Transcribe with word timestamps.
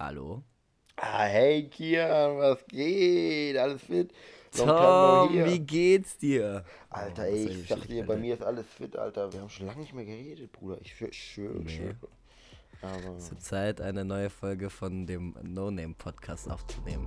Hallo. 0.00 0.42
Ah, 0.96 1.24
hey 1.24 1.68
Kian, 1.68 2.38
was 2.38 2.66
geht? 2.68 3.54
Alles 3.58 3.82
fit? 3.82 4.10
Long 4.56 4.66
Tom, 4.66 5.44
wie 5.44 5.58
geht's 5.58 6.16
dir? 6.16 6.64
Alter, 6.88 7.24
ey, 7.24 7.48
ich 7.48 7.68
sag 7.68 7.86
dir, 7.86 8.06
bei 8.06 8.16
mir 8.16 8.32
ist 8.32 8.42
alles 8.42 8.64
fit, 8.66 8.96
Alter. 8.96 9.30
Wir 9.30 9.42
haben 9.42 9.50
schon 9.50 9.66
lange 9.66 9.80
nicht 9.80 9.92
mehr 9.92 10.06
geredet, 10.06 10.52
Bruder. 10.52 10.78
Ich 10.80 10.94
schwöre, 10.94 11.58
nee. 11.58 11.68
schwöre. 11.68 11.96
Aber 12.80 13.18
Zur 13.18 13.38
Zeit, 13.40 13.82
eine 13.82 14.06
neue 14.06 14.30
Folge 14.30 14.70
von 14.70 15.06
dem 15.06 15.36
No 15.42 15.70
Name 15.70 15.92
Podcast 15.92 16.50
aufzunehmen. 16.50 17.06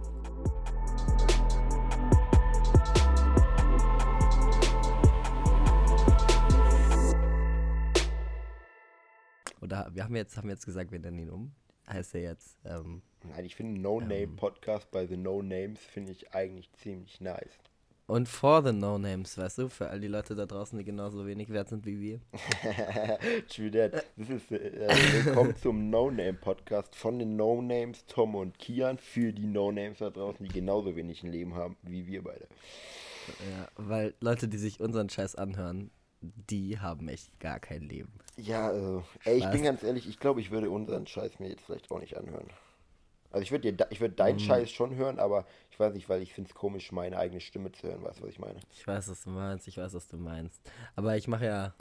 Oder 9.62 9.90
wir 9.92 10.04
haben 10.04 10.16
jetzt, 10.16 10.38
haben 10.38 10.50
jetzt 10.50 10.68
gesagt, 10.68 10.92
wir 10.92 11.00
nennen 11.00 11.18
ihn 11.18 11.32
um. 11.32 11.56
Heißt 11.94 12.16
er 12.16 12.22
jetzt. 12.22 12.58
Ähm, 12.66 13.04
Nein, 13.24 13.46
ich 13.46 13.56
finde 13.56 13.80
No-Name-Podcast 13.80 14.86
ähm, 14.86 14.90
bei 14.92 15.06
The 15.06 15.16
No-Names 15.16 15.80
finde 15.80 16.12
ich 16.12 16.34
eigentlich 16.34 16.72
ziemlich 16.74 17.22
nice. 17.22 17.60
Und 18.08 18.28
for 18.28 18.64
the 18.64 18.74
No-Names, 18.74 19.38
weißt 19.38 19.60
du, 19.60 19.70
für 19.70 19.90
all 19.90 20.00
die 20.00 20.08
Leute 20.08 20.34
da 20.36 20.48
draußen, 20.48 20.78
die 20.78 20.84
genauso 20.84 21.26
wenig 21.28 21.50
wert 21.50 21.70
sind 21.70 21.86
wie 21.86 22.02
wir. 22.02 22.20
That. 23.72 24.06
Das 24.18 24.30
ist, 24.30 24.52
äh, 24.52 24.90
willkommen 25.24 25.56
zum 25.62 25.92
No-Name-Podcast 25.92 26.96
von 26.96 27.20
den 27.20 27.36
No-Names, 27.36 28.06
Tom 28.08 28.34
und 28.34 28.58
Kian, 28.58 28.98
für 28.98 29.32
die 29.32 29.46
No-Names 29.46 30.00
da 30.00 30.10
draußen, 30.10 30.44
die 30.44 30.52
genauso 30.52 30.96
wenig 30.96 31.24
ein 31.24 31.32
Leben 31.32 31.54
haben 31.54 31.78
wie 31.84 32.08
wir 32.08 32.24
beide. 32.24 32.48
Ja, 33.52 33.68
weil 33.78 34.16
Leute, 34.20 34.48
die 34.48 34.58
sich 34.58 34.80
unseren 34.82 35.10
Scheiß 35.10 35.36
anhören, 35.36 35.92
die 36.50 36.80
haben 36.80 37.08
echt 37.08 37.40
gar 37.40 37.60
kein 37.60 37.82
Leben. 37.84 38.12
Ja, 38.38 38.68
also, 38.68 39.04
ey, 39.26 39.38
ich 39.38 39.50
bin 39.52 39.64
ganz 39.64 39.84
ehrlich, 39.84 40.08
ich 40.08 40.20
glaube, 40.20 40.42
ich 40.42 40.52
würde 40.52 40.70
unseren 40.70 41.06
Scheiß 41.06 41.40
mir 41.40 41.50
jetzt 41.50 41.64
vielleicht 41.66 41.92
auch 41.92 42.00
nicht 42.00 42.18
anhören. 42.18 42.50
Also 43.32 43.44
ich 43.44 43.52
würde 43.52 43.76
ich 43.90 44.00
würd 44.00 44.20
deinen 44.20 44.36
mhm. 44.36 44.42
Scheiß 44.42 44.72
schon 44.72 44.96
hören, 44.96 45.20
aber 45.20 45.46
ich 45.72 45.80
weiß 45.80 45.94
nicht, 45.96 46.08
weil 46.08 46.22
ich 46.22 46.34
finde 46.34 46.52
es 46.52 46.56
komisch, 46.56 46.92
meine 46.92 47.18
eigene 47.18 47.42
Stimme 47.42 47.72
zu 47.72 47.88
hören, 47.88 48.04
weißt 48.04 48.20
du, 48.20 48.24
was 48.24 48.30
ich 48.30 48.40
meine? 48.40 48.60
Ich 48.72 48.88
weiß, 48.88 49.10
was 49.10 49.24
du 49.24 49.32
meinst, 49.32 49.68
ich 49.68 49.78
weiß, 49.78 49.94
was 49.96 50.08
du 50.08 50.18
meinst. 50.18 50.62
Aber 50.96 51.18
ich 51.18 51.28
mache 51.28 51.46
ja 51.46 51.74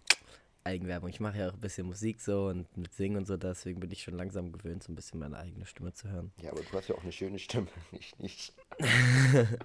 Eigenwerbung, 0.65 1.11
ich 1.11 1.21
mache 1.21 1.39
ja 1.39 1.51
auch 1.51 1.53
ein 1.53 1.61
bisschen 1.61 1.87
Musik 1.87 2.23
so 2.23 2.47
und 2.47 2.75
mit 2.77 2.95
Singen 2.95 3.19
und 3.19 3.27
so, 3.27 3.37
deswegen 3.37 3.81
bin 3.81 3.91
ich 3.91 4.03
schon 4.03 4.15
langsam 4.15 4.51
gewöhnt, 4.51 4.83
so 4.83 4.93
ein 4.93 4.95
bisschen 4.95 5.21
meine 5.21 5.37
eigene 5.37 5.67
Stimme 5.67 5.93
zu 5.93 6.09
hören. 6.09 6.33
Ja, 6.41 6.53
aber 6.53 6.62
du 6.62 6.73
hast 6.73 6.89
ja 6.89 6.95
auch 6.95 7.03
eine 7.03 7.12
schöne 7.12 7.39
Stimme, 7.39 7.69
nicht, 7.91 8.19
nicht. 8.19 8.55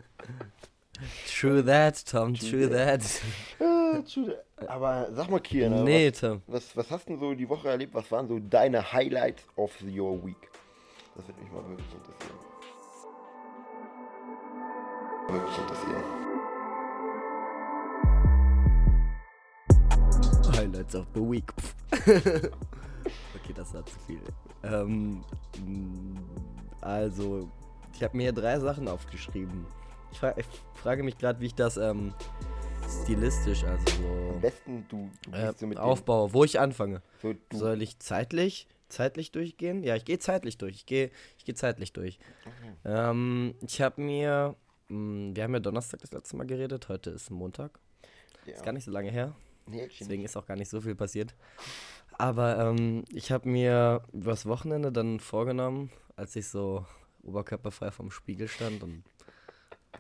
True 1.28 1.62
that, 1.64 2.03
Tom, 2.06 2.34
true, 2.34 2.50
true 2.50 2.67
that. 2.70 3.02
that. 3.59 4.44
Aber 4.67 5.08
sag 5.14 5.30
mal, 5.30 5.40
Kian, 5.40 5.84
nee, 5.84 6.09
was, 6.09 6.20
Tom. 6.20 6.42
Was, 6.48 6.76
was 6.76 6.90
hast 6.90 7.08
du 7.09 7.17
so 7.17 7.34
die 7.34 7.48
Woche 7.48 7.70
erlebt? 7.70 7.94
Was 7.94 8.12
waren 8.12 8.28
so 8.28 8.40
deine 8.40 8.92
Highlights 8.92 9.44
of 9.56 9.72
your 9.84 10.23
week? 10.25 10.50
Das 11.16 11.28
würde 11.28 11.42
mich 11.42 11.52
mal 11.52 11.64
wirklich 11.70 11.88
interessieren. 11.94 12.38
Wirklich 15.30 15.58
interessieren. 15.58 16.03
Highlights 20.56 20.95
of 20.95 21.06
the 21.14 21.22
week. 21.22 21.53
okay, 21.92 23.53
das 23.56 23.73
war 23.73 23.86
zu 23.86 23.95
viel. 24.08 24.22
Ähm, 24.64 25.23
also, 26.81 27.48
ich 27.94 28.03
habe 28.03 28.18
mir 28.18 28.23
hier 28.23 28.34
drei 28.34 28.59
Sachen 28.59 28.88
aufgeschrieben. 28.88 29.66
Ich, 30.17 30.19
fra 30.19 30.35
ich 30.35 30.47
frage 30.73 31.03
mich 31.03 31.19
gerade, 31.19 31.39
wie 31.39 31.45
ich 31.45 31.53
das 31.53 31.77
ähm, 31.77 32.11
stilistisch, 33.03 33.63
also 33.63 33.85
so. 34.01 34.31
Am 34.33 34.41
besten 34.41 34.83
du, 34.89 35.11
du 35.21 35.31
äh, 35.31 35.53
so 35.55 35.67
mit 35.67 35.77
aufbaue, 35.77 36.33
wo 36.33 36.43
ich 36.43 36.59
anfange. 36.59 37.03
So, 37.21 37.35
Soll 37.53 37.83
ich 37.83 37.99
zeitlich? 37.99 38.67
Zeitlich 38.89 39.31
durchgehen? 39.31 39.83
Ja, 39.83 39.95
ich 39.95 40.06
gehe 40.06 40.17
zeitlich 40.17 40.57
durch. 40.57 40.73
Ich 40.73 40.85
gehe 40.88 41.11
ich 41.38 41.45
geh 41.45 41.53
zeitlich 41.53 41.94
durch. 41.94 42.17
Mhm. 42.45 42.75
Ähm, 42.85 43.56
ich 43.61 43.79
habe 43.79 44.01
mir, 44.01 44.56
mh, 44.88 44.95
hm, 44.95 45.35
wir 45.35 45.44
haben 45.44 45.53
ja 45.53 45.59
Donnerstag 45.59 46.00
das 46.00 46.11
letzte 46.11 46.35
Mal 46.35 46.47
geredet, 46.47 46.89
heute 46.89 47.11
ist 47.11 47.29
Montag. 47.29 47.79
Ja. 48.47 48.53
Ist 48.56 48.66
gar 48.66 48.72
nicht 48.72 48.85
so 48.85 48.91
lange 48.91 49.11
her. 49.11 49.35
Nee, 49.67 49.88
Deswegen 50.00 50.25
ist 50.25 50.35
auch 50.35 50.47
gar 50.47 50.57
nicht 50.57 50.69
so 50.69 50.81
viel 50.81 50.95
passiert. 50.95 51.35
Aber 52.17 52.57
ähm, 52.57 53.06
ich 53.11 53.31
habe 53.31 53.47
mir 53.47 54.01
übers 54.13 54.47
Wochenende 54.47 54.91
dann 54.91 55.19
vorgenommen, 55.19 55.91
als 56.16 56.35
ich 56.35 56.47
so 56.47 56.88
oberkörperfrei 57.22 57.91
vom 57.91 58.09
Spiegel 58.09 58.47
stand 58.47 58.81
und 58.81 59.03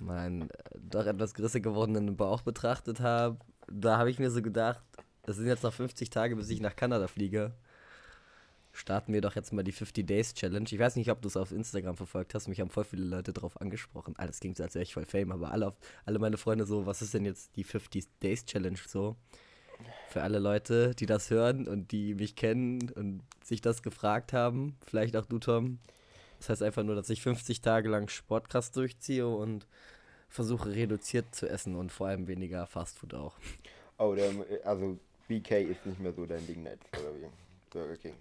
meinen 0.01 0.49
äh, 0.49 0.53
doch 0.73 1.05
etwas 1.05 1.33
größer 1.33 1.59
gewordenen 1.59 2.15
Bauch 2.15 2.41
betrachtet 2.41 2.99
habe, 2.99 3.37
da 3.71 3.97
habe 3.97 4.09
ich 4.09 4.19
mir 4.19 4.31
so 4.31 4.41
gedacht, 4.41 4.81
das 5.23 5.35
sind 5.35 5.47
jetzt 5.47 5.63
noch 5.63 5.73
50 5.73 6.09
Tage, 6.09 6.35
bis 6.35 6.49
ich 6.49 6.61
nach 6.61 6.75
Kanada 6.75 7.07
fliege. 7.07 7.53
Starten 8.71 9.11
wir 9.11 9.21
doch 9.21 9.35
jetzt 9.35 9.51
mal 9.51 9.63
die 9.63 9.71
50 9.71 10.05
Days 10.05 10.33
Challenge. 10.33 10.67
Ich 10.69 10.79
weiß 10.79 10.95
nicht, 10.95 11.09
ob 11.11 11.21
du 11.21 11.27
es 11.27 11.35
auf 11.35 11.51
Instagram 11.51 11.97
verfolgt 11.97 12.35
hast. 12.35 12.47
Mich 12.47 12.61
haben 12.61 12.69
voll 12.69 12.83
viele 12.83 13.03
Leute 13.03 13.33
drauf 13.33 13.59
angesprochen. 13.59 14.13
Alles 14.17 14.39
klingt 14.39 14.55
so, 14.55 14.63
als 14.63 14.75
wäre 14.75 14.83
ich 14.83 14.93
voll 14.93 15.05
Fame, 15.05 15.31
aber 15.31 15.51
alle, 15.51 15.73
alle 16.05 16.19
meine 16.19 16.37
Freunde 16.37 16.65
so, 16.65 16.85
was 16.85 17.01
ist 17.01 17.13
denn 17.13 17.25
jetzt 17.25 17.55
die 17.55 17.63
50 17.63 18.05
Days 18.21 18.45
Challenge 18.45 18.79
so? 18.87 19.17
Für 20.09 20.21
alle 20.21 20.39
Leute, 20.39 20.95
die 20.95 21.05
das 21.05 21.29
hören 21.29 21.67
und 21.67 21.91
die 21.91 22.15
mich 22.15 22.35
kennen 22.35 22.89
und 22.91 23.21
sich 23.43 23.61
das 23.61 23.83
gefragt 23.83 24.31
haben, 24.31 24.77
vielleicht 24.85 25.17
auch 25.17 25.25
du, 25.25 25.39
Tom. 25.39 25.79
Das 26.39 26.49
heißt 26.49 26.63
einfach 26.63 26.83
nur, 26.83 26.95
dass 26.95 27.09
ich 27.09 27.21
50 27.21 27.61
Tage 27.61 27.89
lang 27.89 28.09
Sportkraft 28.09 28.75
durchziehe 28.75 29.27
und 29.27 29.67
versuche 30.29 30.71
reduziert 30.71 31.33
zu 31.33 31.49
essen 31.49 31.75
und 31.75 31.91
vor 31.91 32.07
allem 32.07 32.27
weniger 32.27 32.65
Fastfood 32.67 33.13
auch. 33.13 33.35
Oh, 33.97 34.13
der, 34.13 34.31
also 34.63 34.99
BK 35.27 35.61
ist 35.61 35.85
nicht 35.85 35.99
mehr 35.99 36.13
so 36.13 36.25
dein 36.25 36.45
Ding 36.45 36.65
jetzt, 36.65 36.85
oder 36.93 37.15
wie? 37.15 37.27
Burger 37.71 37.97
King. 37.97 38.13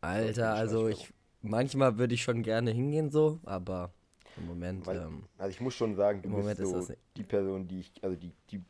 Alter, 0.00 0.54
also 0.54 0.88
ich 0.88 1.12
manchmal 1.42 1.98
würde 1.98 2.14
ich 2.14 2.22
schon 2.22 2.42
gerne 2.42 2.70
hingehen 2.70 3.10
so, 3.10 3.38
aber 3.44 3.92
im 4.36 4.46
Moment. 4.46 4.86
Weil, 4.86 4.98
ähm, 4.98 5.24
also 5.38 5.50
ich 5.50 5.60
muss 5.60 5.74
schon 5.74 5.94
sagen, 5.94 6.22
du 6.22 6.30
bist 6.30 6.56
so 6.58 6.86
die 7.16 7.22
Person, 7.22 7.68
die 7.68 7.80
ich, 7.80 7.92
also 8.02 8.16
die, 8.16 8.32
die 8.50 8.62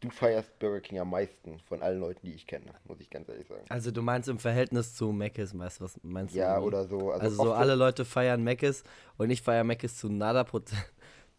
du 0.00 0.10
feierst 0.10 0.58
Burger 0.58 0.80
King 0.80 0.98
am 0.98 1.10
meisten 1.10 1.58
von 1.60 1.82
allen 1.82 2.00
Leuten, 2.00 2.26
die 2.26 2.34
ich 2.34 2.46
kenne, 2.46 2.72
muss 2.84 3.00
ich 3.00 3.10
ganz 3.10 3.28
ehrlich 3.28 3.46
sagen. 3.46 3.64
Also 3.68 3.90
du 3.90 4.02
meinst 4.02 4.28
im 4.28 4.38
Verhältnis 4.38 4.94
zu 4.94 5.12
Mc's, 5.12 5.56
weißt 5.56 5.80
du, 5.80 5.84
was 5.84 6.00
meinst 6.02 6.34
du? 6.34 6.38
Ja, 6.38 6.60
oder 6.60 6.86
so. 6.86 7.10
Also, 7.10 7.24
also 7.24 7.42
so 7.44 7.52
alle 7.52 7.74
Leute 7.74 8.04
feiern 8.04 8.42
Mc's 8.42 8.82
und 9.18 9.30
ich 9.30 9.42
feiere 9.42 9.64
Mc's 9.64 9.98
zu 9.98 10.08
nada 10.08 10.44
Prozent. 10.44 10.84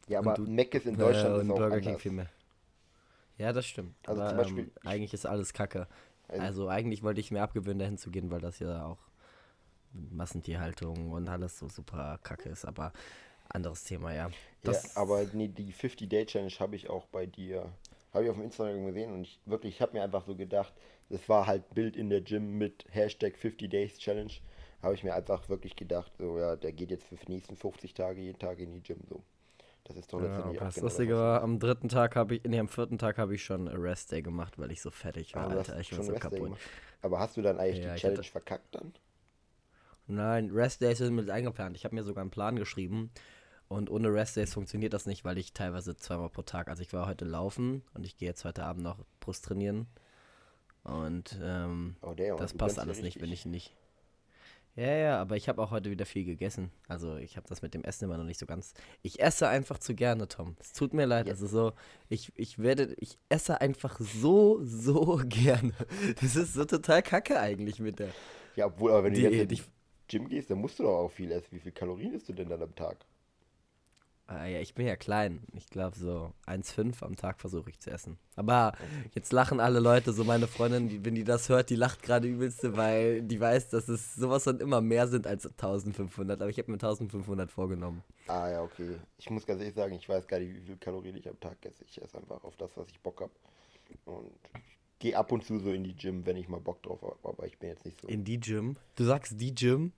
Ja, 0.08 0.20
aber 0.20 0.34
du, 0.34 0.44
Mc's 0.44 0.86
in 0.86 0.98
Deutschland 0.98 1.36
äh, 1.36 1.42
ist 1.42 1.50
auch 1.50 1.56
Burger 1.56 1.76
anders. 1.76 1.86
King 1.86 1.98
viel 1.98 2.12
mehr. 2.12 2.30
Ja, 3.38 3.54
das 3.54 3.66
stimmt. 3.66 3.96
Also 4.06 4.22
aber, 4.22 4.30
zum 4.30 4.38
Beispiel, 4.38 4.64
ähm, 4.64 4.88
eigentlich 4.88 5.14
ist 5.14 5.26
alles 5.26 5.54
Kacke. 5.54 5.88
Also, 6.28 6.44
also 6.44 6.68
eigentlich 6.70 7.04
wollte 7.04 7.20
ich 7.20 7.32
mir 7.32 7.42
abgewöhnen, 7.42 7.80
dahin 7.80 7.98
zu 7.98 8.12
gehen, 8.12 8.30
weil 8.30 8.42
das 8.42 8.60
ja 8.60 8.86
auch 8.86 9.00
Massentierhaltung 9.94 11.12
und 11.12 11.28
alles 11.28 11.60
so 11.60 11.68
super 11.68 12.20
kacke 12.24 12.50
ist, 12.50 12.66
aber 12.66 12.94
anderes 13.50 13.84
Thema, 13.84 14.14
ja. 14.14 14.30
Das 14.64 14.84
ja, 14.84 15.02
aber 15.02 15.26
nee, 15.34 15.50
die 15.50 15.74
50-Day-Challenge 15.74 16.54
habe 16.60 16.76
ich 16.76 16.90
auch 16.90 17.06
bei 17.08 17.26
dir 17.26 17.70
habe 18.14 18.26
ich 18.26 18.30
auf 18.30 18.36
dem 18.36 18.46
Instagram 18.46 18.86
gesehen 18.86 19.14
und 19.14 19.22
ich 19.22 19.40
wirklich, 19.46 19.76
ich 19.76 19.82
habe 19.82 19.94
mir 19.94 20.04
einfach 20.04 20.26
so 20.26 20.36
gedacht, 20.36 20.74
das 21.10 21.28
war 21.30 21.48
halt 21.48 21.74
Bild 21.74 21.96
in 21.96 22.10
der 22.10 22.22
Gym 22.22 22.58
mit 22.58 22.86
Hashtag 22.90 23.38
50 23.38 23.70
Days 23.70 23.98
Challenge. 23.98 24.32
Habe 24.82 24.96
ich 24.96 25.04
mir 25.04 25.14
einfach 25.14 25.48
wirklich 25.50 25.76
gedacht, 25.76 26.12
so 26.18 26.40
ja, 26.40 26.56
der 26.56 26.72
geht 26.74 26.92
jetzt 26.92 27.06
für 27.06 27.16
die 27.16 27.32
nächsten 27.32 27.56
50 27.56 27.94
Tage 27.94 28.22
jeden 28.22 28.40
Tag 28.40 28.60
in 28.60 28.74
die 28.74 28.82
Gym 28.82 29.00
so. 29.08 29.22
Das 29.84 29.98
ist 29.98 30.12
doch 30.12 30.22
letztendlich 30.22 30.60
ja, 30.60 30.66
Das 30.66 30.76
genau 30.76 30.88
Lustige 30.88 31.16
war, 31.16 31.42
am 31.42 31.60
dritten 31.60 31.90
Tag 31.90 32.16
habe 32.16 32.36
ich, 32.36 32.44
nee, 32.44 32.60
am 32.60 32.68
vierten 32.68 32.98
Tag 32.98 33.18
habe 33.18 33.36
ich 33.36 33.44
schon 33.44 33.68
Rest 33.68 34.12
Day 34.12 34.22
gemacht, 34.22 34.60
weil 34.60 34.72
ich 34.72 34.82
so 34.82 34.92
fertig 34.92 35.34
war, 35.36 35.48
ah, 35.48 35.58
Alter. 35.58 35.80
Ich 35.80 35.96
war 35.96 36.04
so 36.04 36.14
kaputt. 36.14 36.58
Aber 37.02 37.20
hast 37.20 37.38
du 37.38 37.42
dann 37.42 37.60
eigentlich 37.60 37.84
ja, 37.84 37.94
die 37.94 38.00
Challenge 38.00 38.20
hatte... 38.20 38.32
verkackt 38.32 38.76
dann? 38.76 38.94
Nein, 40.08 40.52
Rest 40.52 40.82
Days 40.82 40.98
sind 40.98 41.16
mit 41.16 41.30
eingeplant. 41.30 41.76
Ich 41.78 41.86
habe 41.86 41.96
mir 41.96 42.04
sogar 42.04 42.22
einen 42.22 42.32
Plan 42.32 42.58
geschrieben 42.58 43.12
und 43.72 43.90
ohne 43.90 44.14
Rest 44.14 44.36
Days 44.36 44.54
funktioniert 44.54 44.92
das 44.92 45.06
nicht, 45.06 45.24
weil 45.24 45.38
ich 45.38 45.54
teilweise 45.54 45.96
zweimal 45.96 46.30
pro 46.30 46.42
Tag, 46.42 46.68
also 46.68 46.82
ich 46.82 46.92
war 46.92 47.08
heute 47.08 47.24
laufen 47.24 47.84
und 47.94 48.06
ich 48.06 48.18
gehe 48.18 48.28
jetzt 48.28 48.44
heute 48.44 48.64
Abend 48.64 48.84
noch 48.84 48.98
Brust 49.22 49.46
trainieren. 49.46 49.88
Und 50.84 51.40
ähm, 51.42 51.96
oh, 52.02 52.14
damn, 52.14 52.38
das 52.38 52.54
passt 52.54 52.80
alles 52.80 53.02
nicht, 53.02 53.22
wenn 53.22 53.32
ich 53.32 53.46
nicht. 53.46 53.74
Ja, 54.76 54.94
ja, 54.94 55.22
aber 55.22 55.38
ich 55.38 55.48
habe 55.48 55.62
auch 55.62 55.72
heute 55.72 55.90
wieder 55.90 56.06
viel 56.06 56.26
gegessen. 56.26 56.70
Also 56.90 57.16
ich 57.16 57.38
habe 57.38 57.48
das 57.48 57.62
mit 57.62 57.74
dem 57.74 57.84
Essen 57.84 58.06
immer 58.06 58.18
noch 58.18 58.26
nicht 58.26 58.40
so 58.40 58.46
ganz. 58.46 58.74
Ich 59.04 59.22
esse 59.22 59.48
einfach 59.48 59.78
zu 59.78 59.96
gerne, 59.96 60.28
Tom. 60.28 60.58
Es 60.60 60.74
tut 60.74 60.94
mir 60.94 61.06
leid. 61.06 61.28
Ja. 61.28 61.34
Also 61.34 61.48
so, 61.48 61.72
ich, 62.10 62.32
ich 62.36 62.60
werde, 62.60 62.94
ich 62.98 63.18
esse 63.30 63.62
einfach 63.62 64.00
so, 64.00 64.60
so 64.64 65.22
gerne. 65.26 65.74
Das 66.22 66.36
ist 66.36 66.54
so 66.54 66.66
total 66.66 67.04
kacke 67.04 67.40
eigentlich 67.40 67.80
mit 67.80 68.00
der. 68.00 68.10
Ja, 68.56 68.66
obwohl, 68.66 68.92
aber 68.92 69.06
wenn 69.06 69.14
du 69.14 69.22
jetzt 69.22 69.52
in 69.52 69.66
Gym 70.10 70.28
gehst, 70.28 70.50
dann 70.50 70.58
musst 70.58 70.80
du 70.80 70.84
doch 70.84 71.00
auch 71.00 71.12
viel 71.12 71.32
essen. 71.32 71.48
Wie 71.52 71.60
viel 71.60 71.72
Kalorien 71.72 72.14
isst 72.14 72.28
du 72.28 72.34
denn 72.34 72.50
dann 72.50 72.62
am 72.62 72.76
Tag? 72.76 73.06
Ah, 74.34 74.46
ja, 74.46 74.62
ich 74.62 74.74
bin 74.74 74.88
ja 74.88 74.96
klein. 74.96 75.42
Ich 75.54 75.70
glaube, 75.70 75.98
so 75.98 76.32
1,5 76.48 77.04
am 77.04 77.18
Tag 77.18 77.42
versuche 77.42 77.70
ich 77.70 77.80
zu 77.82 77.92
essen. 77.92 78.18
Aber 78.38 78.72
jetzt 79.14 79.34
lachen 79.34 79.60
alle 79.60 79.82
Leute, 79.82 80.14
so 80.14 80.24
meine 80.24 80.48
Freundin, 80.48 80.88
die, 80.88 81.04
wenn 81.04 81.16
die 81.16 81.26
das 81.26 81.50
hört, 81.50 81.70
die 81.70 81.76
lacht 81.76 82.02
gerade 82.02 82.30
übelste, 82.30 82.78
weil 82.78 83.24
die 83.24 83.42
weiß, 83.42 83.70
dass 83.70 83.90
es 83.90 84.16
sowas 84.16 84.46
von 84.46 84.62
immer 84.62 84.80
mehr 84.80 85.10
sind 85.10 85.28
als 85.28 85.46
1500. 85.46 86.40
Aber 86.40 86.50
ich 86.50 86.58
habe 86.58 86.72
mir 86.72 86.76
1500 86.76 87.52
vorgenommen. 87.52 88.04
Ah 88.28 88.50
ja, 88.50 88.62
okay. 88.64 88.96
Ich 89.18 89.30
muss 89.30 89.46
ganz 89.46 89.60
ehrlich 89.60 89.76
sagen, 89.76 89.96
ich 89.96 90.08
weiß 90.08 90.26
gar 90.28 90.40
nicht, 90.40 90.56
wie 90.56 90.62
viel 90.62 90.78
Kalorien 90.78 91.18
ich 91.18 91.28
am 91.28 91.40
Tag 91.42 91.58
esse. 91.66 91.84
Ich 91.84 92.02
esse 92.02 92.18
einfach 92.18 92.42
auf 92.46 92.56
das, 92.56 92.78
was 92.78 92.88
ich 92.88 93.02
Bock 93.02 93.20
habe. 93.20 93.34
Und 94.06 94.32
gehe 95.00 95.18
ab 95.18 95.34
und 95.34 95.44
zu 95.44 95.60
so 95.60 95.72
in 95.74 95.84
die 95.84 95.96
Gym, 95.96 96.26
wenn 96.26 96.38
ich 96.38 96.48
mal 96.48 96.62
Bock 96.62 96.82
drauf 96.84 97.02
habe. 97.02 97.18
Aber 97.24 97.46
ich 97.46 97.60
bin 97.60 97.68
jetzt 97.68 97.84
nicht 97.84 98.00
so. 98.00 98.08
In 98.08 98.24
die 98.24 98.40
Gym? 98.40 98.78
Du 98.96 99.04
sagst 99.04 99.42
die 99.42 99.54
Gym? 99.54 99.92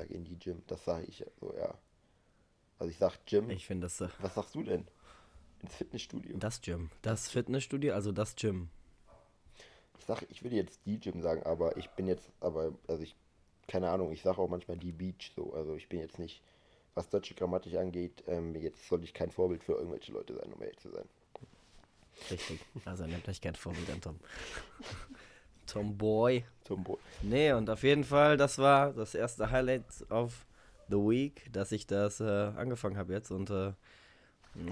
sage 0.00 0.14
in 0.14 0.24
die 0.24 0.38
Gym. 0.38 0.62
Das 0.66 0.84
sage 0.84 1.04
ich 1.06 1.24
so, 1.40 1.52
ja. 1.56 1.74
Also 2.80 2.90
ich 2.90 2.96
sag 2.96 3.24
Gym. 3.26 3.50
Ich 3.50 3.66
finde 3.66 3.86
das. 3.86 4.00
Äh, 4.00 4.08
Was 4.20 4.34
sagst 4.34 4.54
du 4.54 4.62
denn? 4.62 4.86
Ins 5.62 5.76
Fitnessstudio. 5.76 6.38
Das 6.38 6.62
Gym. 6.62 6.90
Das 7.02 7.28
Fitnessstudio, 7.28 7.92
also 7.94 8.10
das 8.10 8.34
Gym. 8.34 8.70
Ich 9.98 10.06
sag, 10.06 10.24
ich 10.30 10.42
würde 10.42 10.56
jetzt 10.56 10.80
die 10.86 10.98
Gym 10.98 11.20
sagen, 11.20 11.42
aber 11.42 11.76
ich 11.76 11.90
bin 11.90 12.06
jetzt, 12.08 12.30
aber, 12.40 12.72
also 12.88 13.02
ich, 13.02 13.14
keine 13.68 13.90
Ahnung, 13.90 14.10
ich 14.12 14.22
sage 14.22 14.38
auch 14.38 14.48
manchmal 14.48 14.78
die 14.78 14.92
Beach 14.92 15.30
so. 15.36 15.52
Also 15.52 15.76
ich 15.76 15.90
bin 15.90 16.00
jetzt 16.00 16.18
nicht, 16.18 16.42
was 16.94 17.10
deutsche 17.10 17.34
Grammatik 17.34 17.76
angeht, 17.76 18.24
ähm, 18.26 18.54
jetzt 18.56 18.88
soll 18.88 19.04
ich 19.04 19.12
kein 19.12 19.30
Vorbild 19.30 19.62
für 19.62 19.72
irgendwelche 19.72 20.12
Leute 20.12 20.34
sein, 20.34 20.50
um 20.50 20.62
ehrlich 20.62 20.78
zu 20.78 20.90
sein. 20.90 21.04
Richtig. 22.30 22.60
Also 22.86 23.06
nehmt 23.06 23.28
euch 23.28 23.42
kein 23.42 23.54
Vorbild 23.54 23.90
an 23.90 24.00
Tom. 24.00 24.18
Tomboy. 25.66 26.44
Tomboy. 26.64 26.96
Nee, 27.20 27.52
und 27.52 27.68
auf 27.68 27.82
jeden 27.82 28.04
Fall, 28.04 28.38
das 28.38 28.56
war 28.56 28.94
das 28.94 29.14
erste 29.14 29.50
Highlight 29.50 29.84
auf 30.08 30.46
The 30.90 30.96
Week, 30.96 31.52
dass 31.52 31.72
ich 31.72 31.86
das 31.86 32.20
äh, 32.20 32.24
angefangen 32.24 32.96
habe 32.96 33.12
jetzt 33.12 33.30
und 33.30 33.50
äh, 33.50 33.72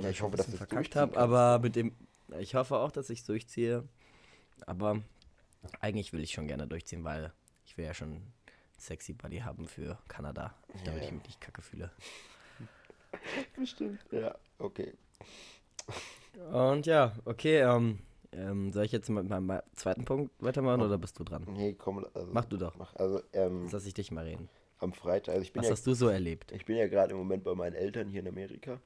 ja, 0.03 0.11
ich 0.11 0.23
hoffe, 0.23 0.37
dass 0.37 0.49
ich 0.49 0.55
es 0.55 0.59
verkackt 0.59 0.97
habe, 0.97 1.17
aber 1.17 1.61
mit 1.61 1.77
dem, 1.77 1.95
ich 2.41 2.55
hoffe 2.55 2.77
auch, 2.77 2.91
dass 2.91 3.11
ich 3.11 3.21
es 3.21 3.25
durchziehe. 3.27 3.85
Aber 4.67 5.01
eigentlich 5.81 6.13
will 6.13 6.21
ich 6.21 6.33
schon 6.33 6.49
gerne 6.49 6.67
durchziehen, 6.67 7.05
weil 7.05 7.33
ich 7.65 7.77
will 7.79 7.85
ja 7.85 7.95
schon 7.95 8.23
sexy 8.77 9.13
Buddy 9.13 9.39
haben 9.39 9.67
für 9.67 9.99
Kanada, 10.09 10.55
damit 10.85 11.03
ja. 11.03 11.09
ich 11.09 11.13
mich 11.13 11.25
nicht 11.25 11.41
kacke 11.41 11.63
fühle. 11.63 11.91
Bestimmt, 13.57 14.01
ja, 14.11 14.35
okay. 14.59 14.95
Und 16.53 16.87
ja, 16.87 17.15
okay, 17.25 17.61
ähm, 17.61 17.99
ähm, 18.33 18.73
soll 18.73 18.85
ich 18.85 18.93
jetzt 18.93 19.09
mit 19.09 19.29
meinem 19.29 19.61
zweiten 19.75 20.05
Punkt 20.05 20.33
weitermachen 20.41 20.83
oh. 20.83 20.85
oder 20.85 20.99
bist 20.99 21.19
du 21.19 21.25
dran? 21.25 21.45
Nee, 21.49 21.75
komm. 21.75 22.05
Also, 22.15 22.29
mach 22.33 22.45
du 22.45 22.57
doch. 22.57 22.77
Mach, 22.77 22.95
also, 22.97 23.23
ähm, 23.33 23.69
Lass 23.73 23.87
ich 23.87 23.95
dich 23.95 24.11
mal 24.11 24.25
reden. 24.25 24.49
Am 24.81 24.93
Freitag. 24.93 25.35
Also 25.35 25.43
ich 25.43 25.53
bin 25.53 25.61
Was 25.61 25.69
ja, 25.69 25.73
hast 25.73 25.87
du 25.87 25.95
so 25.95 26.09
erlebt? 26.09 26.53
Ich 26.53 26.65
bin 26.65 26.77
ja 26.77 26.87
gerade 26.89 27.13
im 27.13 27.19
Moment 27.19 27.45
bei 27.45 27.55
meinen 27.55 27.75
Eltern 27.75 28.09
hier 28.09 28.21
in 28.21 28.29
Amerika. 28.29 28.81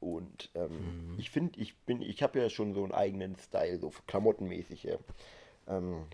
Und 0.00 0.50
ähm, 0.54 0.70
mhm. 1.12 1.18
ich 1.18 1.30
finde, 1.30 1.58
ich 1.60 1.76
bin, 1.78 2.02
ich 2.02 2.22
habe 2.22 2.38
ja 2.38 2.48
schon 2.48 2.72
so 2.72 2.82
einen 2.82 2.92
eigenen 2.92 3.36
Style, 3.36 3.78
so 3.78 3.92
klamottenmäßig. 4.06 4.84
Ja. 4.84 4.96
Ähm, 5.66 6.06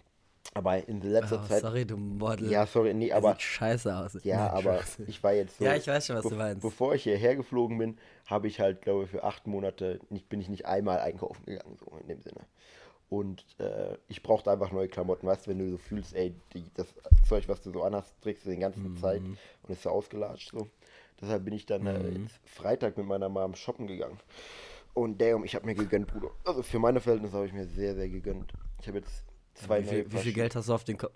aber 0.53 0.87
in 0.89 1.01
letzter 1.01 1.43
oh, 1.43 1.49
Zeit. 1.49 1.63
Sorry, 1.63 1.85
du 1.85 1.97
Model. 1.97 2.51
Ja, 2.51 2.67
sorry, 2.67 2.95
nee, 2.95 3.13
aber. 3.13 3.33
Sieht 3.33 3.43
scheiße 3.43 3.97
aus. 3.97 4.19
Ja, 4.23 4.37
nee, 4.37 4.59
aber 4.59 4.79
scheiße. 4.79 5.05
ich 5.07 5.23
war 5.23 5.33
jetzt 5.33 5.59
so. 5.59 5.65
Ja, 5.65 5.75
ich 5.75 5.87
weiß 5.87 6.07
schon, 6.07 6.17
was 6.17 6.25
be 6.25 6.31
du 6.31 6.37
meinst. 6.37 6.63
Bevor 6.63 6.95
ich 6.95 7.03
hierher 7.03 7.37
geflogen 7.37 7.79
bin, 7.79 7.99
habe 8.27 8.47
ich 8.47 8.61
halt, 8.61 8.83
glaube 8.83 9.05
ich, 9.05 9.11
für 9.11 9.25
acht 9.25 9.47
Monate 9.47 10.01
nicht, 10.11 10.29
bin 10.29 10.41
ich 10.41 10.49
nicht 10.49 10.67
einmal 10.67 11.01
einkaufen 11.01 11.45
gegangen, 11.45 11.77
so 11.79 11.97
in 11.99 12.09
dem 12.09 12.21
Sinne. 12.21 12.41
Und 13.11 13.45
äh, 13.59 13.97
ich 14.09 14.23
brauchte 14.23 14.51
einfach 14.51 14.73
neue 14.73 14.89
Klamotten, 14.89 15.27
weißt 15.27 15.47
du, 15.47 15.51
wenn 15.51 15.59
du 15.59 15.71
so 15.71 15.79
fühlst, 15.79 16.15
ey, 16.15 16.35
die, 16.53 16.65
das 16.75 16.87
Zeug, 17.29 17.49
was 17.49 17.61
du 17.63 17.71
so 17.71 17.83
anhast, 17.83 18.15
trägst 18.23 18.45
du 18.47 18.51
den 18.51 18.61
ganzen 18.61 18.93
Mhm. 18.93 18.97
Zeit 18.97 19.23
und 19.23 19.71
ist 19.71 19.83
so 19.83 19.91
ausgelatscht 19.91 20.51
so. 20.51 20.69
Deshalb 21.21 21.45
bin 21.45 21.55
ich 21.55 21.67
dann 21.67 21.87
äh, 21.87 21.99
Mhm. 22.11 22.23
jetzt 22.25 22.41
Freitag 22.45 22.97
mit 22.97 23.07
meiner 23.07 23.29
Mom 23.29 23.55
shoppen 23.55 23.87
gegangen. 23.87 24.19
Und 24.95 25.21
damn, 25.21 25.45
ich 25.45 25.55
habe 25.55 25.67
mir 25.67 25.75
gegönnt, 25.75 26.07
Bruder. 26.09 26.31
Also 26.45 26.63
für 26.63 26.79
meine 26.79 27.01
Verhältnisse 27.01 27.35
habe 27.37 27.47
ich 27.47 27.53
mir 27.53 27.67
sehr, 27.67 27.95
sehr 27.95 28.09
gegönnt. 28.09 28.53
Ich 28.81 28.89
habe 28.89 28.99
jetzt 28.99 29.25
zwei 29.55 29.83
wie, 29.83 29.87
viel, 29.89 30.13
wie 30.13 30.19
viel. 30.19 30.33
Geld 30.33 30.55
hast 30.57 30.69
du 30.69 30.75
auf 30.75 30.85
den 30.85 30.97
Kopf? 30.99 31.15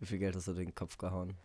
Wie 0.00 0.06
viel 0.06 0.18
Geld 0.18 0.36
hast 0.36 0.48
du 0.48 0.52
den 0.52 0.74
Kopf 0.74 0.96
gehauen? 0.98 1.36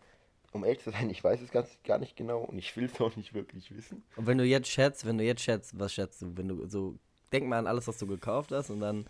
Um 0.52 0.64
ehrlich 0.64 0.80
zu 0.82 0.90
sein, 0.90 1.08
ich 1.10 1.24
weiß 1.24 1.40
es 1.40 1.50
ganz, 1.50 1.78
gar 1.82 1.98
nicht 1.98 2.14
genau 2.16 2.40
und 2.42 2.58
ich 2.58 2.76
will 2.76 2.84
es 2.84 3.00
auch 3.00 3.16
nicht 3.16 3.32
wirklich 3.34 3.74
wissen. 3.74 4.04
Und 4.16 4.26
wenn 4.26 4.36
du 4.38 4.44
jetzt 4.44 4.68
schätzt, 4.68 5.06
wenn 5.06 5.16
du 5.16 5.24
jetzt 5.24 5.42
schätzt, 5.42 5.78
was 5.78 5.92
schätzt 5.94 6.20
du? 6.22 6.36
Wenn 6.36 6.48
du 6.48 6.66
so, 6.68 6.98
denk 7.32 7.46
mal 7.48 7.58
an 7.58 7.66
alles, 7.66 7.88
was 7.88 7.98
du 7.98 8.06
gekauft 8.06 8.52
hast 8.52 8.68
und 8.70 8.80
dann 8.80 9.06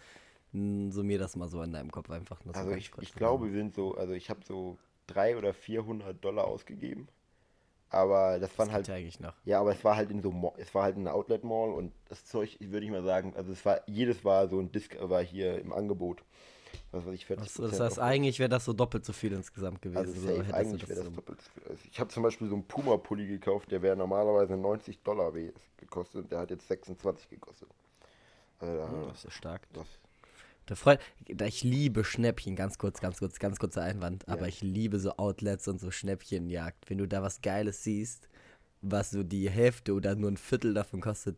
summier 0.52 1.18
das 1.18 1.36
mal 1.36 1.48
so 1.48 1.62
in 1.62 1.72
deinem 1.72 1.90
Kopf 1.90 2.10
einfach. 2.10 2.38
Das 2.44 2.54
Also 2.56 2.72
ich, 2.72 2.90
ich 3.00 3.14
glaube, 3.14 3.46
wir 3.46 3.52
sind 3.58 3.74
so, 3.74 3.94
also 3.94 4.12
ich 4.12 4.28
habe 4.30 4.40
so 4.44 4.76
300 5.06 5.38
oder 5.42 5.54
400 5.54 6.24
Dollar 6.24 6.44
ausgegeben. 6.46 7.08
Aber 7.88 8.38
das 8.38 8.50
das 8.50 8.58
waren 8.58 8.72
halt, 8.72 8.88
ja 8.88 8.94
eigentlich 8.94 9.20
noch. 9.20 9.34
ja, 9.44 9.60
aber 9.60 9.72
es 9.72 9.84
war 9.84 9.96
halt 9.96 10.10
in 10.10 10.22
so, 10.22 10.54
es 10.56 10.74
war 10.74 10.84
halt 10.84 10.96
in 10.96 11.02
einer 11.06 11.14
Outlet 11.14 11.44
Mall 11.44 11.70
und 11.72 11.92
das 12.08 12.24
Zeug, 12.24 12.56
würde 12.60 12.86
ich 12.86 12.90
mal 12.90 13.02
sagen, 13.02 13.34
also 13.36 13.52
es 13.52 13.64
war, 13.66 13.82
jedes 13.86 14.24
war 14.24 14.48
so 14.48 14.58
ein 14.60 14.72
Disc, 14.72 14.96
war 14.98 15.22
hier 15.22 15.58
im 15.60 15.74
Angebot. 15.74 16.22
Was 16.90 17.04
weiß 17.06 17.12
ich, 17.12 17.26
40 17.26 17.46
Also, 17.48 17.68
das 17.68 17.80
heißt, 17.80 17.98
eigentlich 17.98 18.38
wäre 18.38 18.48
das 18.48 18.64
so 18.64 18.72
doppelt 18.72 19.04
so 19.04 19.12
viel 19.12 19.32
insgesamt 19.32 19.82
gewesen. 19.82 19.98
Also 19.98 20.12
so 20.14 20.26
safe, 20.26 20.42
du 20.42 20.54
eigentlich 20.54 20.88
wäre 20.88 21.00
das 21.00 21.08
so- 21.08 21.14
doppelt. 21.14 21.42
so 21.42 21.50
viel. 21.50 21.62
Also 21.70 21.82
ich 21.90 22.00
habe 22.00 22.08
zum 22.08 22.22
Beispiel 22.22 22.48
so 22.48 22.54
einen 22.54 22.64
Puma-Pulli 22.66 23.26
gekauft, 23.26 23.70
der 23.70 23.82
wäre 23.82 23.94
normalerweise 23.96 24.56
90 24.56 25.02
Dollar 25.02 25.32
gekostet 25.76 26.22
und 26.22 26.32
der 26.32 26.38
hat 26.38 26.50
jetzt 26.50 26.68
26 26.68 27.28
gekostet. 27.28 27.68
Also 28.58 28.74
da, 28.74 28.90
Oh, 28.90 29.06
das 29.08 29.24
ist 29.26 29.34
stark. 29.34 29.68
das, 29.74 29.86
Da 30.66 31.44
ich 31.46 31.62
liebe 31.64 32.04
Schnäppchen, 32.04 32.56
ganz 32.56 32.78
kurz, 32.78 33.00
ganz 33.00 33.18
kurz, 33.18 33.38
ganz 33.38 33.58
kurzer 33.58 33.82
Einwand, 33.82 34.24
Ja. 34.26 34.34
aber 34.34 34.48
ich 34.48 34.62
liebe 34.62 34.98
so 34.98 35.16
Outlets 35.16 35.68
und 35.68 35.80
so 35.80 35.90
Schnäppchenjagd. 35.90 36.88
Wenn 36.88 36.98
du 36.98 37.06
da 37.08 37.22
was 37.22 37.40
Geiles 37.42 37.82
siehst, 37.84 38.28
was 38.80 39.10
so 39.10 39.22
die 39.22 39.48
Hälfte 39.50 39.92
oder 39.94 40.14
nur 40.14 40.30
ein 40.30 40.36
Viertel 40.36 40.74
davon 40.74 41.00
kostet, 41.00 41.36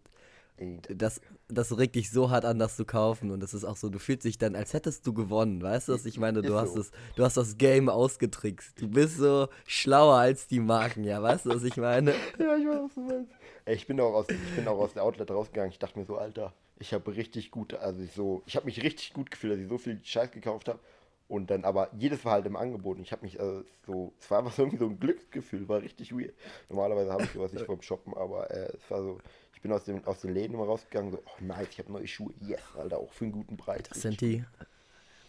das, 0.88 1.20
das 1.48 1.76
regt 1.76 1.96
dich 1.96 2.10
so 2.12 2.30
hart 2.30 2.44
an, 2.44 2.60
das 2.60 2.76
zu 2.76 2.84
kaufen. 2.84 3.32
Und 3.32 3.40
das 3.40 3.54
ist 3.54 3.64
auch 3.64 3.76
so, 3.76 3.88
du 3.88 3.98
fühlst 3.98 4.24
dich 4.24 4.38
dann, 4.38 4.54
als 4.54 4.72
hättest 4.72 5.04
du 5.06 5.12
gewonnen. 5.12 5.60
Weißt 5.60 5.88
du, 5.88 5.92
was 5.94 6.06
ich 6.06 6.16
meine? 6.18 6.42
Du 6.42 6.54
hast, 6.54 6.76
das, 6.76 6.92
du 7.16 7.24
hast 7.24 7.36
das 7.36 7.58
Game 7.58 7.88
ausgetrickst. 7.88 8.80
Du 8.80 8.88
bist 8.88 9.16
so 9.18 9.48
schlauer 9.66 10.14
als 10.16 10.46
die 10.46 10.60
Marken, 10.60 11.02
ja? 11.02 11.20
Weißt 11.20 11.46
du, 11.46 11.50
was 11.50 11.64
ich 11.64 11.76
meine? 11.76 12.12
Ja, 12.38 12.56
ich 12.56 12.66
weiß, 12.66 12.80
was 12.84 12.94
du 12.94 13.00
meinst. 13.00 13.32
Ey, 13.64 13.74
ich 13.74 13.86
bin 13.88 13.98
auch 13.98 14.14
aus, 14.14 14.26
ich 14.28 14.54
bin 14.56 14.68
auch 14.68 14.78
aus 14.78 14.92
der 14.94 15.02
Outlet 15.02 15.28
rausgegangen. 15.30 15.72
Ich 15.72 15.78
dachte 15.80 15.98
mir 15.98 16.04
so, 16.04 16.18
Alter, 16.18 16.52
ich 16.78 16.92
habe 16.92 17.14
richtig 17.14 17.50
gut, 17.50 17.74
also 17.74 18.02
ich 18.02 18.12
so, 18.12 18.42
ich 18.46 18.56
habe 18.56 18.66
mich 18.66 18.82
richtig 18.82 19.12
gut 19.12 19.30
gefühlt, 19.30 19.54
dass 19.54 19.60
ich 19.60 19.68
so 19.68 19.78
viel 19.78 20.00
Scheiß 20.02 20.30
gekauft 20.30 20.68
habe. 20.68 20.80
Und 21.26 21.50
dann 21.50 21.64
aber 21.64 21.88
jedes 21.96 22.24
war 22.24 22.32
halt 22.32 22.46
im 22.46 22.56
Angebot. 22.56 22.98
Und 22.98 23.02
ich 23.02 23.12
habe 23.12 23.22
mich 23.24 23.40
also 23.40 23.64
so, 23.86 24.12
es 24.20 24.30
war 24.30 24.40
einfach 24.40 24.52
so 24.52 24.62
irgendwie 24.62 24.78
so 24.78 24.86
ein 24.86 25.00
Glücksgefühl, 25.00 25.68
war 25.68 25.80
richtig 25.80 26.12
weird. 26.12 26.34
Normalerweise 26.68 27.12
habe 27.12 27.22
ich 27.22 27.30
sowas 27.30 27.52
nicht 27.52 27.64
vom 27.66 27.80
Shoppen, 27.80 28.14
aber 28.14 28.50
äh, 28.50 28.72
es 28.76 28.90
war 28.90 29.02
so, 29.02 29.18
ich 29.54 29.62
bin 29.62 29.72
aus, 29.72 29.84
dem, 29.84 30.04
aus 30.04 30.20
den 30.20 30.34
Läden 30.34 30.54
immer 30.54 30.66
rausgegangen, 30.66 31.12
so, 31.12 31.18
oh 31.24 31.44
nice, 31.44 31.68
ich 31.70 31.78
habe 31.78 31.90
neue 31.90 32.06
Schuhe, 32.06 32.34
yes, 32.40 32.60
Alter, 32.76 32.98
auch 32.98 33.12
für 33.12 33.24
einen 33.24 33.32
guten 33.32 33.56
Preis. 33.56 33.84
Das 33.88 34.02
sind 34.02 34.20
die, 34.20 34.44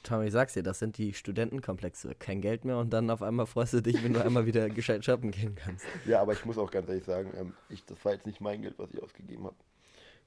Tommy, 0.05 0.27
ich 0.27 0.33
sag's 0.33 0.53
dir, 0.53 0.63
das 0.63 0.79
sind 0.79 0.97
die 0.97 1.13
Studentenkomplexe. 1.13 2.13
Kein 2.15 2.41
Geld 2.41 2.63
mehr 2.63 2.77
und 2.77 2.91
dann 2.91 3.09
auf 3.09 3.21
einmal 3.21 3.47
freust 3.47 3.73
du 3.73 3.81
dich, 3.81 4.03
wenn 4.03 4.13
du 4.13 4.23
einmal 4.23 4.45
wieder 4.45 4.69
gescheit 4.69 5.03
shoppen 5.03 5.31
gehen 5.31 5.55
kannst. 5.55 5.85
Ja, 6.05 6.21
aber 6.21 6.33
ich 6.33 6.45
muss 6.45 6.57
auch 6.57 6.69
ganz 6.69 6.87
ehrlich 6.89 7.05
sagen, 7.05 7.31
ähm, 7.37 7.53
ich, 7.69 7.83
das 7.85 8.03
war 8.03 8.13
jetzt 8.13 8.25
nicht 8.25 8.41
mein 8.41 8.61
Geld, 8.61 8.75
was 8.77 8.91
ich 8.93 9.01
ausgegeben 9.01 9.45
habe. 9.45 9.55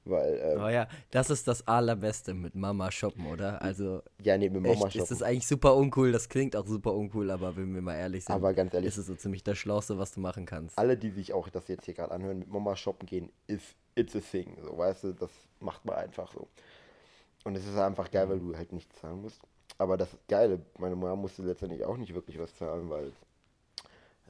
Weil, 0.05 0.41
ähm, 0.43 0.63
Oh 0.63 0.69
ja, 0.69 0.89
das 1.11 1.29
ist 1.29 1.47
das 1.49 1.67
Allerbeste 1.67 2.33
mit 2.33 2.55
Mama 2.55 2.91
shoppen, 2.91 3.27
oder? 3.27 3.61
Also, 3.61 4.03
ja, 4.23 4.39
nee, 4.39 4.49
mit 4.49 4.63
Mama 4.63 4.73
echt, 4.75 4.85
ist 4.87 4.93
shoppen. 4.95 5.07
das 5.11 5.23
eigentlich 5.23 5.47
super 5.47 5.77
uncool. 5.77 6.13
Das 6.13 6.29
klingt 6.29 6.57
auch 6.57 6.67
super 6.67 6.95
uncool, 6.95 7.31
aber 7.31 7.57
wenn 7.57 7.75
wir 7.75 7.83
mal 7.83 7.97
ehrlich 7.97 8.25
sind, 8.25 8.35
Aber 8.35 8.55
ganz 8.55 8.73
ehrlich, 8.73 8.89
ist 8.89 8.97
es 8.97 9.07
so 9.07 9.15
ziemlich 9.15 9.43
das 9.45 9.59
Schlauste, 9.59 9.99
was 9.99 10.13
du 10.13 10.21
machen 10.21 10.47
kannst. 10.47 10.79
alle, 10.79 10.97
die 10.97 11.11
sich 11.11 11.33
auch 11.35 11.49
das 11.51 11.69
jetzt 11.69 11.85
hier 11.85 11.95
gerade 11.95 12.13
anhören, 12.13 12.39
mit 12.39 12.49
Mama 12.49 12.75
shoppen 12.75 13.07
gehen, 13.07 13.31
ist 13.47 13.77
it's 13.97 14.17
a 14.17 14.21
thing. 14.21 14.57
So, 14.63 14.79
weißt 14.79 15.05
du, 15.05 15.13
das 15.13 15.31
macht 15.61 15.85
man 15.85 15.97
einfach 15.97 16.33
so. 16.33 16.49
Und 17.45 17.57
es 17.57 17.67
ist 17.67 17.77
einfach 17.77 18.11
geil, 18.11 18.29
weil 18.29 18.39
du 18.41 18.57
halt 18.57 18.73
nichts 18.73 18.99
zahlen 19.01 19.21
musst. 19.23 19.41
Aber 19.77 19.97
das 19.97 20.09
Geile, 20.29 20.61
meine 20.79 20.97
Mama 20.97 21.17
musste 21.17 21.43
letztendlich 21.43 21.85
auch 21.85 21.97
nicht 21.97 22.15
wirklich 22.15 22.39
was 22.39 22.55
zahlen, 22.57 22.89
weil 22.91 23.13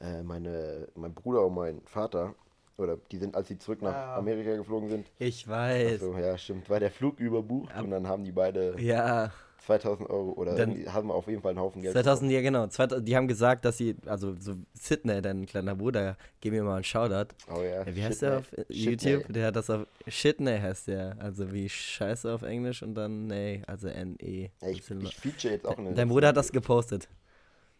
äh, 0.01 0.23
meine, 0.23 0.87
mein 0.95 1.13
Bruder 1.13 1.45
und 1.45 1.55
mein 1.55 1.81
Vater, 1.85 2.35
oder 2.79 2.97
die 3.11 3.17
sind, 3.17 3.35
als 3.35 3.47
sie 3.47 3.57
zurück 3.57 3.81
nach 3.81 3.93
Ah. 3.93 4.15
Amerika 4.17 4.55
geflogen 4.55 4.89
sind, 4.89 5.07
Ich 5.19 5.47
weiß. 5.47 5.99
so, 5.99 6.13
ja, 6.17 6.37
stimmt, 6.37 6.69
war 6.69 6.79
der 6.79 6.91
Flug 6.91 7.19
überbucht 7.19 7.73
Ab- 7.75 7.83
und 7.83 7.91
dann 7.91 8.07
haben 8.07 8.23
die 8.23 8.31
beide 8.31 8.75
Ja, 8.79 9.31
2000 9.65 10.09
Euro 10.09 10.31
oder 10.31 10.55
Dann- 10.55 10.91
haben 10.91 11.09
wir 11.09 11.13
auf 11.13 11.27
jeden 11.27 11.41
Fall 11.41 11.51
einen 11.51 11.59
Haufen 11.59 11.81
Geld. 11.81 11.93
2000, 11.93 12.31
ja 12.31 12.41
genau. 12.41 12.65
2000, 12.67 13.07
die 13.07 13.15
haben 13.15 13.27
gesagt, 13.27 13.65
dass 13.65 13.77
sie, 13.77 13.95
also 14.05 14.33
so 14.39 14.55
Sidney, 14.73 15.21
dein 15.21 15.45
kleiner 15.45 15.75
Bruder, 15.75 16.17
gib 16.41 16.53
mir 16.53 16.63
mal 16.63 16.75
einen 16.75 16.83
Shoutout. 16.85 17.35
bekommen. 17.37 17.59
Oh 17.59 17.61
ja, 17.63 17.83
Ja, 17.85 17.95
wie 17.95 18.03
heißt 18.03 18.21
der 18.23 18.37
auf 18.39 18.45
YouTube? 18.69 19.25
ey. 19.27 19.33
Der 19.33 19.47
hat 19.47 19.55
das 19.57 19.69
auf 19.69 19.85
Shitney 20.07 20.57
heißt 20.57 20.87
der. 20.87 21.17
Also 21.19 21.51
wie 21.51 21.69
Scheiße 21.69 22.33
auf 22.33 22.41
Englisch 22.41 22.81
und 22.81 22.95
dann 22.95 23.27
nee, 23.27 23.61
also 23.67 23.89
N-E. 23.89 24.49
Ja, 24.61 24.69
ich, 24.69 24.89
ich 24.89 25.15
feature 25.17 25.53
jetzt 25.53 25.67
auch 25.67 25.77
eine. 25.77 25.93
Dein 25.93 26.07
Bruder 26.07 26.29
hat 26.29 26.37
das 26.37 26.51
gepostet. 26.51 27.07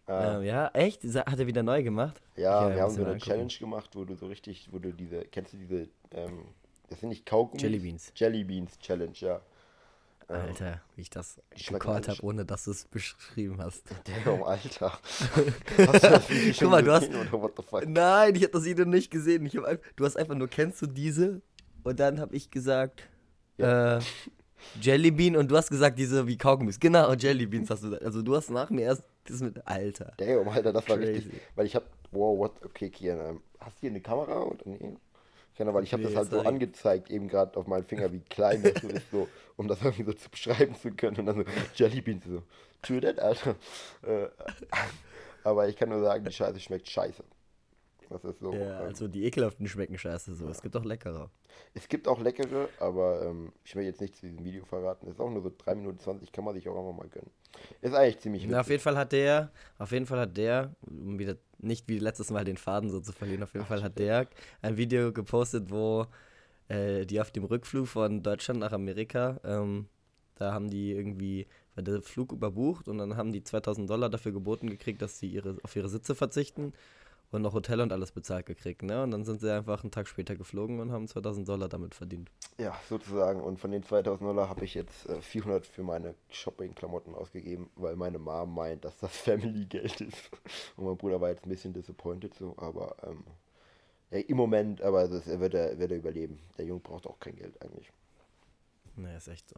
Ah. 0.09 0.37
Ähm, 0.37 0.43
ja, 0.43 0.67
echt? 0.73 1.03
Hat 1.03 1.39
er 1.39 1.45
wieder 1.45 1.61
neu 1.61 1.83
gemacht? 1.83 2.19
Ja, 2.35 2.67
äh, 2.67 2.75
wir 2.75 2.81
haben 2.81 2.89
so 2.89 3.01
eine 3.01 3.11
angucken. 3.11 3.29
Challenge 3.29 3.53
gemacht, 3.59 3.91
wo 3.93 4.05
du 4.05 4.15
so 4.15 4.25
richtig, 4.25 4.67
wo 4.71 4.79
du 4.79 4.91
diese, 4.91 5.21
kennst 5.25 5.53
du 5.53 5.57
diese, 5.57 5.87
ähm, 6.11 6.45
das 6.89 6.99
sind 6.99 7.09
nicht 7.09 7.27
Kaugummis? 7.27 7.61
Jelly 7.61 7.77
Beans. 7.77 8.11
Jelly 8.15 8.43
Beans 8.43 8.79
Challenge, 8.79 9.13
ja. 9.17 9.39
Ähm, 10.27 10.41
Alter, 10.47 10.81
wie 10.95 11.01
ich 11.01 11.11
das 11.11 11.39
gecallt 11.55 12.07
habe, 12.07 12.23
ohne 12.23 12.43
dass 12.43 12.63
du 12.63 12.71
es 12.71 12.85
beschrieben 12.85 13.61
hast. 13.61 13.83
Damn, 14.25 14.41
Alter. 14.41 14.99
Hast 15.77 16.03
du 16.03 16.09
das 16.09 16.29
Video 16.29 16.53
Guck 16.59 16.71
mal, 16.71 16.83
du 16.83 16.91
hast-? 16.91 17.87
Nein, 17.87 18.35
ich 18.35 18.41
habe 18.41 18.53
das 18.53 18.65
Video 18.65 18.85
nicht 18.85 19.11
gesehen. 19.11 19.45
Ich 19.45 19.57
hab, 19.57 19.79
du 19.95 20.05
hast 20.05 20.17
einfach 20.17 20.35
nur, 20.35 20.47
kennst 20.47 20.81
du 20.81 20.87
diese? 20.87 21.41
Und 21.83 21.99
dann 21.99 22.19
habe 22.19 22.35
ich 22.35 22.49
gesagt, 22.49 23.03
äh, 23.57 23.99
Jellybean 24.81 25.35
und 25.35 25.49
du 25.49 25.55
hast 25.55 25.69
gesagt, 25.69 25.99
diese 25.99 26.25
wie 26.25 26.37
Kaugummis. 26.37 26.79
Genau, 26.79 27.13
Jellybeans 27.13 27.69
hast 27.69 27.83
du 27.83 27.87
gesagt. 27.87 28.03
Also 28.03 28.23
du 28.23 28.35
hast 28.35 28.49
nach 28.49 28.71
mir 28.71 28.81
erst 28.81 29.03
das 29.29 29.41
mit 29.41 29.65
Alter. 29.67 30.13
Damn, 30.17 30.47
Alter, 30.49 30.73
das 30.73 30.87
war 30.89 30.97
Crazy. 30.97 31.11
richtig. 31.11 31.41
Weil 31.55 31.65
ich 31.65 31.75
hab, 31.75 31.83
wow, 32.11 32.37
what, 32.37 32.51
okay, 32.65 32.89
Kian, 32.89 33.41
hast 33.59 33.77
du 33.77 33.81
hier 33.81 33.89
eine 33.91 34.01
Kamera 34.01 34.43
oder 34.43 34.57
nee? 34.65 34.95
Keine, 35.57 35.73
weil 35.73 35.83
ich 35.83 35.91
habe 35.91 36.03
Nee, 36.03 36.07
das 36.09 36.15
halt 36.15 36.29
so 36.29 36.37
sorry. 36.37 36.47
angezeigt, 36.47 37.09
eben 37.11 37.27
gerade 37.27 37.59
auf 37.59 37.67
meinen 37.67 37.83
Finger, 37.83 38.13
wie 38.13 38.21
klein 38.21 38.63
das 38.63 38.81
so 38.81 38.87
ist, 38.87 39.11
so, 39.11 39.27
um 39.57 39.67
das 39.67 39.81
irgendwie 39.81 40.03
so 40.05 40.13
zu 40.13 40.29
beschreiben 40.29 40.73
zu 40.75 40.91
können. 40.91 41.17
Und 41.17 41.25
dann 41.25 41.35
so, 41.35 41.43
Jelly 41.75 41.99
Beans, 41.99 42.23
so, 42.25 42.43
true 42.81 43.01
that, 43.01 43.19
Alter. 43.19 43.55
Äh, 44.03 44.27
aber 45.43 45.67
ich 45.67 45.75
kann 45.75 45.89
nur 45.89 46.01
sagen, 46.01 46.23
die 46.23 46.31
Scheiße 46.31 46.61
schmeckt 46.61 46.87
scheiße. 46.89 47.23
Das 48.09 48.23
ist 48.23 48.39
so. 48.39 48.53
Ja, 48.53 48.79
ähm, 48.81 48.87
also 48.87 49.07
die 49.09 49.25
ekelhaften 49.25 49.67
schmecken 49.67 49.97
scheiße 49.97 50.33
so. 50.33 50.47
Es 50.47 50.61
gibt 50.61 50.77
auch 50.77 50.85
leckere. 50.85 51.29
Es 51.73 51.87
gibt 51.87 52.07
auch 52.07 52.19
leckere, 52.19 52.69
aber 52.79 53.25
ähm, 53.25 53.51
ich 53.63 53.75
will 53.75 53.83
jetzt 53.83 54.01
nichts 54.01 54.19
zu 54.19 54.27
diesem 54.27 54.43
Video 54.43 54.65
verraten. 54.65 55.07
Ist 55.07 55.19
auch 55.19 55.29
nur 55.29 55.41
so 55.41 55.51
3 55.55 55.75
Minuten 55.75 55.99
20, 55.99 56.31
kann 56.31 56.43
man 56.43 56.55
sich 56.55 56.67
auch 56.67 56.77
einfach 56.77 56.97
mal 56.97 57.09
gönnen. 57.09 57.29
Ist 57.81 57.93
eigentlich 57.93 58.19
ziemlich 58.19 58.45
Na, 58.47 58.61
auf 58.61 58.69
jeden 58.69 58.81
Fall 58.81 58.97
hat 58.97 59.11
der, 59.11 59.51
auf 59.77 59.91
jeden 59.91 60.05
Fall 60.05 60.19
hat 60.19 60.37
der, 60.37 60.73
um 60.81 61.19
wieder 61.19 61.35
nicht 61.57 61.87
wie 61.87 61.99
letztes 61.99 62.31
Mal 62.31 62.45
den 62.45 62.57
Faden 62.57 62.89
so 62.89 62.99
zu 62.99 63.11
verlieren, 63.11 63.43
auf 63.43 63.53
jeden 63.53 63.65
Fall 63.65 63.83
hat 63.83 63.99
der 63.99 64.27
ein 64.61 64.77
Video 64.77 65.11
gepostet, 65.11 65.69
wo 65.69 66.05
äh, 66.69 67.05
die 67.05 67.19
auf 67.19 67.31
dem 67.31 67.43
Rückflug 67.43 67.87
von 67.87 68.23
Deutschland 68.23 68.59
nach 68.59 68.71
Amerika, 68.71 69.39
ähm, 69.43 69.87
da 70.35 70.53
haben 70.53 70.69
die 70.69 70.91
irgendwie, 70.91 71.47
der 71.75 72.01
Flug 72.01 72.31
überbucht 72.31 72.87
und 72.87 72.97
dann 72.97 73.15
haben 73.15 73.31
die 73.31 73.43
2000 73.43 73.89
Dollar 73.89 74.09
dafür 74.09 74.31
geboten 74.31 74.69
gekriegt, 74.69 75.01
dass 75.01 75.19
sie 75.19 75.27
ihre, 75.27 75.57
auf 75.63 75.75
ihre 75.75 75.89
Sitze 75.89 76.13
verzichten 76.15 76.73
und 77.31 77.41
noch 77.41 77.53
Hotel 77.53 77.81
und 77.81 77.91
alles 77.91 78.11
bezahlt 78.11 78.45
gekriegt, 78.45 78.81
ne? 78.81 79.03
Und 79.03 79.11
dann 79.11 79.23
sind 79.23 79.41
sie 79.41 79.53
einfach 79.53 79.83
einen 79.83 79.91
Tag 79.91 80.07
später 80.07 80.35
geflogen 80.35 80.79
und 80.79 80.91
haben 80.91 81.07
2000 81.07 81.47
Dollar 81.47 81.69
damit 81.69 81.93
verdient. 81.95 82.31
Ja, 82.57 82.79
sozusagen. 82.87 83.41
Und 83.41 83.59
von 83.59 83.71
den 83.71 83.83
2000 83.83 84.27
Dollar 84.27 84.49
habe 84.49 84.65
ich 84.65 84.73
jetzt 84.73 85.07
äh, 85.07 85.21
400 85.21 85.65
für 85.65 85.83
meine 85.83 86.15
Shopping-Klamotten 86.29 87.13
ausgegeben, 87.13 87.69
weil 87.75 87.95
meine 87.95 88.19
Mom 88.19 88.53
meint, 88.53 88.85
dass 88.85 88.97
das 88.97 89.15
Family-Geld 89.17 90.01
ist. 90.01 90.31
Und 90.75 90.85
mein 90.85 90.97
Bruder 90.97 91.21
war 91.21 91.29
jetzt 91.29 91.45
ein 91.45 91.49
bisschen 91.49 91.73
disappointed 91.73 92.33
so, 92.33 92.55
aber 92.57 92.95
ähm, 93.03 93.23
ja, 94.11 94.19
im 94.19 94.37
Moment, 94.37 94.81
aber 94.81 95.07
das, 95.07 95.27
er 95.27 95.39
wird, 95.39 95.53
er 95.53 95.77
wird 95.77 95.91
er 95.91 95.97
überleben. 95.97 96.39
Der 96.57 96.65
Junge 96.65 96.81
braucht 96.81 97.05
auch 97.05 97.19
kein 97.19 97.35
Geld 97.35 97.61
eigentlich. 97.61 97.91
Ne, 98.95 99.15
ist 99.15 99.27
echt 99.27 99.47
so. 99.47 99.55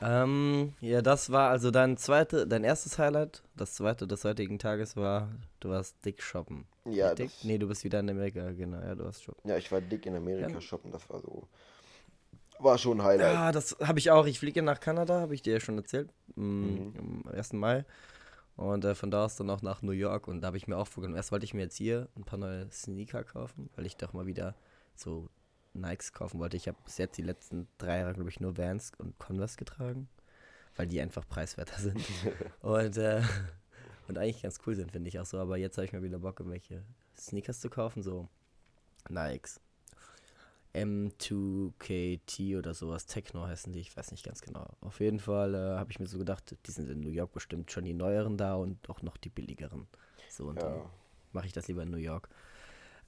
Ähm, 0.00 0.74
ja, 0.80 1.02
das 1.02 1.30
war 1.30 1.50
also 1.50 1.70
dein 1.70 1.96
zweite, 1.96 2.46
dein 2.46 2.64
erstes 2.64 2.98
Highlight. 2.98 3.42
Das 3.56 3.74
zweite 3.74 4.06
des 4.06 4.24
heutigen 4.24 4.58
Tages 4.58 4.96
war, 4.96 5.28
du 5.60 5.70
warst 5.70 5.96
dick 6.04 6.22
shoppen. 6.22 6.66
Ja, 6.84 7.14
dick? 7.14 7.30
Nee, 7.42 7.58
du 7.58 7.66
bist 7.68 7.84
wieder 7.84 8.00
in 8.00 8.08
Amerika, 8.10 8.50
genau, 8.52 8.80
ja, 8.80 8.94
du 8.94 9.04
warst 9.04 9.24
shoppen. 9.24 9.48
ja, 9.48 9.56
ich 9.56 9.70
war 9.72 9.80
dick 9.80 10.06
in 10.06 10.14
Amerika 10.16 10.48
Ja. 10.50 10.60
shoppen, 10.60 10.92
das 10.92 11.08
war 11.10 11.20
so. 11.20 11.48
War 12.60 12.76
schon 12.78 13.00
ein 13.00 13.06
Highlight. 13.06 13.34
Ja, 13.34 13.52
das 13.52 13.76
habe 13.80 13.98
ich 14.00 14.10
auch. 14.10 14.26
Ich 14.26 14.40
fliege 14.40 14.62
nach 14.62 14.80
Kanada, 14.80 15.20
habe 15.20 15.34
ich 15.34 15.42
dir 15.42 15.54
ja 15.54 15.60
schon 15.60 15.78
erzählt, 15.78 16.10
mm, 16.34 16.42
Mhm. 16.42 16.94
am 17.26 17.32
1. 17.32 17.52
Mai. 17.56 17.84
Und 18.56 18.84
äh, 18.84 18.96
von 18.96 19.12
da 19.12 19.24
aus 19.24 19.36
dann 19.36 19.48
auch 19.50 19.62
nach 19.62 19.82
New 19.82 19.92
York. 19.92 20.26
Und 20.26 20.40
da 20.40 20.48
habe 20.48 20.56
ich 20.56 20.66
mir 20.66 20.76
auch 20.76 20.88
vorgenommen, 20.88 21.16
erst 21.16 21.30
wollte 21.30 21.44
ich 21.44 21.54
mir 21.54 21.62
jetzt 21.62 21.76
hier 21.76 22.08
ein 22.16 22.24
paar 22.24 22.38
neue 22.40 22.68
Sneaker 22.72 23.22
kaufen, 23.22 23.70
weil 23.76 23.86
ich 23.86 23.96
doch 23.96 24.12
mal 24.12 24.26
wieder 24.26 24.56
so 24.96 25.28
Nikes 25.80 26.12
kaufen 26.12 26.40
wollte. 26.40 26.56
Ich 26.56 26.68
habe 26.68 26.78
bis 26.84 26.98
jetzt 26.98 27.16
die 27.18 27.22
letzten 27.22 27.68
drei 27.78 27.98
Jahre, 27.98 28.14
glaube 28.14 28.30
ich, 28.30 28.40
nur 28.40 28.56
Vans 28.56 28.92
und 28.98 29.18
Converse 29.18 29.56
getragen, 29.56 30.08
weil 30.76 30.86
die 30.86 31.00
einfach 31.00 31.26
preiswerter 31.28 31.78
sind. 31.78 32.00
und, 32.60 32.96
äh, 32.96 33.22
und 34.08 34.18
eigentlich 34.18 34.42
ganz 34.42 34.58
cool 34.66 34.74
sind, 34.74 34.92
finde 34.92 35.08
ich 35.08 35.18
auch 35.18 35.26
so. 35.26 35.38
Aber 35.38 35.56
jetzt 35.56 35.76
habe 35.76 35.86
ich 35.86 35.92
mal 35.92 36.02
wieder 36.02 36.18
Bock, 36.18 36.40
irgendwelche 36.40 36.82
Sneakers 37.16 37.60
zu 37.60 37.70
kaufen, 37.70 38.02
so 38.02 38.28
Nikes. 39.08 39.60
M2KT 40.74 42.58
oder 42.58 42.74
sowas, 42.74 43.06
Techno 43.06 43.46
heißen 43.46 43.72
die, 43.72 43.80
ich 43.80 43.96
weiß 43.96 44.10
nicht 44.12 44.24
ganz 44.24 44.42
genau. 44.42 44.76
Auf 44.80 45.00
jeden 45.00 45.18
Fall 45.18 45.54
äh, 45.54 45.78
habe 45.78 45.90
ich 45.90 45.98
mir 45.98 46.06
so 46.06 46.18
gedacht, 46.18 46.56
die 46.66 46.70
sind 46.70 46.88
in 46.90 47.00
New 47.00 47.10
York 47.10 47.32
bestimmt 47.32 47.72
schon 47.72 47.84
die 47.84 47.94
neueren 47.94 48.36
da 48.36 48.54
und 48.54 48.88
auch 48.88 49.02
noch 49.02 49.16
die 49.16 49.30
billigeren. 49.30 49.88
So, 50.28 50.46
und 50.46 50.62
dann 50.62 50.76
ja. 50.76 50.90
mache 51.32 51.46
ich 51.46 51.52
das 51.52 51.68
lieber 51.68 51.82
in 51.82 51.90
New 51.90 51.96
York. 51.96 52.28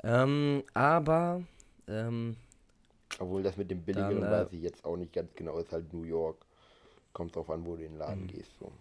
Ähm, 0.03 0.65
aber, 0.73 1.43
ähm, 1.87 2.37
Obwohl 3.19 3.43
das 3.43 3.57
mit 3.57 3.71
dem 3.71 3.83
billigeren 3.85 4.09
Dann, 4.09 4.23
äh, 4.23 4.31
weiß 4.31 4.53
ich 4.53 4.63
jetzt 4.63 4.85
auch 4.85 4.97
nicht 4.97 5.13
ganz 5.13 5.35
genau, 5.35 5.59
ist 5.59 5.73
halt 5.73 5.93
New 5.93 6.05
York. 6.05 6.45
Kommt 7.13 7.35
drauf 7.37 7.51
an, 7.51 7.65
wo 7.67 7.77
du 7.77 7.83
in 7.85 7.93
den 7.93 7.95
Mhm. 7.99 7.99
Laden 7.99 8.27
gehst. 8.27 8.53
So. 8.61 8.73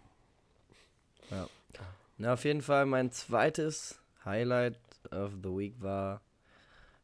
na, 2.17 2.33
auf 2.33 2.43
jeden 2.45 2.62
Fall 2.62 2.86
mein 2.86 3.12
zweites 3.12 4.00
Highlight 4.25 4.77
of 5.12 5.31
the 5.43 5.50
Week 5.50 5.75
war 5.81 6.21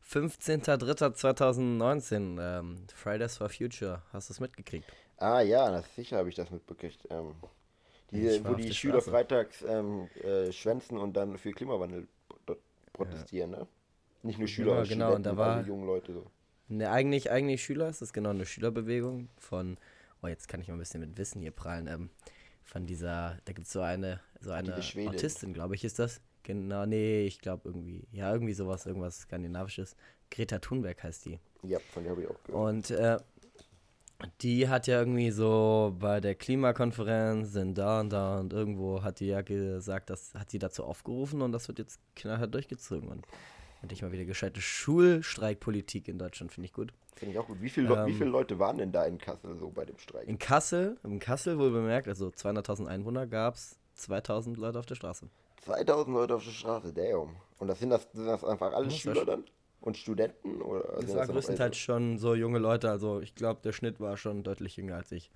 15.03.2019, 0.02 2.38
ähm, 2.40 2.78
Fridays 2.94 3.38
for 3.38 3.50
Future. 3.50 4.02
Hast 4.14 4.30
du 4.30 4.34
es 4.34 4.40
mitgekriegt? 4.40 4.94
Ah 5.18 5.42
ja, 5.42 5.72
das 5.72 5.96
sicher 5.96 6.18
habe 6.18 6.30
ich 6.30 6.36
das 6.36 6.52
mitbekriegt. 6.52 7.00
Ähm, 7.10 7.36
diese, 8.12 8.44
wo 8.48 8.54
die 8.56 8.74
Schüler 8.74 8.74
Straße. 8.74 9.02
freitags 9.02 9.62
ähm, 9.64 10.10
äh, 10.24 10.52
schwänzen 10.52 10.98
und 11.00 11.14
dann 11.16 11.38
für 11.38 11.54
Klimawandel 11.54 12.08
pro- 12.48 12.58
protestieren, 12.94 13.52
ne? 13.52 13.68
Nicht 14.24 14.40
nur 14.40 14.48
Schüler, 14.50 14.74
Ja, 14.74 14.76
auch 14.76 14.86
genau, 14.86 15.16
und 15.16 15.26
da 15.26 15.26
Studenten, 15.26 15.38
war- 15.38 15.42
alle 15.42 15.62
jungen 15.62 15.88
Leute 15.88 16.14
so. 16.14 16.26
Ne, 16.68 16.90
eigentlich, 16.90 17.32
eigentlich 17.32 17.64
Schüler, 17.64 17.88
es 17.90 18.02
ist 18.02 18.14
genau 18.14 18.32
eine 18.32 18.46
Schülerbewegung 18.46 19.30
von, 19.38 19.78
oh, 20.24 20.28
jetzt 20.28 20.48
kann 20.48 20.62
ich 20.62 20.68
mal 20.68 20.76
ein 20.76 20.80
bisschen 20.80 21.02
mit 21.02 21.18
Wissen 21.18 21.42
hier 21.42 21.52
prallen, 21.52 21.88
ähm, 21.88 22.10
von 22.64 22.88
dieser, 22.88 23.38
da 23.46 23.54
gibt 23.54 23.68
es 23.68 23.74
so 23.74 23.82
eine, 23.82 24.20
so 24.42 24.52
eine. 24.52 24.76
Autistin, 24.76 25.54
glaube 25.54 25.76
ich, 25.76 25.84
ist 25.84 26.00
das. 26.00 26.22
Genau, 26.42 26.86
nee, 26.86 27.26
ich 27.26 27.40
glaube 27.40 27.70
irgendwie, 27.70 28.08
ja, 28.12 28.32
irgendwie 28.32 28.54
sowas, 28.54 28.86
irgendwas 28.86 29.22
Skandinavisches. 29.22 29.96
Greta 30.32 30.60
Thunberg 30.60 31.04
heißt 31.04 31.26
die. 31.26 31.40
Ja, 31.64 31.80
von 31.94 32.04
der 32.04 32.12
habe 32.12 32.24
ich 32.24 32.28
auch 32.28 32.44
gehört. 32.44 32.64
Und 32.64 32.92
äh, 32.92 33.18
die 34.42 34.70
hat 34.70 34.88
ja 34.88 35.00
irgendwie 35.00 35.32
so 35.32 35.96
bei 36.00 36.20
der 36.20 36.36
Klimakonferenz 36.36 37.56
in 37.56 37.74
da 37.74 38.00
und 38.00 38.12
da 38.12 38.40
und 38.40 38.54
irgendwo 38.54 39.04
hat 39.04 39.20
die 39.20 39.28
ja 39.28 39.42
gesagt, 39.42 40.10
das 40.10 40.34
hat 40.34 40.52
sie 40.52 40.60
dazu 40.60 40.84
aufgerufen 40.84 41.42
und 41.42 41.52
das 41.52 41.68
wird 41.68 41.80
jetzt 41.80 42.00
knallhart 42.16 42.54
durchgezogen. 42.54 43.10
Und 43.10 43.26
endlich 43.86 44.02
mal 44.02 44.12
wieder 44.12 44.26
gescheite 44.26 44.62
Schulstreikpolitik 44.62 46.08
in 46.08 46.18
Deutschland, 46.20 46.52
finde 46.52 46.66
ich 46.66 46.74
gut. 46.74 46.92
Finde 47.16 47.34
ich 47.34 47.40
auch 47.40 47.48
gut. 47.48 47.62
Wie, 47.62 47.70
viel, 47.70 47.86
Le- 47.86 48.06
wie 48.06 48.12
ähm, 48.12 48.18
viele 48.18 48.30
Leute 48.30 48.60
waren 48.60 48.78
denn 48.78 48.92
da 48.92 49.06
in 49.06 49.18
Kassel 49.18 49.56
so 49.58 49.70
bei 49.70 49.86
dem 49.86 49.98
Streik? 49.98 50.28
In 50.28 50.38
Kassel, 50.38 50.98
in 51.04 51.20
Kassel 51.20 51.58
wohl 51.58 51.72
bemerkt, 51.72 52.08
also 52.08 52.30
200.000 52.30 52.88
Einwohner, 52.88 53.26
gab 53.28 53.56
es 53.56 53.78
2000 53.94 54.58
Leute 54.58 54.80
auf 54.80 54.86
der 54.86 54.96
Straße. 54.96 55.28
2000 55.64 56.14
Leute 56.16 56.36
auf 56.36 56.44
der 56.44 56.52
Straße, 56.52 56.94
damn. 56.94 57.36
Und 57.60 57.68
das 57.68 57.80
sind 57.80 57.90
das, 57.90 58.08
sind 58.14 58.26
das 58.26 58.44
einfach 58.44 58.74
alle 58.74 58.86
Ja, 58.86 58.92
das 58.92 58.98
Schüler 59.00 59.26
dann? 59.26 59.46
Und 59.82 59.98
Studenten? 59.98 60.62
Oder 60.62 60.82
Das 60.96 61.06
sind 61.06 61.10
war 61.10 61.20
dann 61.20 61.28
noch 61.28 61.34
größtenteils 61.34 61.78
schon 61.78 62.18
so 62.18 62.36
junge 62.36 62.60
Leute, 62.60 62.90
also 62.90 63.22
ich 63.22 63.36
glaube, 63.36 63.62
der 63.64 63.72
Schnitt 63.72 64.00
war 64.00 64.18
schon 64.18 64.44
deutlich 64.44 64.76
jünger 64.78 64.96
als 64.96 65.12
ich. 65.12 65.30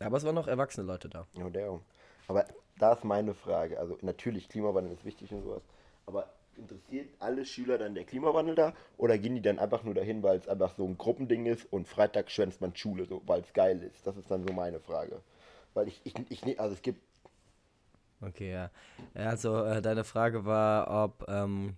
Aber 0.00 0.16
es 0.16 0.24
waren 0.24 0.34
noch 0.34 0.48
erwachsene 0.48 0.86
Leute 0.86 1.08
da. 1.08 1.26
Oh, 1.36 1.48
damn. 1.50 1.80
Aber 2.26 2.46
da 2.78 2.94
ist 2.94 3.04
meine 3.04 3.34
Frage. 3.34 3.78
Also 3.78 3.98
natürlich, 4.02 4.48
Klimawandel 4.48 4.94
ist 4.94 5.04
wichtig 5.04 5.32
und 5.32 5.42
sowas. 5.42 5.62
Aber 6.06 6.30
interessiert 6.60 7.08
alle 7.18 7.44
Schüler 7.44 7.78
dann 7.78 7.94
der 7.94 8.04
Klimawandel 8.04 8.54
da? 8.54 8.74
Oder 8.98 9.18
gehen 9.18 9.34
die 9.34 9.42
dann 9.42 9.58
einfach 9.58 9.84
nur 9.84 9.94
dahin, 9.94 10.22
weil 10.22 10.38
es 10.38 10.48
einfach 10.48 10.74
so 10.76 10.86
ein 10.86 10.98
Gruppending 10.98 11.46
ist 11.46 11.66
und 11.72 11.88
Freitag 11.88 12.30
schwänzt 12.30 12.60
man 12.60 12.76
Schule, 12.76 13.06
so, 13.06 13.22
weil 13.26 13.40
es 13.42 13.52
geil 13.52 13.82
ist? 13.82 14.06
Das 14.06 14.16
ist 14.16 14.30
dann 14.30 14.46
so 14.46 14.52
meine 14.54 14.80
Frage. 14.80 15.20
Weil 15.74 15.88
ich, 15.88 16.00
ich, 16.04 16.14
ich, 16.30 16.44
ne- 16.44 16.58
also 16.58 16.74
es 16.74 16.82
gibt 16.82 17.00
Okay, 18.22 18.52
ja. 18.52 18.70
Also 19.14 19.64
äh, 19.64 19.80
deine 19.80 20.04
Frage 20.04 20.44
war, 20.44 21.04
ob, 21.04 21.24
ähm, 21.28 21.76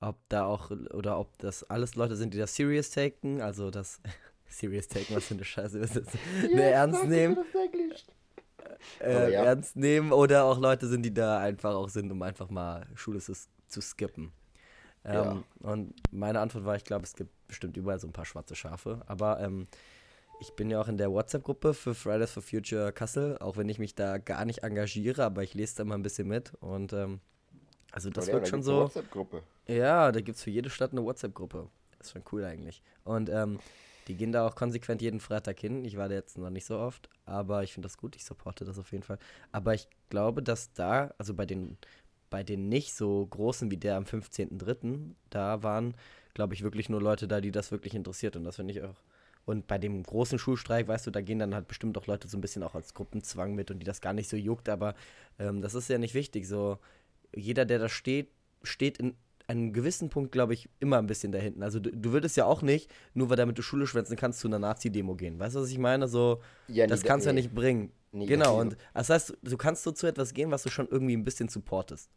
ob 0.00 0.16
da 0.28 0.46
auch, 0.46 0.70
oder 0.70 1.18
ob 1.18 1.38
das 1.38 1.64
alles 1.70 1.96
Leute 1.96 2.16
sind, 2.16 2.34
die 2.34 2.38
das 2.38 2.54
serious 2.56 2.90
taken, 2.90 3.40
also 3.42 3.70
das 3.70 4.00
serious 4.48 4.88
taken, 4.88 5.14
was 5.14 5.28
für 5.28 5.34
eine 5.34 5.44
Scheiße 5.44 5.78
ist 5.78 5.96
das? 5.96 6.06
ne, 6.52 6.62
ernst 6.70 7.04
nehmen, 7.04 7.38
äh, 9.00 9.32
ja. 9.32 9.42
ernst 9.44 9.76
nehmen, 9.76 10.12
oder 10.12 10.44
auch 10.44 10.58
Leute 10.58 10.86
sind, 10.88 11.02
die 11.02 11.12
da 11.14 11.38
einfach 11.38 11.74
auch 11.74 11.88
sind, 11.88 12.10
um 12.12 12.22
einfach 12.22 12.50
mal 12.50 12.86
Schule 12.94 13.20
zu, 13.20 13.32
zu 13.68 13.80
skippen. 13.80 14.32
Ähm, 15.04 15.44
Und 15.60 15.94
meine 16.12 16.40
Antwort 16.40 16.64
war, 16.64 16.76
ich 16.76 16.84
glaube, 16.84 17.04
es 17.04 17.14
gibt 17.14 17.30
bestimmt 17.46 17.76
überall 17.76 17.98
so 17.98 18.06
ein 18.06 18.12
paar 18.12 18.24
schwarze 18.24 18.54
Schafe, 18.54 19.02
aber 19.06 19.40
ähm, 19.40 19.66
ich 20.40 20.52
bin 20.54 20.70
ja 20.70 20.80
auch 20.80 20.88
in 20.88 20.96
der 20.96 21.12
WhatsApp-Gruppe 21.12 21.74
für 21.74 21.94
Fridays 21.94 22.32
for 22.32 22.42
Future 22.42 22.92
Kassel, 22.92 23.38
auch 23.38 23.56
wenn 23.56 23.68
ich 23.68 23.78
mich 23.78 23.94
da 23.94 24.18
gar 24.18 24.44
nicht 24.44 24.62
engagiere, 24.62 25.24
aber 25.24 25.42
ich 25.42 25.54
lese 25.54 25.76
da 25.76 25.84
mal 25.84 25.94
ein 25.94 26.02
bisschen 26.02 26.26
mit 26.28 26.54
und 26.60 26.92
ähm, 26.92 27.20
also 27.92 28.10
das 28.10 28.26
wirkt 28.26 28.48
schon 28.48 28.62
so. 28.62 28.80
Ja, 29.66 30.10
da 30.10 30.20
gibt 30.20 30.36
es 30.36 30.42
für 30.42 30.50
jede 30.50 30.68
Stadt 30.68 30.92
eine 30.92 31.04
WhatsApp-Gruppe. 31.04 31.68
Ist 32.00 32.12
schon 32.12 32.24
cool 32.32 32.44
eigentlich. 32.44 32.82
Und 33.04 33.30
ähm, 33.30 33.60
die 34.08 34.16
gehen 34.16 34.32
da 34.32 34.46
auch 34.46 34.56
konsequent 34.56 35.00
jeden 35.00 35.20
Freitag 35.20 35.60
hin. 35.60 35.84
Ich 35.84 35.96
war 35.96 36.08
da 36.08 36.14
jetzt 36.16 36.36
noch 36.36 36.50
nicht 36.50 36.66
so 36.66 36.78
oft, 36.78 37.08
aber 37.24 37.62
ich 37.62 37.72
finde 37.72 37.86
das 37.86 37.96
gut. 37.96 38.16
Ich 38.16 38.24
supporte 38.24 38.64
das 38.64 38.78
auf 38.78 38.90
jeden 38.92 39.04
Fall. 39.04 39.18
Aber 39.52 39.74
ich 39.74 39.88
glaube, 40.10 40.42
dass 40.42 40.72
da, 40.72 41.14
also 41.18 41.34
bei 41.34 41.46
den, 41.46 41.78
bei 42.34 42.42
den 42.42 42.68
nicht 42.68 42.94
so 42.94 43.24
großen 43.24 43.70
wie 43.70 43.76
der 43.76 43.94
am 43.94 44.02
15.03., 44.02 45.12
da 45.30 45.62
waren, 45.62 45.94
glaube 46.34 46.52
ich, 46.52 46.64
wirklich 46.64 46.88
nur 46.88 47.00
Leute 47.00 47.28
da, 47.28 47.40
die 47.40 47.52
das 47.52 47.70
wirklich 47.70 47.94
interessiert. 47.94 48.34
Und 48.34 48.42
das 48.42 48.56
finde 48.56 48.74
ich 48.74 48.82
auch. 48.82 48.96
Und 49.44 49.68
bei 49.68 49.78
dem 49.78 50.02
großen 50.02 50.40
Schulstreik, 50.40 50.88
weißt 50.88 51.06
du, 51.06 51.12
da 51.12 51.20
gehen 51.20 51.38
dann 51.38 51.54
halt 51.54 51.68
bestimmt 51.68 51.96
auch 51.96 52.08
Leute 52.08 52.26
so 52.26 52.36
ein 52.36 52.40
bisschen 52.40 52.64
auch 52.64 52.74
als 52.74 52.92
Gruppenzwang 52.92 53.54
mit 53.54 53.70
und 53.70 53.78
die 53.78 53.84
das 53.84 54.00
gar 54.00 54.14
nicht 54.14 54.28
so 54.28 54.36
juckt. 54.36 54.68
Aber 54.68 54.96
ähm, 55.38 55.62
das 55.62 55.74
ist 55.76 55.88
ja 55.88 55.96
nicht 55.96 56.14
wichtig. 56.14 56.48
So, 56.48 56.78
jeder, 57.32 57.64
der 57.66 57.78
da 57.78 57.88
steht, 57.88 58.30
steht 58.64 58.98
in 58.98 59.14
einem 59.46 59.72
gewissen 59.72 60.08
Punkt, 60.08 60.32
glaube 60.32 60.54
ich, 60.54 60.68
immer 60.80 60.98
ein 60.98 61.06
bisschen 61.06 61.30
da 61.30 61.38
hinten. 61.38 61.62
Also 61.62 61.78
du, 61.78 61.92
du 61.92 62.10
würdest 62.10 62.36
ja 62.36 62.46
auch 62.46 62.62
nicht, 62.62 62.90
nur 63.12 63.30
weil 63.30 63.36
damit 63.36 63.56
du 63.58 63.62
Schule 63.62 63.86
schwänzen 63.86 64.16
kannst, 64.16 64.40
zu 64.40 64.48
einer 64.48 64.58
Nazi-Demo 64.58 65.14
gehen. 65.14 65.38
Weißt 65.38 65.54
du, 65.54 65.60
was 65.60 65.70
ich 65.70 65.78
meine? 65.78 66.08
So, 66.08 66.42
Ja, 66.66 66.88
das 66.88 67.02
nee, 67.02 67.08
kannst 67.08 67.26
du 67.26 67.30
ja 67.30 67.34
nicht 67.34 67.54
bringen. 67.54 67.92
Nee, 68.10 68.26
genau, 68.26 68.60
und 68.60 68.76
das 68.92 69.10
heißt, 69.10 69.38
du 69.40 69.56
kannst 69.56 69.84
so 69.84 69.92
zu 69.92 70.08
etwas 70.08 70.34
gehen, 70.34 70.50
was 70.50 70.62
du 70.64 70.70
schon 70.70 70.88
irgendwie 70.88 71.16
ein 71.16 71.24
bisschen 71.24 71.48
supportest. 71.48 72.08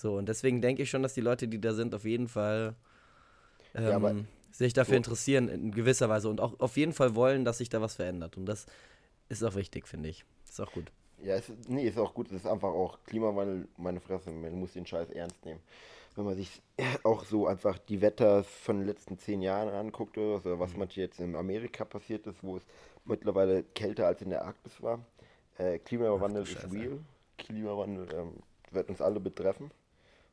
So, 0.00 0.16
und 0.16 0.28
deswegen 0.28 0.60
denke 0.60 0.84
ich 0.84 0.90
schon, 0.90 1.02
dass 1.02 1.14
die 1.14 1.20
Leute, 1.20 1.48
die 1.48 1.60
da 1.60 1.74
sind, 1.74 1.92
auf 1.92 2.04
jeden 2.04 2.28
Fall 2.28 2.76
ähm, 3.74 3.84
Ja, 3.84 4.14
sich 4.52 4.72
dafür 4.72 4.92
so- 4.92 4.98
interessieren, 4.98 5.48
in 5.48 5.72
gewisser 5.72 6.08
Weise. 6.08 6.28
Und 6.28 6.40
auch 6.40 6.60
auf 6.60 6.76
jeden 6.76 6.92
Fall 6.92 7.16
wollen, 7.16 7.44
dass 7.44 7.58
sich 7.58 7.68
da 7.68 7.80
was 7.80 7.96
verändert. 7.96 8.36
Und 8.36 8.46
das 8.46 8.66
ist 9.28 9.42
auch 9.42 9.56
wichtig, 9.56 9.88
finde 9.88 10.10
ich. 10.10 10.24
Ist 10.48 10.60
auch 10.60 10.70
gut. 10.70 10.92
Ja, 11.20 11.34
es, 11.34 11.50
nee, 11.66 11.88
ist 11.88 11.98
auch 11.98 12.14
gut. 12.14 12.28
Es 12.28 12.34
ist 12.34 12.46
einfach 12.46 12.68
auch 12.68 13.00
Klimawandel, 13.06 13.66
meine 13.76 13.98
Fresse. 13.98 14.30
Man 14.30 14.60
muss 14.60 14.74
den 14.74 14.86
Scheiß 14.86 15.10
ernst 15.10 15.44
nehmen. 15.44 15.58
Wenn 16.14 16.26
man 16.26 16.36
sich 16.36 16.62
auch 17.02 17.24
so 17.24 17.48
einfach 17.48 17.76
die 17.78 18.00
Wetter 18.00 18.44
von 18.44 18.78
den 18.78 18.86
letzten 18.86 19.18
zehn 19.18 19.42
Jahren 19.42 19.68
anguckt 19.68 20.16
oder 20.16 20.38
so, 20.38 20.60
was 20.60 20.76
mhm. 20.76 20.86
jetzt 20.90 21.18
in 21.18 21.34
Amerika 21.34 21.84
passiert 21.84 22.24
ist, 22.28 22.44
wo 22.44 22.58
es 22.58 22.62
mittlerweile 23.04 23.64
kälter 23.74 24.06
als 24.06 24.22
in 24.22 24.30
der 24.30 24.44
Arktis 24.44 24.80
war. 24.80 25.00
Äh, 25.58 25.80
Klimawandel 25.80 26.44
Ach, 26.46 26.64
ist 26.64 26.72
real. 26.72 27.00
Klimawandel 27.36 28.06
ähm, 28.14 28.34
wird 28.70 28.90
uns 28.90 29.00
alle 29.00 29.18
betreffen. 29.18 29.72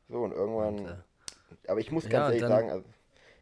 So 0.08 0.22
und 0.22 0.32
irgendwann. 0.32 0.78
Und, 0.78 0.86
äh, 0.86 0.94
aber 1.68 1.80
ich 1.80 1.90
muss 1.90 2.04
ganz 2.04 2.14
ja, 2.14 2.26
ehrlich 2.26 2.40
sagen, 2.40 2.70
also, 2.70 2.84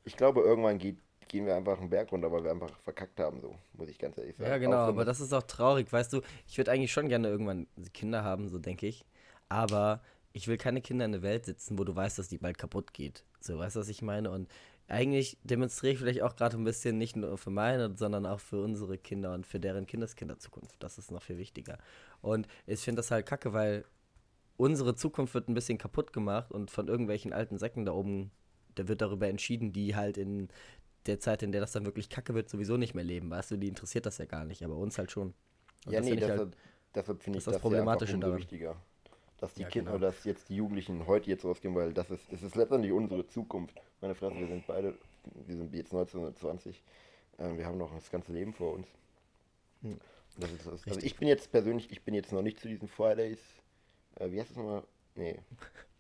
ich 0.05 0.17
glaube, 0.17 0.41
irgendwann 0.41 0.79
geht, 0.79 0.99
gehen 1.29 1.47
wir 1.47 1.57
einfach 1.57 1.79
einen 1.79 1.91
Berg 1.91 2.13
runter, 2.13 2.31
weil 2.31 2.45
wir 2.45 2.51
einfach 2.51 2.71
verkackt 2.83 3.19
haben, 3.21 3.41
so, 3.41 3.55
muss 3.75 3.89
ich 3.89 3.99
ganz 3.99 4.19
ehrlich 4.19 4.37
sagen. 4.37 4.51
Ja, 4.51 4.59
genau, 4.59 4.77
aber 4.77 5.05
das 5.05 5.21
ist 5.21 5.33
auch 5.33 5.43
traurig, 5.43 5.93
weißt 5.93 6.13
du, 6.13 6.21
ich 6.47 6.57
würde 6.59 6.71
eigentlich 6.71 6.93
schon 6.93 7.09
gerne 7.09 7.29
irgendwann 7.29 7.67
Kinder 7.93 8.25
haben, 8.25 8.49
so 8.49 8.59
denke 8.59 8.87
ich. 8.87 9.05
Aber 9.49 10.01
ich 10.33 10.49
will 10.49 10.57
keine 10.57 10.81
Kinder 10.81 11.05
in 11.05 11.13
der 11.13 11.23
Welt 11.23 11.47
sitzen, 11.47 11.79
wo 11.79 11.85
du 11.85 11.95
weißt, 11.95 12.19
dass 12.19 12.29
die 12.29 12.39
bald 12.39 12.59
kaputt 12.59 12.93
geht. 12.93 13.25
So, 13.41 13.59
weißt 13.59 13.77
du, 13.77 13.81
was 13.81 13.89
ich 13.89 14.03
meine? 14.03 14.31
Und 14.31 14.49
eigentlich 14.89 15.39
demonstriere 15.45 15.95
ich 15.95 15.99
vielleicht 15.99 16.23
auch 16.23 16.37
gerade 16.37 16.57
ein 16.57 16.65
bisschen 16.65 16.99
nicht 16.99 17.17
nur 17.17 17.39
für 17.39 17.51
meine, 17.51 17.95
sondern 17.97 18.27
auch 18.27 18.41
für 18.41 18.63
unsere 18.63 18.99
Kinder 18.99 19.33
und 19.33 19.47
für 19.47 19.61
deren 19.61 19.87
Kindeskinderzukunft. 19.87 20.83
Das 20.83 20.99
ist 20.99 21.11
noch 21.11 21.23
viel 21.23 21.39
wichtiger. 21.39 21.79
Und 22.21 22.47
ich 22.67 22.81
finde 22.81 23.01
das 23.01 23.11
halt 23.11 23.27
kacke, 23.27 23.53
weil 23.53 23.85
unsere 24.57 24.95
Zukunft 24.95 25.35
wird 25.35 25.49
ein 25.49 25.55
bisschen 25.55 25.79
kaputt 25.79 26.13
gemacht 26.13 26.53
und 26.53 26.71
von 26.71 26.89
irgendwelchen 26.89 27.33
alten 27.33 27.59
Säcken 27.59 27.85
da 27.85 27.93
oben, 27.93 28.31
da 28.75 28.89
wird 28.89 29.01
darüber 29.01 29.29
entschieden, 29.29 29.73
die 29.73 29.95
halt 29.95 30.17
in 30.17 30.49
der 31.07 31.21
Zeit, 31.21 31.43
in 31.43 31.53
der 31.53 31.61
das 31.61 31.73
dann 31.73 31.85
wirklich 31.85 32.09
kacke 32.09 32.35
wird, 32.35 32.49
sowieso 32.49 32.77
nicht 32.77 32.95
mehr 32.95 33.05
leben. 33.05 33.31
Weißt 33.31 33.51
du, 33.51 33.57
die 33.57 33.69
interessiert 33.69 34.07
das 34.07 34.19
ja 34.19 34.25
gar 34.25 34.45
nicht, 34.45 34.65
aber 34.65 34.77
uns 34.77 34.99
halt 34.99 35.11
schon. 35.11 35.35
Und 35.87 35.93
ja, 35.93 36.01
nee, 36.01 36.17
deshalb, 36.17 36.39
halt, 36.39 36.57
deshalb 36.95 37.23
finde 37.23 37.39
ich 37.39 37.45
das, 37.45 37.55
das 37.55 37.61
Problematische 37.61 38.17
ja 38.17 38.37
wichtiger. 38.37 38.77
Dass 39.39 39.53
die 39.55 39.63
ja, 39.63 39.69
Kinder, 39.69 39.93
genau. 39.93 40.07
dass 40.07 40.25
jetzt 40.25 40.49
die 40.49 40.57
Jugendlichen 40.57 41.07
heute 41.07 41.29
jetzt 41.29 41.45
rausgehen, 41.45 41.75
weil 41.75 41.93
das 41.93 42.11
ist, 42.11 42.33
es 42.33 42.43
ist 42.43 42.55
letztendlich 42.55 42.93
unsere 42.93 43.27
Zukunft. 43.27 43.75
Meine 44.01 44.15
Fresse, 44.15 44.39
wir 44.39 44.47
sind 44.47 44.67
beide, 44.67 44.95
wir 45.47 45.57
sind 45.57 45.75
jetzt 45.75 45.93
1920, 45.93 46.83
äh, 47.39 47.57
wir 47.57 47.67
haben 47.67 47.77
noch 47.77 47.93
das 47.93 48.11
ganze 48.11 48.33
Leben 48.33 48.55
vor 48.55 48.73
uns. 48.73 48.89
Hm. 49.83 49.99
Das 50.39 50.51
ist, 50.51 50.67
das, 50.67 50.87
also 50.87 51.01
ich 51.01 51.17
bin 51.17 51.29
jetzt 51.29 51.53
persönlich, 51.53 51.91
ich 51.91 52.03
bin 52.03 52.15
jetzt 52.15 52.33
noch 52.33 52.43
nicht 52.43 52.59
zu 52.59 52.69
diesen 52.69 52.89
Fridays 52.89 53.41
äh, 54.17 54.31
wie 54.31 54.41
heißt 54.41 54.51
das 54.51 54.57
nochmal? 54.57 54.83
Nee. 55.15 55.39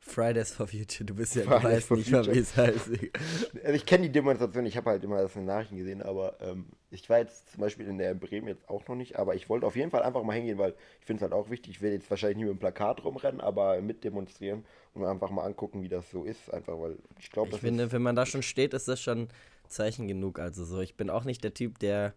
Fridays 0.06 0.52
for 0.52 0.66
Future, 0.66 1.06
du 1.06 1.14
bist 1.14 1.34
ja, 1.34 1.44
du 1.44 1.50
weißt 1.50 1.90
nicht 1.92 2.10
mal, 2.10 2.26
wie 2.26 2.38
es 2.38 2.54
heißt. 2.56 2.90
Also 3.64 3.72
ich 3.72 3.86
kenne 3.86 4.02
die 4.04 4.12
Demonstration, 4.12 4.66
ich 4.66 4.76
habe 4.76 4.90
halt 4.90 5.02
immer 5.02 5.22
das 5.22 5.34
in 5.34 5.42
den 5.42 5.46
Nachrichten 5.46 5.76
gesehen, 5.76 6.02
aber 6.02 6.36
ähm, 6.42 6.66
ich 6.90 7.08
war 7.08 7.18
jetzt 7.18 7.52
zum 7.52 7.62
Beispiel 7.62 7.86
in 7.86 7.96
der 7.96 8.12
Bremen 8.12 8.46
jetzt 8.46 8.68
auch 8.68 8.86
noch 8.86 8.96
nicht, 8.96 9.18
aber 9.18 9.34
ich 9.34 9.48
wollte 9.48 9.66
auf 9.66 9.76
jeden 9.76 9.90
Fall 9.90 10.02
einfach 10.02 10.22
mal 10.22 10.34
hingehen, 10.34 10.58
weil 10.58 10.74
ich 11.00 11.06
finde 11.06 11.20
es 11.20 11.22
halt 11.22 11.32
auch 11.32 11.48
wichtig, 11.48 11.76
ich 11.76 11.82
werde 11.82 11.96
jetzt 11.96 12.10
wahrscheinlich 12.10 12.36
nicht 12.36 12.46
mit 12.46 12.56
dem 12.56 12.58
Plakat 12.58 13.02
rumrennen, 13.02 13.40
aber 13.40 13.80
mit 13.80 14.04
demonstrieren 14.04 14.66
und 14.92 15.06
einfach 15.06 15.30
mal 15.30 15.44
angucken, 15.44 15.82
wie 15.82 15.88
das 15.88 16.10
so 16.10 16.24
ist, 16.24 16.52
einfach 16.52 16.78
weil 16.78 16.98
ich 17.18 17.30
glaube, 17.30 17.52
Ich 17.54 17.60
finde, 17.60 17.90
wenn 17.90 18.02
man 18.02 18.14
da 18.14 18.26
schon 18.26 18.42
steht, 18.42 18.74
ist 18.74 18.88
das 18.88 19.00
schon 19.00 19.28
Zeichen 19.68 20.06
genug, 20.06 20.38
also 20.38 20.66
so, 20.66 20.80
ich 20.80 20.96
bin 20.96 21.08
auch 21.08 21.24
nicht 21.24 21.42
der 21.42 21.54
Typ, 21.54 21.78
der 21.78 22.12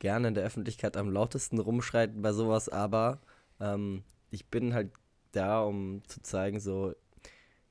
gerne 0.00 0.28
in 0.28 0.34
der 0.34 0.44
Öffentlichkeit 0.44 0.96
am 0.96 1.08
lautesten 1.08 1.60
rumschreit 1.60 2.20
bei 2.20 2.32
sowas, 2.32 2.68
aber 2.68 3.20
ähm, 3.60 4.02
ich 4.30 4.46
bin 4.46 4.74
halt 4.74 4.90
da, 5.32 5.62
um 5.62 6.02
zu 6.06 6.22
zeigen, 6.22 6.60
so, 6.60 6.94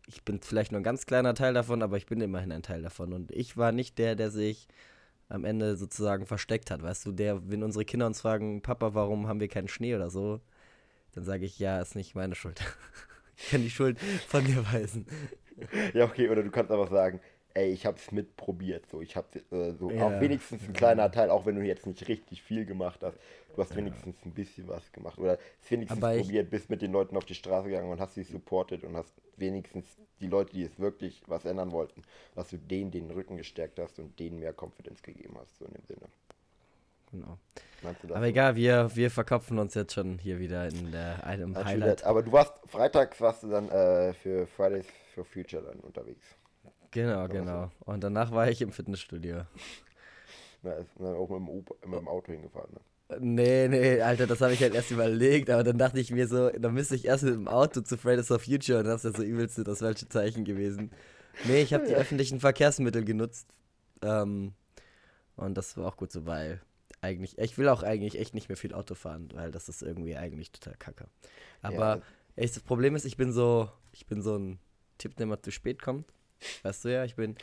ich 0.08 0.24
bin 0.24 0.40
vielleicht 0.42 0.72
nur 0.72 0.80
ein 0.82 0.86
ganz 0.86 1.06
kleiner 1.06 1.34
Teil 1.34 1.54
davon, 1.54 1.82
aber 1.82 1.98
ich 1.98 2.06
bin 2.06 2.22
immerhin 2.22 2.52
ein 2.52 2.64
Teil 2.64 2.82
davon. 2.82 3.14
Und 3.14 3.32
ich 3.32 3.58
war 3.58 3.72
nicht 3.72 3.98
der, 3.98 4.16
der 4.16 4.32
sich 4.32 4.68
am 5.30 5.44
Ende 5.44 5.76
sozusagen 5.76 6.26
versteckt 6.26 6.72
hat. 6.72 6.82
Weißt 6.82 7.06
du, 7.06 7.12
der, 7.12 7.50
wenn 7.50 7.64
unsere 7.64 7.86
Kinder 7.86 8.08
uns 8.08 8.22
fragen, 8.22 8.62
Papa, 8.62 8.94
warum 8.94 9.28
haben 9.28 9.42
wir 9.42 9.50
keinen 9.50 9.68
Schnee 9.68 9.96
oder 9.96 10.10
so, 10.10 10.40
dann 11.14 11.26
sage 11.26 11.46
ich, 11.46 11.60
ja, 11.60 11.82
ist 11.82 11.96
nicht 11.96 12.16
meine 12.16 12.36
Schuld. 12.36 12.62
ich 13.36 13.50
kann 13.50 13.62
die 13.62 13.70
Schuld 13.70 14.00
von 14.28 14.46
dir 14.46 14.66
weisen. 14.72 15.06
Ja, 15.94 16.06
okay, 16.06 16.30
oder 16.30 16.44
du 16.44 16.52
kannst 16.52 16.72
einfach 16.72 16.92
sagen, 16.92 17.20
ey, 17.58 17.72
ich 17.72 17.86
habe 17.86 17.98
es 17.98 18.12
mitprobiert. 18.12 18.88
So, 18.88 19.02
ich 19.02 19.16
habe 19.16 19.28
äh, 19.52 19.74
so 19.74 19.90
ja. 19.90 20.06
auch 20.06 20.22
wenigstens 20.22 20.62
ein 20.64 20.74
kleiner 20.74 21.12
Teil, 21.12 21.32
auch 21.32 21.46
wenn 21.46 21.56
du 21.56 21.62
jetzt 21.62 21.88
nicht 21.88 22.08
richtig 22.08 22.44
viel 22.44 22.66
gemacht 22.66 23.00
hast. 23.04 23.18
Du 23.56 23.62
hast 23.62 23.72
ja. 23.72 23.78
wenigstens 23.78 24.16
ein 24.24 24.32
bisschen 24.32 24.68
was 24.68 24.92
gemacht 24.92 25.18
oder 25.18 25.40
es 25.64 25.72
wenigstens 25.72 26.04
Aber 26.04 26.16
probiert, 26.16 26.52
bist 26.52 26.70
mit 26.70 26.84
den 26.84 26.92
Leuten 26.92 27.18
auf 27.18 27.26
die 27.26 27.34
Straße 27.34 27.70
gegangen 27.70 27.92
und 27.92 28.00
hast 28.00 28.14
sie 28.14 28.24
supportet 28.24 28.84
und 28.84 28.96
hast 28.96 29.12
wenigstens 29.38 29.86
die 30.20 30.28
Leute, 30.28 30.54
die 30.54 30.64
es 30.64 30.80
wirklich 30.80 31.24
was 31.26 31.46
ändern 31.46 31.72
wollten, 31.72 32.04
dass 32.36 32.50
du 32.50 32.58
denen 32.58 32.92
den 32.92 33.10
Rücken 33.10 33.38
gestärkt 33.38 33.80
hast 33.80 33.98
und 34.00 34.20
denen 34.20 34.40
mehr 34.40 34.54
Confidence 34.54 35.02
gegeben 35.02 35.36
hast, 35.40 35.58
so 35.58 35.66
in 35.66 35.74
dem 35.74 35.86
Sinne. 35.86 36.08
Genau. 37.12 37.38
Aber 38.14 38.26
egal, 38.26 38.56
wir, 38.56 38.96
wir 38.96 39.10
verkopfen 39.10 39.60
uns 39.60 39.74
jetzt 39.74 39.94
schon 39.94 40.20
hier 40.20 40.40
wieder 40.40 40.68
in 40.68 40.92
der, 40.92 41.26
einem 41.26 41.56
Highlight. 41.56 42.04
Aber 42.04 42.22
du 42.22 42.32
warst, 42.32 42.54
freitags 42.68 43.22
warst 43.22 43.44
du 43.44 43.50
dann 43.50 43.70
äh, 43.70 44.14
für 44.14 44.46
Fridays 44.46 44.86
for 45.16 45.24
Future 45.26 45.64
dann 45.64 45.80
unterwegs. 45.80 46.37
Genau, 46.98 47.28
genau. 47.28 47.70
Und 47.82 48.04
danach 48.04 48.32
war 48.32 48.50
ich 48.50 48.60
im 48.60 48.72
Fitnessstudio. 48.72 49.44
Na, 50.64 50.72
ist 50.74 50.90
dann 50.98 51.16
auch 51.16 51.30
mit 51.30 51.48
dem, 51.48 51.92
mit 51.92 52.00
dem 52.00 52.08
Auto 52.08 52.32
hingefahren, 52.32 52.72
ne? 52.74 53.20
Nee, 53.20 53.68
nee, 53.68 54.02
Alter, 54.02 54.26
das 54.26 54.42
habe 54.42 54.54
ich 54.54 54.62
halt 54.62 54.74
erst 54.74 54.90
überlegt, 54.90 55.52
aber 55.52 55.64
dann 55.64 55.78
dachte 55.78 56.00
ich 56.00 56.12
mir 56.12 56.28
so, 56.28 56.50
dann 56.50 56.74
müsste 56.74 56.96
ich 56.96 57.06
erst 57.06 57.24
mit 57.24 57.36
dem 57.36 57.48
Auto 57.48 57.82
zu 57.82 57.98
Fridays 57.98 58.32
of 58.32 58.42
Future 58.42 58.80
und 58.80 58.86
das 58.86 59.06
ist 59.06 59.14
ja 59.14 59.18
so 59.20 59.24
übelste 59.24 59.64
das 59.64 59.80
falsche 59.80 60.10
Zeichen 60.10 60.44
gewesen. 60.44 60.90
Nee, 61.46 61.62
ich 61.62 61.72
habe 61.72 61.86
die 61.86 61.94
öffentlichen 61.94 62.40
Verkehrsmittel 62.40 63.06
genutzt. 63.06 63.48
Ähm, 64.02 64.54
und 65.36 65.56
das 65.56 65.78
war 65.78 65.86
auch 65.86 65.98
gut 65.98 66.12
so, 66.12 66.26
weil 66.26 66.62
eigentlich, 67.02 67.38
ich 67.38 67.60
will 67.60 67.70
auch 67.70 67.84
eigentlich 67.84 68.20
echt 68.20 68.34
nicht 68.34 68.50
mehr 68.50 68.58
viel 68.58 68.74
Auto 68.74 68.96
fahren, 68.96 69.30
weil 69.36 69.52
das 69.52 69.70
ist 69.70 69.84
irgendwie 69.84 70.18
eigentlich 70.18 70.52
total 70.52 70.76
kacke. 70.80 71.06
Aber 71.62 71.98
ja. 71.98 72.02
echt, 72.36 72.56
das 72.56 72.64
Problem 72.64 72.96
ist, 72.96 73.06
ich 73.06 73.18
bin 73.18 73.32
so, 73.32 73.70
ich 73.92 74.08
bin 74.08 74.24
so 74.24 74.36
ein 74.36 74.58
Typ, 74.98 75.16
der 75.16 75.26
immer 75.26 75.40
zu 75.40 75.52
spät 75.52 75.80
kommt. 75.80 76.12
Weißt 76.64 76.86
du 76.86 76.90
ja, 76.90 77.04
ich 77.04 77.16
bin. 77.16 77.36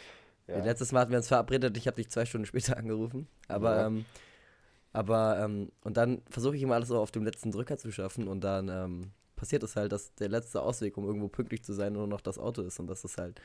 Ja. 0.47 0.63
Letztes 0.63 0.93
Mal 0.93 1.01
hatten 1.01 1.11
wir 1.11 1.19
uns 1.19 1.29
verabredet, 1.29 1.77
ich 1.77 1.87
habe 1.87 1.97
dich 1.97 2.11
zwei 2.11 2.27
Stunden 2.27 2.47
später 2.47 2.77
angerufen. 2.77 3.27
Aber, 3.49 3.77
ja. 3.77 3.87
ähm, 3.87 4.05
aber, 4.93 5.41
ähm, 5.41 5.73
und 5.83 5.97
dann 5.97 6.23
versuche 6.29 6.57
ich 6.57 6.63
immer 6.63 6.75
alles 6.75 6.89
so 6.89 6.99
auf 6.99 7.11
dem 7.11 7.25
letzten 7.25 7.51
Drücker 7.51 7.79
zu 7.79 7.91
schaffen 7.91 8.29
und 8.29 8.43
dann 8.45 8.69
ähm, 8.69 9.11
passiert 9.37 9.63
es 9.63 9.77
halt, 9.77 9.93
dass 9.93 10.15
der 10.15 10.29
letzte 10.29 10.63
Ausweg, 10.63 10.97
um 10.97 11.05
irgendwo 11.05 11.29
pünktlich 11.29 11.65
zu 11.65 11.73
sein, 11.73 11.95
nur 11.95 12.07
noch 12.07 12.21
das 12.21 12.39
Auto 12.39 12.63
ist. 12.63 12.79
Und 12.79 12.87
das 12.87 13.05
ist 13.05 13.19
halt 13.19 13.41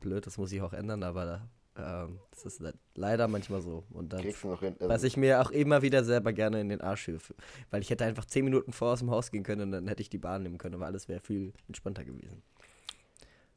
blöd, 0.00 0.26
das 0.26 0.38
muss 0.38 0.52
ich 0.52 0.62
auch 0.62 0.72
ändern, 0.72 1.02
aber 1.02 1.48
ähm, 1.76 2.20
das 2.30 2.44
ist 2.44 2.62
leider 2.94 3.28
manchmal 3.28 3.60
so. 3.60 3.84
Und 3.90 4.12
dann, 4.12 4.20
hin, 4.20 4.34
also 4.42 4.88
was 4.88 5.02
ich 5.02 5.16
mir 5.16 5.40
auch 5.40 5.50
immer 5.50 5.82
wieder 5.82 6.04
selber 6.04 6.32
gerne 6.32 6.60
in 6.60 6.68
den 6.68 6.80
Arsch 6.80 7.06
hilfe. 7.06 7.34
Weil 7.70 7.82
ich 7.82 7.90
hätte 7.90 8.04
einfach 8.04 8.24
zehn 8.24 8.44
Minuten 8.44 8.72
vor 8.72 8.92
aus 8.92 9.00
dem 9.00 9.10
Haus 9.10 9.30
gehen 9.30 9.42
können 9.42 9.62
und 9.62 9.72
dann 9.72 9.88
hätte 9.88 10.02
ich 10.02 10.10
die 10.10 10.18
Bahn 10.18 10.42
nehmen 10.42 10.58
können, 10.58 10.74
aber 10.74 10.86
alles 10.86 11.08
wäre 11.08 11.20
viel 11.20 11.52
entspannter 11.66 12.04
gewesen. 12.04 12.42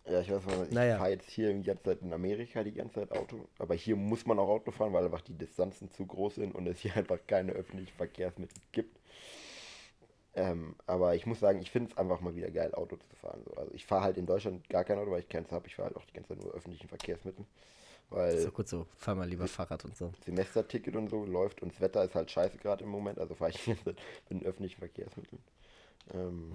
Ja, 0.09 0.21
ich 0.21 0.31
weiß 0.31 0.45
nicht, 0.45 0.69
ich 0.69 0.71
naja. 0.71 0.97
fahre 0.97 1.09
jetzt 1.09 1.29
hier 1.29 1.53
die 1.53 1.63
ganze 1.63 1.83
Zeit 1.83 2.01
in 2.01 2.13
Amerika 2.13 2.63
die 2.63 2.73
ganze 2.73 2.95
Zeit 2.95 3.11
Auto. 3.11 3.45
Aber 3.59 3.75
hier 3.75 3.95
muss 3.95 4.25
man 4.25 4.39
auch 4.39 4.47
Auto 4.47 4.71
fahren, 4.71 4.93
weil 4.93 5.03
einfach 5.03 5.21
die 5.21 5.37
Distanzen 5.37 5.91
zu 5.91 6.05
groß 6.05 6.35
sind 6.35 6.55
und 6.55 6.65
es 6.67 6.79
hier 6.79 6.95
einfach 6.95 7.19
keine 7.27 7.51
öffentlichen 7.51 7.95
Verkehrsmittel 7.95 8.61
gibt. 8.71 8.97
Ähm, 10.33 10.75
aber 10.85 11.15
ich 11.15 11.25
muss 11.25 11.39
sagen, 11.39 11.59
ich 11.59 11.71
finde 11.71 11.91
es 11.91 11.97
einfach 11.97 12.21
mal 12.21 12.35
wieder 12.35 12.51
geil, 12.51 12.73
Auto 12.75 12.95
zu 12.95 13.15
fahren. 13.15 13.41
So. 13.43 13.53
Also 13.55 13.73
ich 13.73 13.85
fahre 13.85 14.03
halt 14.03 14.17
in 14.17 14.27
Deutschland 14.27 14.69
gar 14.69 14.83
kein 14.83 14.99
Auto, 14.99 15.11
weil 15.11 15.21
ich 15.21 15.29
keins 15.29 15.51
habe. 15.51 15.67
Ich 15.67 15.75
fahre 15.75 15.87
halt 15.87 15.97
auch 15.97 16.05
die 16.05 16.13
ganze 16.13 16.35
Zeit 16.35 16.43
nur 16.43 16.53
öffentlichen 16.53 16.87
Verkehrsmittel. 16.87 17.45
Weil 18.09 18.35
ist 18.35 18.47
doch 18.47 18.53
gut 18.53 18.69
so. 18.69 18.87
Fahr 18.95 19.15
mal 19.15 19.27
lieber 19.27 19.47
Fahrrad 19.47 19.83
und 19.83 19.97
so. 19.97 20.13
Semesterticket 20.23 20.95
und 20.95 21.09
so 21.09 21.25
läuft 21.25 21.61
und 21.61 21.73
das 21.73 21.81
Wetter 21.81 22.03
ist 22.03 22.15
halt 22.15 22.31
scheiße 22.31 22.57
gerade 22.57 22.83
im 22.83 22.89
Moment, 22.89 23.19
also 23.19 23.35
fahre 23.35 23.51
ich 23.51 23.67
mit 23.85 23.99
den 24.29 24.45
öffentlichen 24.45 24.77
Verkehrsmitteln. 24.77 25.41
Ähm, 26.13 26.53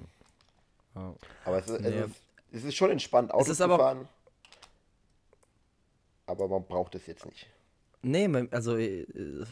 oh. 0.95 1.15
Aber 1.45 1.59
es 1.59 1.69
ist, 1.69 1.81
nee. 1.81 1.89
es 1.89 2.07
ist 2.07 2.23
es 2.53 2.65
ist 2.65 2.75
schon 2.75 2.91
entspannt, 2.91 3.33
Auto 3.33 3.53
zu 3.53 3.55
fahren. 3.55 4.09
Aber 6.27 6.49
man 6.49 6.65
braucht 6.65 6.95
es 6.95 7.07
jetzt 7.07 7.27
nicht. 7.27 7.47
Nee, 8.03 8.29
also 8.51 8.77
äh, 8.77 9.07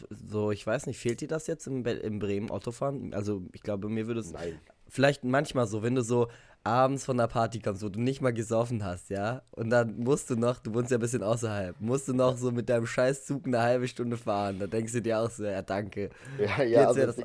so, 0.09 0.51
ich 0.51 0.65
weiß 0.65 0.85
nicht, 0.87 0.99
fehlt 0.99 1.21
dir 1.21 1.27
das 1.27 1.47
jetzt 1.47 1.67
im, 1.67 1.85
im 1.85 2.19
Bremen 2.19 2.51
Autofahren? 2.51 3.13
Also 3.13 3.43
ich 3.53 3.63
glaube, 3.63 3.89
mir 3.89 4.07
würde 4.07 4.19
es. 4.19 4.31
Nein. 4.31 4.59
Vielleicht 4.87 5.23
manchmal 5.23 5.67
so, 5.67 5.83
wenn 5.83 5.95
du 5.95 6.03
so 6.03 6.27
abends 6.63 7.05
von 7.05 7.17
der 7.17 7.27
Party 7.27 7.59
kommst, 7.59 7.81
wo 7.81 7.87
du 7.87 7.99
nicht 8.01 8.21
mal 8.21 8.33
gesoffen 8.33 8.83
hast, 8.83 9.09
ja? 9.09 9.41
Und 9.51 9.69
dann 9.69 9.97
musst 9.97 10.29
du 10.29 10.35
noch, 10.35 10.59
du 10.59 10.73
wohnst 10.73 10.91
ja 10.91 10.97
ein 10.97 11.01
bisschen 11.01 11.23
außerhalb, 11.23 11.79
musst 11.79 12.09
du 12.09 12.13
noch 12.13 12.35
so 12.37 12.51
mit 12.51 12.67
deinem 12.67 12.85
Scheißzug 12.85 13.47
eine 13.47 13.61
halbe 13.61 13.87
Stunde 13.87 14.17
fahren. 14.17 14.59
Da 14.59 14.67
denkst 14.67 14.91
du 14.91 15.01
dir 15.01 15.21
auch 15.21 15.29
so, 15.29 15.45
ja, 15.45 15.61
danke. 15.61 16.09
Ja, 16.37 16.61
ja, 16.63 16.87
also 16.87 16.99
ja 16.99 17.05
das, 17.05 17.17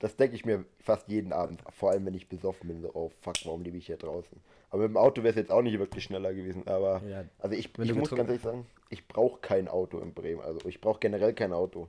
das 0.00 0.16
denke 0.16 0.36
ich 0.36 0.44
mir 0.44 0.66
fast 0.80 1.08
jeden 1.08 1.32
Abend. 1.32 1.62
Vor 1.70 1.90
allem, 1.90 2.04
wenn 2.04 2.14
ich 2.14 2.28
besoffen 2.28 2.68
bin, 2.68 2.82
so, 2.82 2.90
oh 2.92 3.10
fuck, 3.22 3.36
warum 3.44 3.62
lebe 3.62 3.78
ich 3.78 3.86
hier 3.86 3.96
draußen? 3.96 4.38
Aber 4.72 4.84
mit 4.84 4.92
dem 4.92 4.96
Auto 4.96 5.22
wäre 5.22 5.30
es 5.30 5.36
jetzt 5.36 5.50
auch 5.50 5.60
nicht 5.60 5.78
wirklich 5.78 6.02
schneller 6.02 6.32
gewesen. 6.32 6.66
Aber 6.66 7.02
ja, 7.06 7.24
also 7.38 7.54
ich, 7.54 7.70
ich 7.78 7.94
muss 7.94 8.08
ganz 8.08 8.28
ehrlich 8.28 8.40
sagen, 8.40 8.66
ich 8.88 9.06
brauche 9.06 9.38
kein 9.40 9.68
Auto 9.68 9.98
in 9.98 10.14
Bremen. 10.14 10.40
Also 10.40 10.66
ich 10.66 10.80
brauche 10.80 10.98
generell 10.98 11.34
kein 11.34 11.52
Auto. 11.52 11.88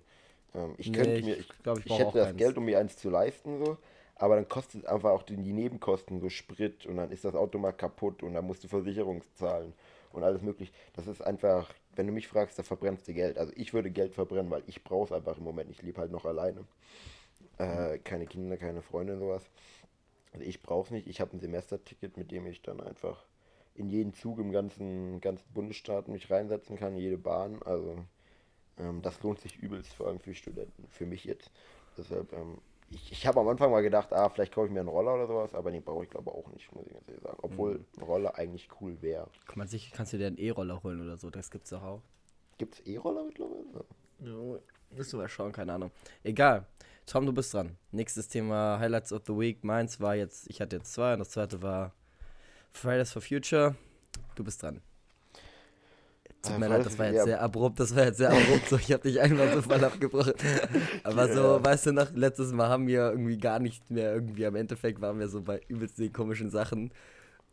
Ähm, 0.54 0.76
ich 0.78 0.89
nee, 0.89 0.98
könnte 0.98 1.24
mir, 1.24 1.38
ich, 1.38 1.48
glaub, 1.63 1.80
ich, 1.80 1.86
ich 1.86 1.98
hätte 1.98 2.17
das 2.17 2.28
eins. 2.28 2.38
Geld, 2.38 2.58
um 2.58 2.65
mir 2.65 2.80
eins 2.80 2.98
zu 2.98 3.10
leisten, 3.10 3.63
so. 3.63 3.78
Aber 4.15 4.36
dann 4.36 4.50
kostet 4.50 4.84
es 4.84 4.86
einfach 4.86 5.12
auch 5.12 5.24
die, 5.24 5.38
die 5.38 5.54
Nebenkosten, 5.54 6.19
so 6.19 6.28
Sprit 6.30 6.86
und 6.86 6.98
dann 6.98 7.10
ist 7.10 7.24
das 7.24 7.36
Auto 7.36 7.58
mal 7.58 7.72
kaputt 7.72 8.22
und 8.22 8.34
dann 8.34 8.46
musst 8.46 8.65
du 8.65 8.67
Versicherung 8.67 9.22
zahlen 9.36 9.74
und 10.12 10.24
alles 10.24 10.41
möglich. 10.41 10.74
Das 10.93 11.08
ist 11.08 11.22
einfach, 11.22 11.74
wenn 11.96 12.06
du 12.06 12.12
mich 12.12 12.28
fragst, 12.28 12.60
da 12.60 12.63
verbrennst 12.63 13.08
du 13.08 13.13
Geld. 13.13 13.38
Also 13.38 13.54
ich 13.56 13.74
würde 13.74 13.91
Geld 13.91 14.13
verbrennen, 14.13 14.52
weil 14.52 14.63
ich 14.67 14.84
brauche 14.84 15.06
es 15.06 15.12
einfach 15.13 15.38
im 15.38 15.46
Moment. 15.46 15.72
Ich 15.72 15.82
lebe 15.82 16.02
halt 16.02 16.12
noch 16.12 16.26
alleine. 16.26 16.65
Äh, 17.58 18.00
keine 18.00 18.26
Kinder, 18.26 18.58
keine 18.58 18.82
Freunde, 18.82 19.17
sowas. 19.17 19.43
Also 20.34 20.46
ich 20.46 20.62
brauche 20.62 20.86
es 20.86 20.91
nicht. 20.91 21.08
Ich 21.08 21.22
habe 21.22 21.36
ein 21.36 21.39
Semesterticket, 21.39 22.17
mit 22.17 22.32
dem 22.32 22.46
ich 22.48 22.62
dann 22.62 22.82
einfach 22.82 23.24
in 23.76 23.89
jeden 23.89 24.13
Zug 24.13 24.39
im 24.39 24.52
ganzen, 24.52 25.22
ganzen 25.22 25.52
Bundesstaat 25.54 26.08
mich 26.08 26.30
reinsetzen 26.30 26.78
kann, 26.78 26.96
jede 26.96 27.17
Bahn. 27.17 27.62
Also 27.63 27.98
ähm, 28.78 29.02
das 29.02 29.22
lohnt 29.24 29.39
sich 29.39 29.58
übelst, 29.58 29.93
vor 29.93 30.08
allem 30.08 30.19
für 30.19 30.36
Studenten, 30.36 30.88
für 30.89 31.06
mich 31.06 31.24
jetzt. 31.24 31.52
Deshalb, 31.98 32.34
ähm, 32.34 32.58
ich, 32.89 33.12
ich 33.12 33.28
habe 33.28 33.39
am 33.39 33.48
Anfang 33.48 33.72
mal 33.72 33.82
gedacht, 33.82 34.13
ah, 34.13 34.30
vielleicht 34.30 34.54
kaufe 34.54 34.67
ich 34.67 34.74
mir 34.74 34.80
einen 34.80 34.89
Roller 34.89 35.15
oder 35.15 35.28
sowas, 35.28 35.54
aber 35.54 35.72
den 35.72 35.84
brauche 35.84 36.04
ich 36.04 36.10
glaube 36.10 36.32
auch 36.32 36.48
nicht, 36.52 36.72
muss 36.74 36.86
ich 36.86 36.93
ganz 36.93 37.08
ehrlich 37.08 37.24
sagen. 37.24 37.38
Obwohl 37.41 37.80
mhm. 37.80 37.86
ein 37.98 38.04
Roller 38.04 38.36
eigentlich 38.38 38.69
cool 38.82 39.02
wäre. 39.02 39.28
Kann 39.48 39.58
man 39.60 39.67
sich, 39.67 39.91
kannst 39.91 40.13
du 40.13 40.17
dir 40.17 40.28
einen 40.28 40.38
E-Roller 40.38 40.84
holen 40.84 41.02
oder 41.02 41.17
so, 41.17 41.30
das 41.30 41.50
gibt's 41.50 41.69
doch 41.69 41.84
auch. 41.84 42.02
Gibt 42.58 42.76
es 42.76 42.86
E-Roller 42.86 43.24
mittlerweile? 43.24 43.86
Ja, 44.19 44.60
müssen 44.96 45.19
wir 45.19 45.28
schauen, 45.28 45.52
keine 45.52 45.74
Ahnung. 45.74 45.91
Egal. 46.24 46.65
Tom, 47.06 47.26
du 47.26 47.34
bist 47.34 47.54
dran. 47.54 47.78
Nächstes 47.92 48.28
Thema 48.30 48.80
Highlights 48.80 49.12
of 49.12 49.24
the 49.28 49.34
Week. 49.34 49.63
Meins 49.63 50.00
war 50.00 50.16
jetzt, 50.16 50.50
ich 50.50 50.62
hatte 50.62 50.78
jetzt 50.78 50.94
zwei 50.94 51.13
und 51.13 51.20
das 51.20 51.32
zweite 51.32 51.62
war 51.62 51.94
Fridays 52.72 53.12
for 53.12 53.22
Future. 53.22 53.76
Du 54.36 54.44
bist 54.44 54.63
dran. 54.63 54.82
Tut 56.42 56.60
mir 56.60 56.68
leid, 56.68 56.86
das 56.86 57.00
war 57.00 57.06
jetzt 57.08 57.24
sehr 57.24 57.42
abrupt, 57.42 57.80
das 57.80 57.96
war 57.96 58.04
jetzt 58.04 58.18
sehr 58.18 58.30
abrupt, 58.30 58.68
so, 58.68 58.76
ich 58.76 58.92
habe 58.92 59.04
dich 59.04 59.22
einmal 59.22 59.54
so 59.54 59.62
voll 59.62 59.82
abgebrochen. 59.82 60.34
Aber 61.04 61.34
so, 61.34 61.63
weißt 61.63 61.86
du 61.86 61.94
noch, 61.94 62.12
letztes 62.13 62.52
Mal 62.52 62.68
haben 62.68 62.86
wir 62.86 63.12
irgendwie 63.12 63.38
gar 63.38 63.60
nicht 63.60 63.89
mehr, 63.89 64.13
irgendwie 64.13 64.46
am 64.46 64.56
Endeffekt 64.56 65.00
waren 65.00 65.20
wir 65.20 65.30
so 65.30 65.42
bei 65.42 65.62
übelst 65.70 66.00
den 66.00 66.12
komischen 66.12 66.50
Sachen 66.50 66.92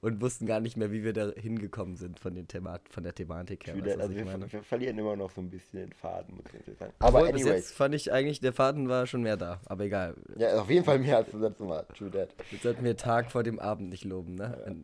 und 0.02 0.20
wussten 0.20 0.46
gar 0.46 0.60
nicht 0.60 0.76
mehr, 0.76 0.90
wie 0.90 1.04
wir 1.04 1.12
da 1.12 1.30
hingekommen 1.36 1.96
sind 1.96 2.18
von, 2.18 2.34
den 2.34 2.48
Themat 2.48 2.88
von 2.88 3.02
der 3.02 3.14
Thematik 3.14 3.66
her. 3.66 3.74
Weißt, 3.74 4.00
also 4.00 4.14
wir, 4.14 4.52
wir, 4.52 4.62
verlieren 4.62 4.98
immer 4.98 5.16
noch 5.16 5.30
so 5.30 5.40
ein 5.40 5.50
bisschen 5.50 5.80
den 5.80 5.92
Faden, 5.92 6.36
muss 6.36 6.46
ich 6.54 6.78
sagen. 6.78 6.92
Aber 6.98 7.20
Obwohl, 7.20 7.32
bis 7.32 7.44
jetzt 7.44 7.74
fand 7.74 7.94
ich 7.94 8.12
eigentlich, 8.12 8.40
der 8.40 8.52
Faden 8.52 8.88
war 8.88 9.06
schon 9.06 9.22
mehr 9.22 9.36
da, 9.36 9.60
aber 9.66 9.84
egal. 9.84 10.16
Ja, 10.36 10.60
auf 10.60 10.70
jeden 10.70 10.84
Fall 10.84 10.98
mehr 10.98 11.18
als 11.18 11.30
das 11.30 11.40
letzte 11.40 11.64
Mal, 11.64 11.84
true 11.96 12.10
that. 12.10 12.34
Jetzt 12.50 12.62
sollten 12.62 12.84
wir 12.84 12.96
Tag 12.96 13.30
vor 13.30 13.42
dem 13.42 13.58
Abend 13.58 13.90
nicht 13.90 14.04
loben, 14.04 14.34
ne? 14.36 14.62
Ja. 14.66 14.74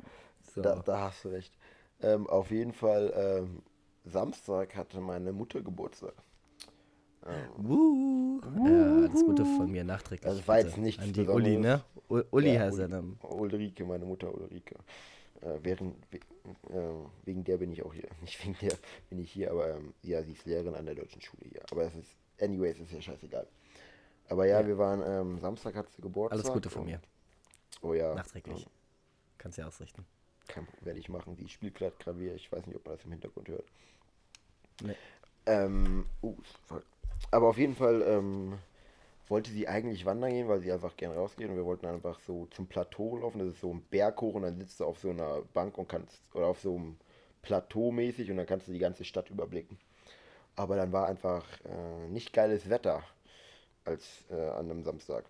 So. 0.54 0.62
Da, 0.62 0.76
da, 0.76 1.00
hast 1.00 1.24
du 1.24 1.28
recht. 1.28 1.54
Ähm, 2.00 2.26
auf 2.26 2.50
jeden 2.50 2.72
Fall, 2.72 3.12
ähm, 3.16 3.62
Samstag 4.04 4.76
hatte 4.76 5.00
meine 5.00 5.32
Mutter 5.32 5.60
Geburtstag. 5.60 6.14
Ähm, 7.28 7.66
uh, 7.66 8.40
ja, 8.64 8.96
alles 8.96 9.24
Gute 9.24 9.44
von 9.44 9.70
mir 9.70 9.84
nachträglich. 9.84 10.28
Also 10.28 10.46
war 10.46 10.58
jetzt 10.58 10.76
nicht 10.76 11.00
An 11.00 11.12
die 11.12 11.26
Uli, 11.26 11.56
ne? 11.56 11.82
U 12.08 12.22
Uli 12.30 12.54
ja, 12.54 12.60
heißt 12.60 12.78
er 12.78 12.88
dann. 12.88 13.18
Ulrike, 13.22 13.84
meine 13.84 14.04
Mutter 14.04 14.32
Ulrike. 14.32 14.76
Äh, 15.40 15.58
während, 15.62 15.96
we, 16.10 16.18
äh, 16.18 17.04
wegen 17.24 17.44
der 17.44 17.56
bin 17.56 17.72
ich 17.72 17.82
auch 17.82 17.92
hier. 17.92 18.08
Nicht 18.20 18.44
wegen 18.44 18.56
der 18.60 18.76
bin 19.10 19.18
ich 19.18 19.32
hier, 19.32 19.50
aber 19.50 19.76
ähm, 19.76 19.94
ja, 20.02 20.22
sie 20.22 20.32
ist 20.32 20.46
Lehrerin 20.46 20.74
an 20.74 20.86
der 20.86 20.94
deutschen 20.94 21.20
Schule 21.20 21.44
hier. 21.50 21.62
Aber 21.70 21.84
es 21.84 21.94
ist, 21.94 22.10
anyways, 22.40 22.78
ist 22.78 22.92
ja 22.92 23.00
scheißegal. 23.00 23.46
Aber 24.28 24.46
ja, 24.46 24.60
ja. 24.60 24.66
wir 24.66 24.78
waren, 24.78 25.02
ähm, 25.04 25.38
Samstag 25.38 25.74
hat 25.74 25.90
sie 25.90 26.02
Geburtstag. 26.02 26.38
Alles 26.38 26.52
Gute 26.52 26.70
von 26.70 26.84
mir. 26.84 27.00
Oh 27.82 27.94
ja. 27.94 28.14
Nachträglich. 28.14 28.66
Kannst 29.38 29.58
ja 29.58 29.66
ausrichten. 29.66 30.04
Kann, 30.48 30.66
werde 30.80 30.98
ich 30.98 31.08
machen. 31.08 31.36
Die 31.36 31.48
spielt 31.48 31.74
gerade 31.74 31.94
Klavier. 31.98 32.34
Ich 32.34 32.50
weiß 32.50 32.66
nicht, 32.66 32.76
ob 32.76 32.84
man 32.86 32.96
das 32.96 33.04
im 33.04 33.12
Hintergrund 33.12 33.48
hört. 33.48 33.64
Nee. 34.82 34.96
Ähm, 35.46 36.06
uh, 36.22 36.36
aber 37.30 37.48
auf 37.48 37.58
jeden 37.58 37.74
Fall 37.74 38.02
ähm, 38.02 38.58
wollte 39.28 39.50
sie 39.50 39.68
eigentlich 39.68 40.06
wandern 40.06 40.30
gehen, 40.30 40.48
weil 40.48 40.60
sie 40.60 40.72
einfach 40.72 40.96
gern 40.96 41.12
rausgeht 41.12 41.48
und 41.48 41.56
wir 41.56 41.64
wollten 41.64 41.86
einfach 41.86 42.20
so 42.20 42.46
zum 42.46 42.66
Plateau 42.66 43.18
laufen. 43.18 43.38
Das 43.38 43.48
ist 43.48 43.60
so 43.60 43.72
ein 43.72 43.82
Berg 43.90 44.20
hoch 44.20 44.34
und 44.34 44.42
dann 44.42 44.58
sitzt 44.58 44.80
du 44.80 44.84
auf 44.84 44.98
so 44.98 45.10
einer 45.10 45.42
Bank 45.52 45.76
und 45.78 45.88
kannst, 45.88 46.20
oder 46.34 46.46
auf 46.46 46.60
so 46.60 46.76
einem 46.76 46.96
Plateau 47.42 47.90
mäßig 47.90 48.30
und 48.30 48.36
dann 48.36 48.46
kannst 48.46 48.68
du 48.68 48.72
die 48.72 48.78
ganze 48.78 49.04
Stadt 49.04 49.30
überblicken. 49.30 49.78
Aber 50.54 50.76
dann 50.76 50.92
war 50.92 51.06
einfach 51.06 51.44
äh, 51.64 52.08
nicht 52.08 52.32
geiles 52.32 52.70
Wetter 52.70 53.02
als 53.84 54.24
äh, 54.30 54.34
an 54.34 54.70
einem 54.70 54.82
Samstag. 54.84 55.24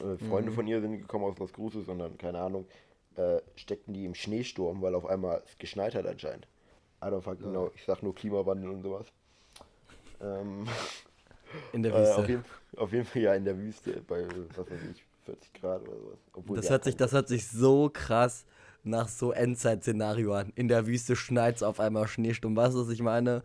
Äh, 0.00 0.16
Freunde 0.28 0.50
mhm. 0.50 0.54
von 0.54 0.66
ihr 0.66 0.80
sind 0.80 0.98
gekommen 0.98 1.24
aus 1.24 1.38
Los 1.38 1.52
Cruces 1.52 1.88
und 1.88 1.98
dann, 1.98 2.16
keine 2.18 2.40
Ahnung, 2.40 2.66
äh, 3.16 3.40
steckten 3.56 3.94
die 3.94 4.04
im 4.04 4.14
Schneesturm, 4.14 4.80
weil 4.80 4.94
auf 4.94 5.06
einmal 5.06 5.42
es 5.44 5.58
geschneit 5.58 5.94
hat 5.94 6.06
anscheinend. 6.06 6.46
I 7.02 7.06
don't 7.06 7.22
fucking 7.22 7.50
know. 7.50 7.70
Ich 7.74 7.84
sag 7.84 8.02
nur 8.02 8.14
Klimawandel 8.14 8.70
und 8.70 8.82
sowas. 8.82 9.06
Ähm, 10.20 10.66
in 11.72 11.82
der 11.82 11.92
Wüste. 11.92 12.12
Äh, 12.12 12.14
auf, 12.14 12.28
jeden, 12.28 12.44
auf, 12.76 12.92
jeden, 12.92 13.04
Fall 13.04 13.22
ja 13.22 13.34
in 13.34 13.44
der 13.44 13.58
Wüste 13.58 14.02
bei, 14.06 14.26
was 14.56 14.70
weiß 14.70 14.80
ich, 14.92 15.04
40 15.24 15.52
Grad 15.54 15.82
oder 15.82 15.98
sowas. 15.98 16.18
Obwohl 16.34 16.56
das, 16.56 16.70
hört 16.70 16.84
sich, 16.84 16.96
das 16.96 17.12
hört 17.12 17.28
sich 17.28 17.46
so 17.48 17.90
krass 17.92 18.44
nach 18.84 19.08
so 19.08 19.32
Endzeit-Szenario 19.32 20.32
an. 20.34 20.52
In 20.54 20.68
der 20.68 20.86
Wüste 20.86 21.16
schneit 21.16 21.56
es 21.56 21.62
auf 21.62 21.80
einmal 21.80 22.08
Schneesturm, 22.08 22.56
weißt 22.56 22.74
du, 22.74 22.86
was 22.86 22.88
ich 22.90 23.02
meine? 23.02 23.42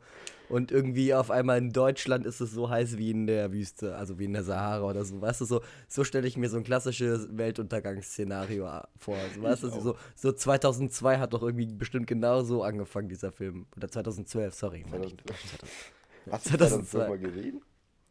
Und 0.50 0.72
irgendwie 0.72 1.14
auf 1.14 1.32
einmal 1.32 1.58
in 1.58 1.72
Deutschland 1.72 2.26
ist 2.26 2.40
es 2.40 2.52
so 2.52 2.70
heiß 2.70 2.98
wie 2.98 3.12
in 3.12 3.28
der 3.28 3.52
Wüste, 3.52 3.96
also 3.96 4.20
wie 4.20 4.26
in 4.26 4.34
der 4.34 4.44
Sahara 4.44 4.84
oder 4.84 5.04
so, 5.04 5.20
weißt 5.20 5.42
du, 5.42 5.46
so, 5.46 5.62
so 5.88 6.04
stelle 6.04 6.28
ich 6.28 6.38
mir 6.38 6.50
so 6.50 6.58
ein 6.58 6.64
klassisches 6.64 7.28
Weltuntergangsszenario 7.32 8.70
vor. 8.98 9.18
Also, 9.18 9.42
weißt 9.42 9.64
du, 9.64 9.70
so, 9.70 9.96
so 10.16 10.32
2002 10.32 11.18
hat 11.18 11.34
doch 11.34 11.42
irgendwie 11.42 11.66
bestimmt 11.66 12.08
genau 12.08 12.44
so 12.44 12.64
angefangen, 12.64 13.10
dieser 13.10 13.32
Film. 13.32 13.66
Oder 13.76 13.90
2012, 13.90 14.54
sorry. 14.54 14.86
2012. 14.90 15.94
Hast 16.32 16.46
du 16.46 16.58
2012 16.58 17.10
mal 17.10 17.20
gesehen? 17.20 17.62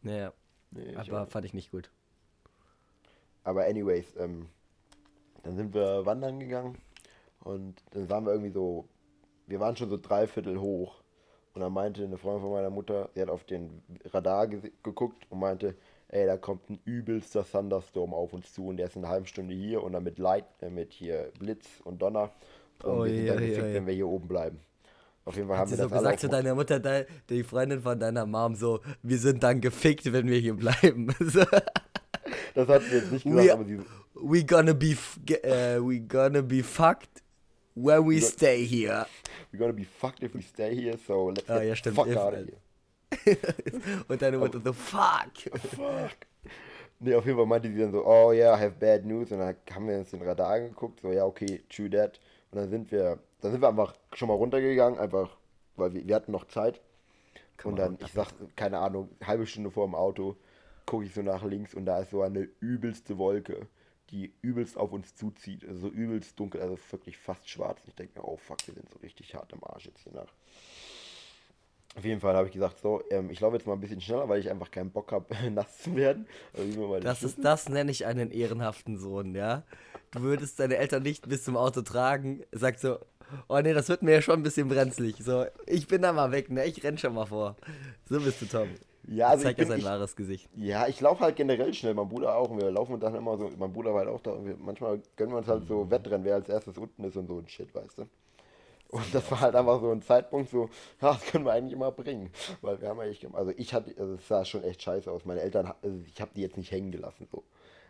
Naja, 0.01 0.33
nee, 0.71 0.95
aber 0.95 1.27
fand 1.27 1.45
ich 1.45 1.53
nicht 1.53 1.71
gut. 1.71 1.89
Aber 3.43 3.65
anyways, 3.65 4.15
ähm, 4.17 4.47
dann 5.43 5.55
sind 5.55 5.73
wir 5.73 6.05
wandern 6.05 6.39
gegangen 6.39 6.77
und 7.41 7.75
dann 7.91 8.09
waren 8.09 8.25
wir 8.25 8.31
irgendwie 8.31 8.51
so, 8.51 8.87
wir 9.47 9.59
waren 9.59 9.75
schon 9.75 9.89
so 9.89 9.97
dreiviertel 9.97 10.59
hoch. 10.59 11.01
Und 11.53 11.61
dann 11.61 11.71
meinte 11.71 12.03
eine 12.03 12.17
Freundin 12.17 12.41
von 12.41 12.51
meiner 12.51 12.71
Mutter, 12.71 13.09
sie 13.13 13.21
hat 13.21 13.29
auf 13.29 13.43
den 13.43 13.83
Radar 14.05 14.47
ge 14.47 14.71
geguckt 14.81 15.27
und 15.29 15.39
meinte, 15.39 15.75
ey, 16.07 16.25
da 16.25 16.37
kommt 16.37 16.69
ein 16.69 16.79
übelster 16.83 17.45
Thunderstorm 17.45 18.13
auf 18.13 18.33
uns 18.33 18.53
zu 18.53 18.67
und 18.67 18.77
der 18.77 18.87
ist 18.87 18.97
eine 18.97 19.07
halbe 19.07 19.27
Stunde 19.27 19.53
hier 19.53 19.83
und 19.83 19.93
dann 19.93 20.03
mit 20.03 20.17
Light, 20.17 20.45
äh, 20.61 20.69
mit 20.69 20.93
hier 20.93 21.31
Blitz 21.37 21.79
und 21.83 22.01
Donner. 22.01 22.31
Und 22.81 22.91
oh, 22.91 23.03
wir 23.03 23.11
sind 23.11 23.25
ja, 23.25 23.33
dann 23.35 23.43
gefickt, 23.45 23.67
ja, 23.67 23.73
wenn 23.73 23.87
wir 23.87 23.93
hier 23.93 24.07
oben 24.07 24.27
bleiben. 24.27 24.59
Auf 25.25 25.35
jeden 25.35 25.47
Fall 25.47 25.57
hat 25.57 25.65
haben 25.65 25.71
wir 25.71 25.77
so 25.77 25.83
das 25.83 25.97
gesagt 25.99 26.19
zu 26.19 26.27
deiner 26.27 26.53
Mutter, 26.53 27.05
die 27.29 27.43
Freundin 27.43 27.81
von 27.81 27.97
deiner 27.97 28.25
Mom, 28.25 28.55
so, 28.55 28.81
wir 29.01 29.17
sind 29.17 29.41
dann 29.41 29.61
gefickt, 29.61 30.11
wenn 30.11 30.27
wir 30.27 30.37
hier 30.37 30.53
bleiben. 30.53 31.07
das 32.55 32.67
hat 32.67 32.81
sie 32.83 32.95
jetzt 32.95 33.11
nicht 33.11 33.23
gesagt, 33.23 33.47
we, 33.47 33.53
aber 33.53 33.65
sie. 33.65 33.79
We 34.15 34.43
gonna 34.43 34.73
be, 34.73 34.95
uh, 34.95 35.81
we 35.85 35.99
gonna 35.99 36.41
be 36.41 36.61
fucked 36.61 37.23
when 37.75 38.05
we 38.07 38.19
stay 38.21 38.65
here. 38.65 39.05
We're 39.51 39.59
gonna 39.59 39.73
be 39.73 39.85
fucked 39.85 40.23
if 40.23 40.33
we 40.33 40.41
stay 40.41 40.75
here, 40.75 40.97
so 41.07 41.29
let's 41.29 41.49
ah, 41.49 41.59
get 41.59 41.67
ja, 41.67 41.75
stimmt. 41.75 41.95
fuck 41.95 42.07
out 42.15 42.33
of 42.33 42.45
here. 42.45 42.57
Und 44.07 44.21
deine 44.21 44.37
Mutter 44.37 44.59
so, 44.63 44.73
fuck. 44.73 45.31
Fuck. 45.75 46.27
Nee, 46.99 47.15
auf 47.15 47.25
jeden 47.25 47.37
Fall 47.37 47.45
meinte 47.45 47.69
sie 47.69 47.79
dann 47.79 47.91
so, 47.91 48.05
oh 48.05 48.31
yeah, 48.31 48.55
I 48.55 48.59
have 48.59 48.75
bad 48.79 49.05
news. 49.05 49.31
Und 49.31 49.39
dann 49.39 49.55
haben 49.71 49.87
wir 49.87 49.97
uns 49.97 50.11
den 50.11 50.21
Radar 50.21 50.53
angeguckt, 50.53 51.01
so, 51.01 51.11
ja, 51.11 51.25
okay, 51.25 51.61
true 51.69 51.89
that. 51.89 52.19
Und 52.53 52.61
dann 52.61 52.69
sind 52.69 52.91
wir, 52.91 53.19
dann 53.41 53.51
sind 53.51 53.61
wir 53.61 53.69
einfach 53.69 53.95
schon 54.13 54.27
mal 54.27 54.35
runtergegangen, 54.35 54.99
einfach, 54.99 55.35
weil 55.75 55.93
wir, 55.93 56.07
wir 56.07 56.15
hatten 56.15 56.31
noch 56.31 56.47
Zeit. 56.47 56.81
Kann 57.57 57.71
und 57.71 57.77
dann, 57.77 57.97
ich 57.99 58.11
sag, 58.11 58.27
keine 58.55 58.79
Ahnung, 58.79 59.09
halbe 59.23 59.45
Stunde 59.45 59.71
vor 59.71 59.85
dem 59.85 59.95
Auto, 59.95 60.35
gucke 60.85 61.05
ich 61.05 61.13
so 61.13 61.21
nach 61.21 61.43
links 61.43 61.73
und 61.73 61.85
da 61.85 61.99
ist 61.99 62.11
so 62.11 62.21
eine 62.21 62.47
übelste 62.59 63.17
Wolke 63.17 63.67
die 64.13 64.31
übelst 64.41 64.77
auf 64.77 64.91
uns 64.91 65.15
zuzieht. 65.15 65.67
Also 65.67 65.81
so 65.81 65.89
übelst 65.89 66.39
dunkel, 66.39 66.61
also 66.61 66.77
wirklich 66.91 67.17
fast 67.17 67.49
schwarz. 67.49 67.79
Und 67.81 67.89
ich 67.89 67.95
denke 67.95 68.19
mir, 68.19 68.25
oh 68.25 68.37
fuck, 68.37 68.57
wir 68.67 68.73
sind 68.75 68.89
so 68.91 68.99
richtig 68.99 69.33
hart 69.33 69.51
im 69.53 69.63
Arsch 69.63 69.87
jetzt 69.87 70.03
hier 70.03 70.13
nach. 70.13 70.31
Auf 71.95 72.05
jeden 72.05 72.21
Fall 72.21 72.35
habe 72.35 72.47
ich 72.47 72.53
gesagt, 72.53 72.79
so, 72.79 73.03
ähm, 73.09 73.29
ich 73.29 73.39
laufe 73.39 73.55
jetzt 73.55 73.67
mal 73.67 73.73
ein 73.73 73.79
bisschen 73.79 74.01
schneller, 74.01 74.29
weil 74.29 74.39
ich 74.39 74.49
einfach 74.49 74.71
keinen 74.71 74.91
Bock 74.91 75.11
habe, 75.11 75.25
nass 75.51 75.79
zu 75.79 75.95
werden. 75.95 76.27
Also 76.53 76.99
das 76.99 77.23
ist, 77.23 77.43
das 77.43 77.69
nenne 77.69 77.91
ich 77.91 78.05
einen 78.05 78.31
ehrenhaften 78.31 78.97
Sohn, 78.97 79.35
ja. 79.35 79.63
Du 80.13 80.21
würdest 80.21 80.59
deine 80.59 80.77
Eltern 80.77 81.03
nicht 81.03 81.27
bis 81.27 81.43
zum 81.43 81.57
Auto 81.57 81.81
tragen, 81.81 82.43
sagst 82.51 82.81
so, 82.81 82.99
oh 83.47 83.59
nee, 83.59 83.73
das 83.73 83.89
wird 83.89 84.03
mir 84.03 84.11
ja 84.13 84.21
schon 84.21 84.39
ein 84.39 84.43
bisschen 84.43 84.69
brenzlig. 84.69 85.15
So, 85.19 85.45
ich 85.65 85.87
bin 85.87 86.01
da 86.01 86.13
mal 86.13 86.31
weg, 86.31 86.51
ne, 86.51 86.65
ich 86.65 86.83
renn 86.83 86.97
schon 86.97 87.15
mal 87.15 87.25
vor. 87.25 87.55
So 88.07 88.19
bist 88.19 88.41
du, 88.41 88.45
Tom. 88.45 88.69
Ja, 89.07 89.29
also 89.29 89.43
zeigt 89.43 89.59
ja 89.59 89.65
sein 89.65 89.79
ich, 89.79 89.85
wahres 89.85 90.15
Gesicht. 90.15 90.49
Ja, 90.55 90.87
ich 90.87 91.01
laufe 91.01 91.23
halt 91.23 91.35
generell 91.35 91.73
schnell, 91.73 91.93
mein 91.93 92.07
Bruder 92.07 92.35
auch. 92.35 92.49
Und 92.49 92.61
wir 92.61 92.71
laufen 92.71 92.99
dann 92.99 93.15
immer 93.15 93.37
so, 93.37 93.51
mein 93.57 93.73
Bruder 93.73 93.93
war 93.93 94.01
halt 94.01 94.09
auch 94.09 94.21
da. 94.21 94.31
Und 94.31 94.45
wir, 94.45 94.55
manchmal 94.57 95.01
gönnen 95.17 95.33
wir 95.33 95.39
uns 95.39 95.47
halt 95.47 95.67
so 95.67 95.89
Wettrennen, 95.89 96.23
wer 96.23 96.35
als 96.35 96.47
erstes 96.47 96.77
unten 96.77 97.03
ist 97.03 97.17
und 97.17 97.27
so 97.27 97.37
ein 97.37 97.47
Shit, 97.47 97.73
weißt 97.73 97.97
du. 97.97 98.05
Und 98.89 99.03
das 99.13 99.29
war 99.31 99.41
halt 99.41 99.55
einfach 99.55 99.81
so 99.81 99.91
ein 99.91 100.03
Zeitpunkt, 100.03 100.51
so, 100.51 100.69
ja, 101.01 101.13
das 101.13 101.25
können 101.25 101.45
wir 101.45 101.51
eigentlich 101.51 101.73
immer 101.73 101.91
bringen. 101.91 102.29
Weil 102.61 102.79
wir 102.79 102.89
haben 102.89 102.99
eigentlich, 102.99 103.27
also 103.33 103.51
ich 103.57 103.73
hatte, 103.73 103.93
also 103.97 104.13
es 104.13 104.27
sah 104.27 104.45
schon 104.45 104.63
echt 104.63 104.81
scheiße 104.81 105.11
aus. 105.11 105.25
Meine 105.25 105.41
Eltern, 105.41 105.73
also 105.81 105.97
ich 106.05 106.21
habe 106.21 106.31
die 106.35 106.41
jetzt 106.41 106.57
nicht 106.57 106.71
hängen 106.71 106.91
gelassen, 106.91 107.27
so. 107.29 107.43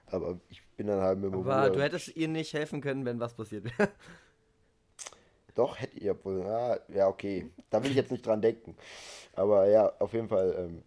Aber 0.07 0.39
ich 0.49 0.61
bin 0.77 0.87
dann 0.87 1.01
halt 1.01 1.19
mit 1.19 1.33
dem 1.33 1.39
Aber 1.39 1.69
du 1.69 1.81
hättest 1.81 2.15
ihr 2.15 2.27
nicht 2.27 2.53
helfen 2.53 2.81
können, 2.81 3.05
wenn 3.05 3.19
was 3.19 3.33
passiert 3.33 3.65
wäre. 3.65 3.89
Doch, 5.55 5.79
hätte 5.79 5.99
ihr 5.99 6.17
wohl. 6.25 6.41
Ah, 6.43 6.79
ja, 6.87 7.07
okay. 7.07 7.49
Da 7.69 7.83
will 7.83 7.91
ich 7.91 7.97
jetzt 7.97 8.11
nicht 8.11 8.25
dran 8.25 8.41
denken. 8.41 8.75
Aber 9.35 9.67
ja, 9.67 9.91
auf 9.99 10.13
jeden 10.13 10.27
Fall, 10.27 10.55
ähm, 10.57 10.83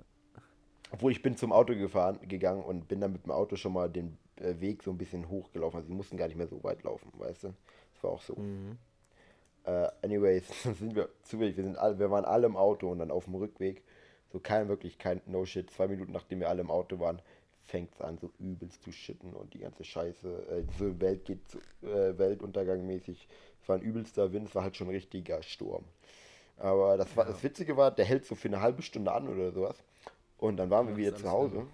obwohl 0.90 1.12
ich 1.12 1.22
bin 1.22 1.36
zum 1.36 1.52
Auto 1.52 1.74
gefahren, 1.74 2.18
gegangen 2.26 2.62
und 2.62 2.88
bin 2.88 3.00
dann 3.00 3.12
mit 3.12 3.24
dem 3.24 3.32
Auto 3.32 3.56
schon 3.56 3.72
mal 3.72 3.88
den 3.88 4.18
äh, 4.36 4.60
Weg 4.60 4.82
so 4.82 4.90
ein 4.90 4.98
bisschen 4.98 5.28
hochgelaufen. 5.28 5.78
Also 5.78 5.88
sie 5.88 5.94
mussten 5.94 6.16
gar 6.16 6.26
nicht 6.26 6.36
mehr 6.36 6.48
so 6.48 6.62
weit 6.64 6.82
laufen, 6.82 7.12
weißt 7.16 7.44
du? 7.44 7.54
Das 7.94 8.02
war 8.02 8.10
auch 8.10 8.22
so. 8.22 8.34
Mhm. 8.34 8.76
Äh, 9.64 9.88
anyways, 10.02 10.44
sind 10.62 10.94
wir 10.94 11.08
zufällig, 11.22 11.56
wir 11.56 11.64
sind 11.64 11.76
alle, 11.76 11.98
wir 11.98 12.10
waren 12.10 12.24
alle 12.24 12.46
im 12.46 12.56
Auto 12.56 12.90
und 12.90 13.00
dann 13.00 13.10
auf 13.10 13.24
dem 13.24 13.34
Rückweg, 13.34 13.82
so 14.32 14.38
kein 14.38 14.68
wirklich 14.68 14.98
kein 14.98 15.20
No 15.26 15.44
Shit, 15.44 15.70
zwei 15.70 15.88
Minuten 15.88 16.12
nachdem 16.12 16.40
wir 16.40 16.48
alle 16.48 16.60
im 16.60 16.70
Auto 16.70 17.00
waren, 17.00 17.20
fängt 17.66 17.92
es 17.94 18.00
an, 18.00 18.18
so 18.18 18.30
übelst 18.38 18.82
zu 18.82 18.92
schütten 18.92 19.32
und 19.32 19.52
die 19.54 19.58
ganze 19.58 19.84
Scheiße, 19.84 20.28
äh, 20.50 20.62
diese 20.72 21.00
Welt 21.00 21.24
geht 21.24 21.48
zu, 21.48 21.58
äh, 21.82 22.16
Weltuntergangmäßig. 22.16 23.28
Es 23.62 23.68
war 23.68 23.76
ein 23.76 23.82
übelster 23.82 24.32
Wind, 24.32 24.48
es 24.48 24.54
war 24.54 24.62
halt 24.62 24.76
schon 24.76 24.86
ein 24.88 24.94
richtiger 24.94 25.42
Sturm. 25.42 25.84
Aber 26.58 26.96
das, 26.96 27.14
war, 27.16 27.26
das 27.26 27.42
Witzige 27.42 27.76
war, 27.76 27.90
der 27.90 28.04
hält 28.04 28.24
so 28.24 28.34
für 28.34 28.48
eine 28.48 28.60
halbe 28.60 28.82
Stunde 28.82 29.12
an 29.12 29.28
oder 29.28 29.52
sowas. 29.52 29.76
Und 30.38 30.56
dann 30.56 30.70
waren 30.70 30.88
wir 30.88 30.96
wieder 30.96 31.14
zu 31.14 31.30
Hause. 31.30 31.56
Klar. 31.56 31.66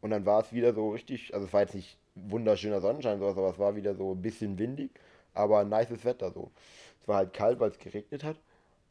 Und 0.00 0.10
dann 0.10 0.26
war 0.26 0.40
es 0.40 0.52
wieder 0.52 0.72
so 0.74 0.90
richtig, 0.90 1.34
also 1.34 1.46
es 1.46 1.52
war 1.52 1.62
jetzt 1.62 1.74
nicht 1.74 1.98
wunderschöner 2.14 2.80
Sonnenschein, 2.80 3.18
sowas, 3.18 3.36
aber 3.36 3.50
es 3.50 3.58
war 3.58 3.74
wieder 3.74 3.94
so 3.94 4.12
ein 4.12 4.22
bisschen 4.22 4.58
windig, 4.58 4.90
aber 5.32 5.60
ein 5.60 5.68
nices 5.68 6.04
Wetter 6.04 6.30
so. 6.30 6.50
Es 7.00 7.08
war 7.08 7.16
halt 7.16 7.32
kalt, 7.32 7.60
weil 7.60 7.70
es 7.70 7.78
geregnet 7.78 8.22
hat. 8.22 8.36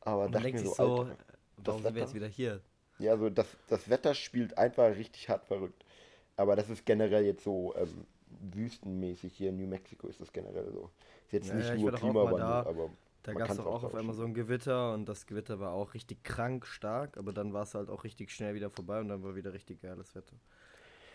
Aber 0.01 0.27
dachte 0.27 0.51
mir 0.51 0.59
so, 0.59 0.73
so 0.73 0.83
Alter, 1.01 1.17
warum 1.57 1.81
sind 1.83 1.95
wir 1.95 2.01
jetzt 2.01 2.13
wieder 2.13 2.27
hier? 2.27 2.61
Ja, 2.99 3.17
so 3.17 3.29
das, 3.29 3.47
das 3.67 3.89
Wetter 3.89 4.13
spielt 4.13 4.57
einfach 4.57 4.95
richtig 4.95 5.29
hart 5.29 5.45
verrückt. 5.45 5.85
Aber 6.35 6.55
das 6.55 6.69
ist 6.69 6.85
generell 6.85 7.25
jetzt 7.25 7.43
so 7.43 7.73
ähm, 7.75 8.05
wüstenmäßig 8.51 9.33
hier 9.33 9.49
in 9.49 9.57
New 9.57 9.67
Mexico 9.67 10.07
ist 10.07 10.19
das 10.19 10.31
generell 10.31 10.71
so. 10.71 10.89
Ist 11.25 11.33
jetzt 11.33 11.49
ja, 11.49 11.55
nicht 11.55 11.67
ja, 11.69 11.75
nur 11.75 11.91
Klimawandel, 11.91 12.39
da, 12.39 12.65
aber. 12.65 12.89
Da 13.23 13.33
gab 13.33 13.51
es 13.51 13.59
auch, 13.59 13.65
auch 13.67 13.83
auf 13.85 13.95
einmal 13.95 14.13
so 14.13 14.25
ein 14.25 14.33
Gewitter 14.33 14.93
und 14.93 15.07
das 15.07 15.25
Gewitter 15.25 15.57
war 15.57 15.71
auch 15.71 15.93
richtig 15.93 16.25
krank 16.25 16.65
stark, 16.65 17.15
aber 17.17 17.31
dann 17.31 17.53
war 17.53 17.63
es 17.63 17.73
halt 17.73 17.89
auch 17.89 18.03
richtig 18.03 18.31
schnell 18.31 18.53
wieder 18.53 18.69
vorbei 18.69 18.99
und 18.99 19.07
dann 19.07 19.23
war 19.23 19.33
wieder 19.33 19.53
richtig 19.53 19.81
geiles 19.81 20.13
Wetter. 20.13 20.35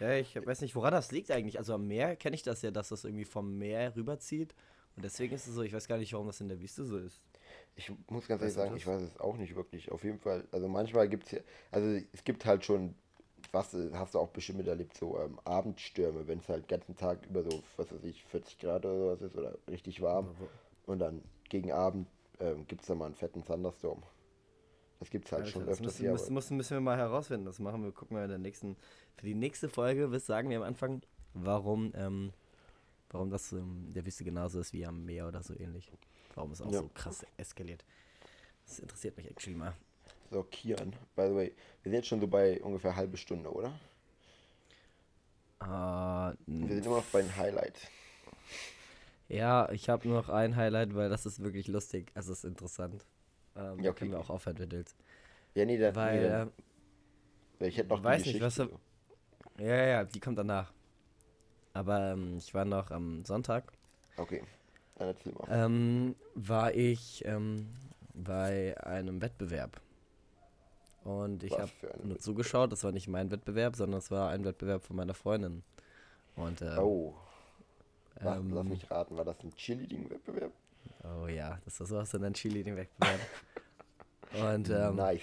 Ja, 0.00 0.14
ich 0.14 0.34
weiß 0.34 0.62
nicht, 0.62 0.74
woran 0.74 0.92
das 0.92 1.10
liegt 1.12 1.30
eigentlich. 1.30 1.58
Also 1.58 1.74
am 1.74 1.86
Meer 1.86 2.16
kenne 2.16 2.34
ich 2.34 2.42
das 2.42 2.62
ja, 2.62 2.70
dass 2.70 2.88
das 2.88 3.04
irgendwie 3.04 3.26
vom 3.26 3.58
Meer 3.58 3.94
rüberzieht. 3.94 4.54
Und 4.96 5.04
deswegen 5.04 5.34
ist 5.34 5.46
es 5.46 5.54
so, 5.54 5.62
ich 5.62 5.72
weiß 5.72 5.86
gar 5.86 5.98
nicht, 5.98 6.12
warum 6.12 6.26
das 6.26 6.40
in 6.40 6.48
der 6.48 6.60
Wüste 6.60 6.84
so 6.84 6.98
ist. 6.98 7.20
Ich 7.76 7.92
muss 8.08 8.26
ganz 8.26 8.42
ehrlich 8.42 8.54
sagen, 8.54 8.76
ich 8.76 8.86
weiß 8.86 9.02
es 9.02 9.20
auch 9.20 9.36
nicht 9.36 9.54
wirklich. 9.54 9.92
Auf 9.92 10.02
jeden 10.02 10.18
Fall, 10.18 10.46
also 10.50 10.68
manchmal 10.68 11.08
gibt 11.08 11.26
es 11.26 11.32
ja, 11.32 11.40
also 11.70 12.04
es 12.12 12.24
gibt 12.24 12.44
halt 12.46 12.64
schon, 12.64 12.94
was 13.52 13.74
hast 13.92 14.14
du 14.14 14.18
auch 14.18 14.28
bestimmt 14.28 14.58
miterlebt, 14.58 14.96
so 14.96 15.18
ähm, 15.18 15.38
Abendstürme, 15.44 16.26
wenn 16.26 16.38
es 16.38 16.48
halt 16.48 16.64
den 16.64 16.78
ganzen 16.78 16.96
Tag 16.96 17.26
über 17.26 17.42
so, 17.42 17.62
was 17.76 17.92
weiß 17.92 18.04
ich, 18.04 18.22
40 18.24 18.58
Grad 18.58 18.84
oder 18.84 18.98
sowas 18.98 19.22
ist 19.22 19.36
oder 19.36 19.54
richtig 19.68 20.02
warm. 20.02 20.28
Und 20.86 20.98
dann 20.98 21.22
gegen 21.48 21.72
Abend 21.72 22.08
ähm, 22.40 22.66
gibt 22.66 22.82
es 22.82 22.88
dann 22.88 22.98
mal 22.98 23.06
einen 23.06 23.14
fetten 23.14 23.44
Thunderstorm. 23.44 24.02
Das 25.00 25.10
gibt 25.10 25.26
es 25.26 25.32
halt 25.32 25.44
Alter, 25.44 25.52
schon 25.52 25.62
öfters 25.62 25.80
müssen, 25.80 26.00
hier. 26.00 26.12
Müssen, 26.12 26.34
müssen, 26.34 26.56
müssen 26.56 26.76
wir 26.76 26.80
mal 26.80 26.96
herausfinden. 26.96 27.46
Das 27.46 27.58
machen 27.58 27.84
wir, 27.84 27.92
gucken 27.92 28.16
wir 28.16 28.24
in 28.24 28.30
der 28.30 28.38
nächsten, 28.38 28.76
für 29.16 29.26
die 29.26 29.34
nächste 29.34 29.68
Folge, 29.68 30.10
was 30.10 30.26
sagen 30.26 30.50
wir 30.50 30.56
am 30.56 30.64
Anfang, 30.64 31.02
warum, 31.34 31.92
ähm, 31.94 32.32
warum 33.10 33.30
das 33.30 33.52
in 33.52 33.92
der 33.92 34.04
Wüste 34.04 34.24
genauso 34.24 34.60
ist 34.60 34.72
wie 34.72 34.84
am 34.84 35.04
Meer 35.04 35.28
oder 35.28 35.42
so 35.42 35.54
ähnlich. 35.54 35.90
Warum 36.34 36.52
es 36.52 36.60
auch 36.60 36.72
ja. 36.72 36.80
so 36.80 36.90
krass 36.94 37.24
eskaliert. 37.36 37.84
Das 38.66 38.80
interessiert 38.80 39.16
mich 39.16 39.30
actually 39.30 39.56
mal. 39.56 39.74
So, 40.30 40.42
Kian, 40.42 40.92
by 41.16 41.28
the 41.28 41.34
way, 41.34 41.52
wir 41.82 41.90
sind 41.90 41.94
jetzt 41.94 42.08
schon 42.08 42.20
so 42.20 42.26
bei 42.26 42.60
ungefähr 42.60 42.94
halbe 42.94 43.16
Stunde, 43.16 43.50
oder? 43.50 43.72
Uh, 45.62 46.34
wir 46.46 46.74
sind 46.74 46.86
immer 46.86 46.96
noch 46.96 47.04
bei 47.04 47.22
den 47.22 47.34
Highlights. 47.34 47.80
Ja, 49.28 49.70
ich 49.72 49.88
habe 49.88 50.06
nur 50.06 50.18
noch 50.18 50.28
ein 50.28 50.54
Highlight, 50.54 50.94
weil 50.94 51.08
das 51.08 51.26
ist 51.26 51.42
wirklich 51.42 51.66
lustig. 51.66 52.10
Also 52.14 52.32
es 52.32 52.38
ist 52.38 52.44
interessant. 52.44 53.04
Ähm, 53.56 53.80
ja, 53.80 53.90
okay. 53.90 54.00
Können 54.00 54.12
wir 54.12 54.20
auch 54.20 54.30
aufhören, 54.30 54.58
wenn 54.58 54.68
du 54.68 54.76
willst. 54.76 54.96
Ja, 55.54 55.64
nee, 55.64 55.78
da, 55.78 55.94
weil, 55.94 56.20
nee, 56.20 56.50
da, 57.58 57.66
ich 57.66 57.76
hätte 57.76 57.88
noch 57.88 58.04
weiß 58.04 58.24
nicht, 58.26 58.40
was 58.40 58.58
er, 58.58 58.68
Ja, 59.58 59.86
ja, 59.86 60.04
die 60.04 60.20
kommt 60.20 60.38
danach. 60.38 60.72
Aber 61.72 62.12
ähm, 62.12 62.36
ich 62.38 62.54
war 62.54 62.64
noch 62.64 62.90
am 62.90 63.24
Sonntag. 63.24 63.72
Okay. 64.16 64.42
Dann 64.96 65.08
erzähl 65.08 65.32
mal. 65.32 65.46
Ähm, 65.50 66.14
war 66.34 66.74
ich 66.74 67.24
ähm, 67.24 67.68
bei 68.14 68.76
einem 68.82 69.20
Wettbewerb. 69.20 69.80
Und 71.08 71.42
ich 71.42 71.58
habe 71.58 71.70
nur 72.04 72.18
zugeschaut. 72.18 72.70
Das 72.70 72.84
war 72.84 72.92
nicht 72.92 73.08
mein 73.08 73.30
Wettbewerb, 73.30 73.76
sondern 73.76 73.98
es 73.98 74.10
war 74.10 74.28
ein 74.28 74.44
Wettbewerb 74.44 74.84
von 74.84 74.94
meiner 74.94 75.14
Freundin. 75.14 75.62
Und, 76.36 76.60
ähm, 76.60 76.78
oh. 76.78 77.14
Lass, 78.20 78.36
ähm, 78.36 78.50
lass 78.52 78.64
mich 78.64 78.90
raten, 78.90 79.16
war 79.16 79.24
das 79.24 79.36
ein 79.42 79.54
Cheerleading-Wettbewerb? 79.54 80.52
Oh 81.04 81.26
ja, 81.26 81.58
das 81.64 81.80
war 81.80 81.86
sowas 81.86 82.12
in 82.12 82.24
ein 82.24 82.34
Cheerleading-Wettbewerb. 82.34 83.20
Und 84.52 84.68
ähm, 84.68 84.96
nice. 84.96 85.22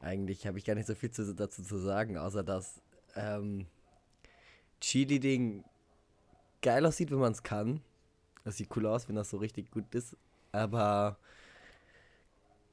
Eigentlich 0.00 0.44
habe 0.44 0.58
ich 0.58 0.64
gar 0.64 0.74
nicht 0.74 0.88
so 0.88 0.96
viel 0.96 1.12
zu, 1.12 1.32
dazu 1.32 1.62
zu 1.62 1.78
sagen, 1.78 2.18
außer 2.18 2.42
dass 2.42 2.80
ähm, 3.14 3.66
Cheerleading 4.80 5.62
geil 6.62 6.84
aussieht, 6.84 7.12
wenn 7.12 7.18
man 7.18 7.30
es 7.30 7.44
kann. 7.44 7.80
Das 8.42 8.56
sieht 8.56 8.76
cool 8.76 8.86
aus, 8.86 9.08
wenn 9.08 9.14
das 9.14 9.30
so 9.30 9.36
richtig 9.36 9.70
gut 9.70 9.94
ist. 9.94 10.16
Aber 10.50 11.16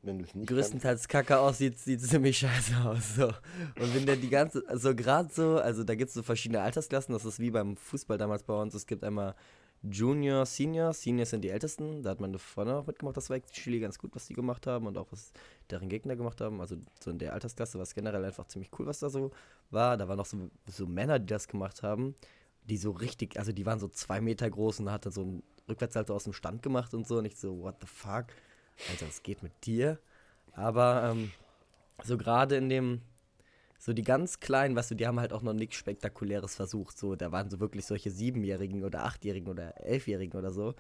wenn 0.04 0.20
du 0.20 0.26
es 0.26 0.36
nicht 0.36 0.48
größtenteils 0.48 1.08
kannst. 1.08 1.28
kacke 1.28 1.40
aussieht, 1.40 1.80
sieht 1.80 2.02
es 2.02 2.10
ziemlich 2.10 2.38
scheiße 2.38 2.76
aus. 2.86 3.16
So. 3.16 3.28
Und 3.28 3.96
wenn 3.96 4.06
der 4.06 4.18
die 4.18 4.30
ganze, 4.30 4.64
also 4.68 4.94
gerade 4.94 5.30
so, 5.34 5.58
also 5.58 5.84
da 5.84 5.96
gibt 5.96 6.10
es 6.10 6.14
so 6.14 6.24
verschiedene 6.24 6.62
Altersklassen, 6.62 7.14
das 7.14 7.26
ist 7.26 7.40
wie 7.40 7.52
beim 7.52 7.78
Fußball 7.78 8.18
damals 8.18 8.44
bei 8.44 8.54
uns. 8.54 8.74
Es 8.74 8.86
gibt 8.86 9.04
einmal 9.04 9.36
Junior, 9.82 10.46
Senior. 10.46 10.94
Senior 10.94 11.26
sind 11.26 11.42
die 11.42 11.50
Ältesten. 11.50 12.04
Da 12.04 12.12
hat 12.12 12.22
meine 12.22 12.40
Freundin 12.40 12.76
auch 12.76 12.88
mitgemacht. 12.88 13.18
Das 13.18 13.30
war 13.30 13.38
actually 13.38 13.80
ganz 13.80 13.98
gut, 13.98 14.16
was 14.16 14.28
die 14.28 14.34
gemacht 14.34 14.66
haben 14.68 14.88
und 14.88 14.98
auch 14.98 15.08
was 15.12 15.32
deren 15.70 15.90
Gegner 15.90 16.16
gemacht 16.16 16.40
haben. 16.42 16.62
Also 16.62 16.78
so 17.02 17.12
in 17.12 17.20
der 17.20 17.34
Altersklasse 17.34 17.78
war 17.78 17.84
es 17.84 17.94
generell 17.94 18.24
einfach 18.24 18.48
ziemlich 18.48 18.72
cool, 18.80 18.86
was 18.86 19.00
da 19.00 19.10
so 19.10 19.32
war. 19.72 19.98
Da 19.98 20.08
waren 20.08 20.20
auch 20.20 20.26
so, 20.26 20.50
so 20.68 20.86
Männer, 20.86 21.20
die 21.20 21.26
das 21.26 21.48
gemacht 21.48 21.84
haben, 21.84 22.16
die 22.64 22.78
so 22.78 22.92
richtig, 22.92 23.38
also 23.38 23.52
die 23.52 23.66
waren 23.66 23.80
so 23.80 23.90
zwei 23.90 24.22
Meter 24.22 24.50
groß 24.50 24.80
und 24.80 24.92
hatten 24.92 25.12
so 25.12 25.22
einen 25.22 25.44
Rückwärtssalto 25.68 26.16
aus 26.16 26.24
dem 26.24 26.34
Stand 26.34 26.62
gemacht 26.62 26.94
und 26.94 27.06
so. 27.06 27.18
Und 27.18 27.26
ich 27.26 27.36
so, 27.36 27.60
what 27.60 27.76
the 27.82 27.88
fuck? 27.88 28.28
Alter, 28.90 29.08
was 29.08 29.24
geht 29.24 29.44
mit 29.44 29.54
dir? 29.66 30.00
Aber 30.54 31.10
ähm, 31.12 31.32
so 32.04 32.18
gerade 32.18 32.58
in 32.58 32.70
dem 32.70 33.02
so 33.84 33.92
die 33.92 34.04
ganz 34.04 34.40
kleinen, 34.40 34.78
weißt 34.78 34.92
du, 34.92 34.96
die 34.96 35.06
haben 35.08 35.20
halt 35.20 35.34
auch 35.34 35.42
noch 35.42 35.52
nichts 35.52 35.76
Spektakuläres 35.76 36.56
versucht. 36.56 36.98
So, 36.98 37.18
da 37.18 37.34
waren 37.34 37.50
so 37.50 37.60
wirklich 37.60 37.86
solche 37.86 38.12
Siebenjährigen 38.12 38.86
oder 38.86 39.04
Achtjährigen 39.04 39.50
oder 39.50 39.78
Elfjährigen 39.86 40.40
oder 40.40 40.52
so, 40.52 40.74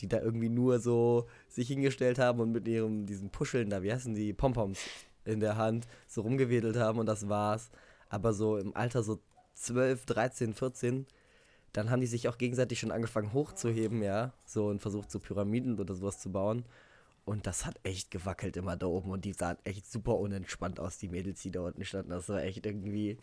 die 0.00 0.08
da 0.08 0.20
irgendwie 0.20 0.48
nur 0.48 0.80
so 0.80 1.28
sich 1.46 1.68
hingestellt 1.68 2.18
haben 2.18 2.40
und 2.40 2.50
mit 2.50 2.66
ihrem, 2.66 3.06
diesen 3.06 3.30
Puscheln 3.30 3.70
da, 3.70 3.84
wie 3.84 3.92
heißen 3.92 4.12
die, 4.12 4.32
Pompoms 4.32 4.80
in 5.24 5.38
der 5.38 5.56
Hand, 5.56 5.86
so 6.08 6.22
rumgewedelt 6.22 6.76
haben 6.76 6.98
und 6.98 7.06
das 7.06 7.28
war's. 7.28 7.70
Aber 8.08 8.32
so 8.32 8.56
im 8.56 8.74
Alter 8.74 9.04
so 9.04 9.20
12, 9.54 10.04
13, 10.06 10.52
14, 10.52 11.06
dann 11.72 11.90
haben 11.90 12.00
die 12.00 12.08
sich 12.08 12.26
auch 12.26 12.38
gegenseitig 12.38 12.80
schon 12.80 12.90
angefangen 12.90 13.32
hochzuheben, 13.32 14.02
ja, 14.02 14.32
so 14.44 14.66
und 14.66 14.80
versucht 14.80 15.12
so 15.12 15.20
Pyramiden 15.20 15.78
oder 15.78 15.94
sowas 15.94 16.18
zu 16.18 16.32
bauen. 16.32 16.64
Und 17.28 17.46
das 17.46 17.66
hat 17.66 17.78
echt 17.82 18.10
gewackelt 18.10 18.56
immer 18.56 18.78
da 18.78 18.86
oben. 18.86 19.10
Und 19.10 19.26
die 19.26 19.34
sahen 19.34 19.58
echt 19.64 19.90
super 19.90 20.16
unentspannt 20.16 20.80
aus, 20.80 20.96
die 20.96 21.10
Mädels, 21.10 21.42
die 21.42 21.50
da 21.50 21.60
unten 21.60 21.84
standen. 21.84 22.08
Das 22.08 22.26
war 22.30 22.42
echt 22.42 22.64
irgendwie 22.64 23.18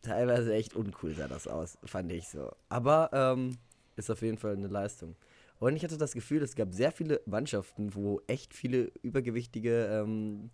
teilweise 0.00 0.54
echt 0.54 0.74
uncool, 0.74 1.14
sah 1.14 1.28
das 1.28 1.46
aus, 1.46 1.76
fand 1.84 2.10
ich 2.10 2.26
so. 2.26 2.50
Aber 2.70 3.10
ähm, 3.12 3.58
ist 3.96 4.10
auf 4.10 4.22
jeden 4.22 4.38
Fall 4.38 4.54
eine 4.54 4.68
Leistung. 4.68 5.14
Und 5.58 5.76
ich 5.76 5.84
hatte 5.84 5.98
das 5.98 6.14
Gefühl, 6.14 6.42
es 6.42 6.56
gab 6.56 6.72
sehr 6.72 6.90
viele 6.90 7.20
Mannschaften, 7.26 7.94
wo 7.94 8.22
echt 8.28 8.54
viele 8.54 8.90
übergewichtige 9.02 9.88
ähm, 9.92 10.48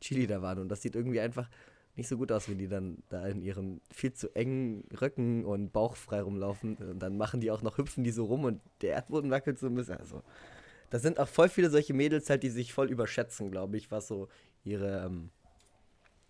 Chili 0.00 0.26
da 0.26 0.42
waren. 0.42 0.58
Und 0.58 0.70
das 0.70 0.82
sieht 0.82 0.96
irgendwie 0.96 1.20
einfach 1.20 1.48
nicht 1.94 2.08
so 2.08 2.16
gut 2.16 2.32
aus, 2.32 2.48
wenn 2.48 2.58
die 2.58 2.68
dann 2.68 2.98
da 3.10 3.28
in 3.28 3.42
ihren 3.42 3.80
viel 3.92 4.12
zu 4.12 4.34
engen 4.34 4.82
Röcken 5.00 5.44
und 5.44 5.72
Bauch 5.72 5.94
frei 5.94 6.22
rumlaufen. 6.22 6.78
Und 6.78 6.98
dann 6.98 7.16
machen 7.16 7.40
die 7.40 7.52
auch 7.52 7.62
noch, 7.62 7.78
hüpfen 7.78 8.02
die 8.02 8.10
so 8.10 8.24
rum 8.24 8.42
und 8.42 8.60
der 8.82 8.94
Erdboden 8.94 9.30
wackelt 9.30 9.60
so 9.60 9.68
ein 9.68 9.74
bisschen. 9.76 9.98
Also, 9.98 10.24
da 10.90 10.98
sind 10.98 11.18
auch 11.18 11.28
voll 11.28 11.48
viele 11.48 11.70
solche 11.70 11.94
Mädels 11.94 12.30
halt, 12.30 12.42
die 12.42 12.50
sich 12.50 12.72
voll 12.72 12.90
überschätzen, 12.90 13.50
glaube 13.50 13.76
ich, 13.76 13.90
was 13.90 14.08
so 14.08 14.28
ihre 14.64 15.04
ähm, 15.04 15.30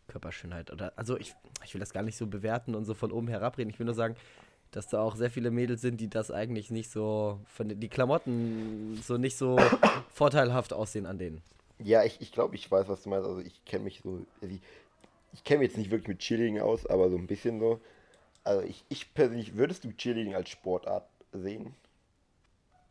Körperschönheit 0.09 0.73
oder 0.73 0.93
also 0.97 1.17
ich, 1.17 1.35
ich 1.65 1.75
will 1.75 1.81
das 1.81 1.93
gar 1.93 2.03
nicht 2.03 2.17
so 2.17 2.27
bewerten 2.27 2.75
und 2.75 2.85
so 2.85 2.95
von 2.95 3.13
oben 3.13 3.29
herabreden. 3.29 3.71
Ich 3.71 3.79
will 3.79 3.87
nur 3.87 3.95
sagen, 3.95 4.17
dass 4.71 4.89
da 4.89 5.01
auch 5.01 5.17
sehr 5.17 5.31
viele 5.31 5.51
Mädels 5.51 5.81
sind, 5.81 6.01
die 6.01 6.09
das 6.09 6.31
eigentlich 6.31 6.71
nicht 6.71 6.91
so 6.91 7.41
von 7.47 7.69
die 7.81 7.89
Klamotten 7.89 9.01
so 9.03 9.17
nicht 9.17 9.37
so 9.37 9.59
vorteilhaft 10.13 10.73
aussehen 10.73 11.07
an 11.07 11.19
denen. 11.19 11.43
Ja, 11.79 12.05
ich, 12.05 12.21
ich 12.21 12.33
glaube, 12.33 12.57
ich 12.57 12.71
weiß, 12.71 12.89
was 12.89 13.03
du 13.03 13.11
meinst. 13.11 13.27
Also 13.27 13.41
ich 13.41 13.65
kenne 13.65 13.85
mich 13.85 14.01
so, 14.03 14.27
also 14.43 14.55
ich, 14.55 14.61
ich 15.33 15.45
kenne 15.45 15.61
mich 15.61 15.69
jetzt 15.69 15.79
nicht 15.79 15.91
wirklich 15.91 16.09
mit 16.09 16.19
Cheerleading 16.19 16.61
aus, 16.61 16.87
aber 16.87 17.09
so 17.09 17.17
ein 17.17 17.27
bisschen 17.27 17.61
so. 17.61 17.81
Also 18.45 18.63
ich, 18.63 18.85
ich 18.89 19.15
persönlich, 19.15 19.57
würdest 19.57 19.85
du 19.85 19.93
Cheerleading 19.93 20.35
als 20.35 20.49
Sportart 20.49 21.09
sehen? 21.33 21.75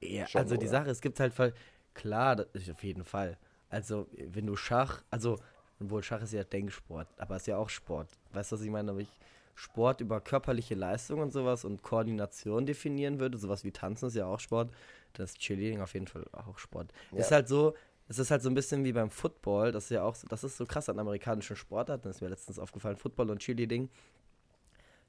Ja, 0.02 0.28
Schon, 0.28 0.42
also 0.42 0.56
oder? 0.56 0.62
die 0.62 0.68
Sache, 0.68 0.90
es 0.90 1.02
gibt 1.02 1.20
halt 1.20 1.34
voll, 1.34 1.54
klar, 1.94 2.36
das 2.36 2.48
ist 2.54 2.70
auf 2.70 2.84
jeden 2.84 3.04
Fall. 3.04 3.38
Also, 3.70 4.08
wenn 4.14 4.46
du 4.46 4.56
Schach, 4.56 5.04
also, 5.10 5.38
obwohl 5.80 6.04
Schach 6.04 6.22
ist 6.22 6.34
ja 6.34 6.44
Denksport, 6.44 7.08
aber 7.18 7.36
ist 7.36 7.48
ja 7.48 7.58
auch 7.58 7.70
Sport. 7.70 8.10
Weißt 8.32 8.52
du, 8.52 8.56
was 8.56 8.62
ich 8.64 8.70
meine? 8.70 8.96
Wenn 8.96 9.02
ich 9.02 9.20
Sport 9.56 10.02
über 10.02 10.22
körperliche 10.22 10.76
Leistung 10.76 11.20
und 11.20 11.34
sowas 11.34 11.66
und 11.66 11.82
Koordination 11.82 12.66
definieren 12.66 13.20
würde, 13.20 13.38
sowas 13.38 13.64
wie 13.64 13.72
Tanzen 13.72 14.08
ist 14.08 14.16
ja 14.16 14.28
auch 14.28 14.40
Sport, 14.40 14.72
dann 15.14 15.24
ist 15.24 15.40
Cheerleading 15.40 15.82
auf 15.82 15.94
jeden 15.96 16.08
Fall 16.08 16.26
auch 16.32 16.58
Sport. 16.60 16.94
Ja. 17.12 17.20
Ist 17.20 17.32
halt 17.32 17.48
so, 17.48 17.74
es 18.08 18.20
ist 18.20 18.30
halt 18.30 18.44
so 18.44 18.50
ein 18.50 18.54
bisschen 18.54 18.84
wie 18.84 18.94
beim 18.94 19.10
Football, 19.10 19.72
das 19.72 19.86
ist 19.86 19.90
ja 19.90 20.04
auch, 20.04 20.16
das 20.30 20.44
ist 20.44 20.58
so 20.58 20.66
krass 20.66 20.90
an 20.90 21.00
amerikanischen 21.00 21.56
Sportarten, 21.56 22.04
das 22.04 22.18
ist 22.18 22.22
mir 22.22 22.30
letztens 22.30 22.60
aufgefallen, 22.60 22.98
Football 22.98 23.32
und 23.32 23.40
Cheerleading, 23.40 23.90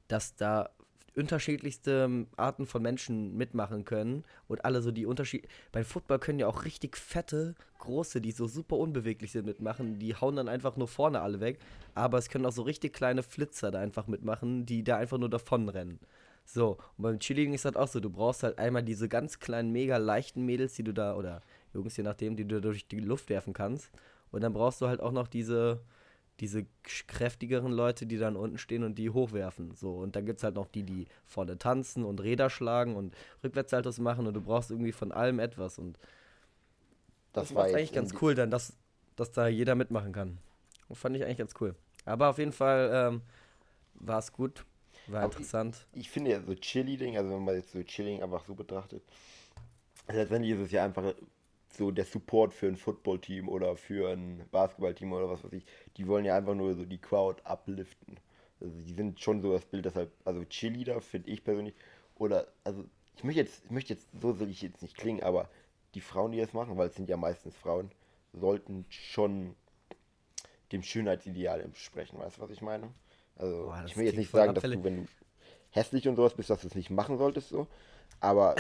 dass 0.09 0.35
da 0.35 0.71
unterschiedlichste 1.19 2.27
Arten 2.37 2.67
von 2.67 2.83
Menschen 2.83 3.37
mitmachen 3.37 3.85
können 3.85 4.25
und 4.47 4.65
alle 4.65 4.83
so 4.83 4.91
die 4.91 5.07
Unterschied. 5.07 5.47
Beim 5.73 5.85
Football 5.85 6.19
können 6.19 6.39
ja 6.39 6.47
auch 6.47 6.65
richtig 6.65 6.97
fette, 6.97 7.55
große, 7.79 8.21
die 8.21 8.33
so 8.33 8.47
super 8.47 8.77
unbeweglich 8.77 9.33
sind, 9.33 9.47
mitmachen. 9.47 9.99
Die 9.99 10.15
hauen 10.15 10.37
dann 10.37 10.49
einfach 10.49 10.77
nur 10.77 10.89
vorne 10.89 11.21
alle 11.21 11.41
weg. 11.41 11.59
Aber 11.95 12.19
es 12.19 12.29
können 12.29 12.47
auch 12.47 12.53
so 12.53 12.63
richtig 12.63 12.93
kleine 12.93 13.23
Flitzer 13.23 13.71
da 13.71 13.81
einfach 13.81 14.07
mitmachen, 14.07 14.65
die 14.67 14.85
da 14.85 14.97
einfach 14.97 15.19
nur 15.19 15.31
davon 15.31 15.69
rennen. 15.69 15.99
So, 16.45 16.79
und 16.97 17.03
beim 17.03 17.19
Cheerleading 17.19 17.53
ist 17.53 17.67
das 17.67 17.77
auch 17.77 17.89
so, 17.89 18.01
du 18.01 18.09
brauchst 18.09 18.43
halt 18.43 18.59
einmal 18.59 18.83
diese 18.83 19.07
ganz 19.09 19.39
kleinen, 19.39 19.71
mega 19.71 19.99
leichten 19.99 20.47
Mädels, 20.47 20.73
die 20.75 20.83
du 20.83 20.95
da, 20.95 21.15
oder 21.15 21.43
Jungs, 21.75 21.97
je 21.97 22.05
nachdem, 22.05 22.37
die 22.37 22.47
du 22.47 22.61
durch 22.63 22.89
die 22.89 23.01
Luft 23.01 23.29
werfen 23.29 23.53
kannst. 23.53 23.91
Und 24.31 24.43
dann 24.43 24.55
brauchst 24.55 24.81
du 24.81 24.89
halt 24.89 25.01
auch 25.01 25.13
noch 25.13 25.29
diese, 25.29 25.81
diese 26.41 26.67
kräftigeren 26.85 27.73
Leute, 27.73 28.07
die 28.07 28.17
dann 28.17 28.37
unten 28.37 28.59
stehen 28.59 28.85
und 28.85 28.97
die 28.97 29.11
hochwerfen. 29.11 29.75
So, 29.75 29.95
und 29.95 30.15
dann 30.15 30.25
gibt 30.25 30.39
es 30.39 30.45
halt 30.45 30.55
noch 30.55 30.69
die, 30.69 30.85
die 30.85 31.07
vorne 31.27 31.59
tanzen 31.59 32.05
und 32.05 32.21
Räder 32.21 32.49
schlagen 32.49 32.95
und 32.95 33.15
Rückwärtssaltos 33.43 33.99
machen 33.99 34.27
und 34.27 34.35
du 34.35 34.41
brauchst 34.41 34.71
irgendwie 34.71 34.93
von 34.93 35.11
allem 35.11 35.41
etwas. 35.41 35.79
Und 35.79 35.99
das, 37.33 37.49
das 37.49 37.55
war 37.57 37.65
eigentlich 37.65 37.93
ganz 37.93 38.15
cool, 38.23 38.35
dann, 38.35 38.51
dass, 38.51 38.73
dass 39.17 39.33
da 39.33 39.49
jeder 39.49 39.75
mitmachen 39.75 40.13
kann. 40.13 40.39
Und 40.89 40.97
fand 40.97 41.17
ich 41.17 41.25
eigentlich 41.25 41.39
ganz 41.39 41.55
cool. 41.61 41.75
Aber 42.05 42.29
auf 42.29 42.39
jeden 42.39 42.53
Fall 42.53 42.91
ähm, 42.93 43.23
war 43.95 44.19
es 44.19 44.33
gut, 44.33 44.65
war 45.09 45.23
Aber 45.23 45.33
interessant. 45.33 45.87
Ich, 45.93 46.03
ich, 46.03 46.11
finde 46.11 46.31
ja 46.31 46.41
so 46.41 46.55
Chili-Ding, 46.55 47.17
also 47.17 47.31
wenn 47.31 47.45
man 47.45 47.57
jetzt 47.57 47.73
so 47.73 47.83
Chilling 47.83 48.23
einfach 48.23 48.45
so 48.47 48.55
betrachtet, 48.55 49.03
letztendlich 50.07 50.55
ist 50.55 50.67
es 50.67 50.71
ja 50.71 50.85
einfach 50.85 51.15
so 51.79 51.91
der 51.91 52.05
Support 52.05 52.53
für 52.53 52.67
ein 52.67 52.77
Footballteam 52.77 53.49
oder 53.49 53.77
für 53.77 54.11
ein 54.11 54.45
Basketballteam 54.51 55.13
oder 55.13 55.31
was 55.31 55.45
weiß 55.45 55.53
ich, 55.53 55.65
die 55.97 56.07
wollen 56.07 56.25
ja 56.25 56.37
einfach 56.37 56.55
nur 56.55 56.75
so 56.75 56.85
die 56.85 56.99
Crowd 56.99 57.41
upliften. 57.45 58.19
Also 58.61 58.75
die 58.81 58.93
sind 58.93 59.21
schon 59.21 59.41
so 59.41 59.53
das 59.53 59.65
Bild, 59.65 59.85
deshalb, 59.85 60.13
also 60.25 60.45
Cheerleader 60.45 61.01
finde 61.01 61.31
ich 61.31 61.45
persönlich, 61.45 61.75
oder, 62.17 62.49
also 62.65 62.85
ich 63.17 63.25
möchte 63.25 63.41
jetzt, 63.41 63.65
ich 63.65 63.71
möchte 63.71 63.95
jetzt, 63.95 64.09
so 64.21 64.33
soll 64.33 64.51
ich 64.51 64.61
jetzt 64.63 64.83
nicht 64.83 64.97
klingen, 64.97 65.23
aber 65.23 65.49
die 65.95 66.01
Frauen, 66.01 66.33
die 66.33 66.39
das 66.39 66.53
machen, 66.53 66.77
weil 66.77 66.89
es 66.89 66.97
sind 66.97 67.09
ja 67.09 67.17
meistens 67.17 67.57
Frauen, 67.57 67.91
sollten 68.33 68.85
schon 68.91 69.55
dem 70.73 70.83
Schönheitsideal 70.83 71.61
entsprechen, 71.61 72.19
weißt 72.19 72.39
du, 72.39 72.43
was 72.43 72.51
ich 72.51 72.61
meine? 72.61 72.93
Also 73.37 73.67
Boah, 73.67 73.85
ich 73.87 73.97
will 73.97 74.05
jetzt 74.05 74.19
nicht 74.19 74.31
sagen, 74.31 74.55
dass 74.55 74.65
du, 74.65 74.85
wenn 74.85 75.05
du 75.05 75.09
hässlich 75.71 76.09
und 76.09 76.17
sowas 76.17 76.35
bist, 76.35 76.51
dass 76.51 76.61
du 76.61 76.67
es 76.67 76.75
nicht 76.75 76.91
machen 76.91 77.17
solltest, 77.17 77.49
so, 77.49 77.69
aber 78.21 78.57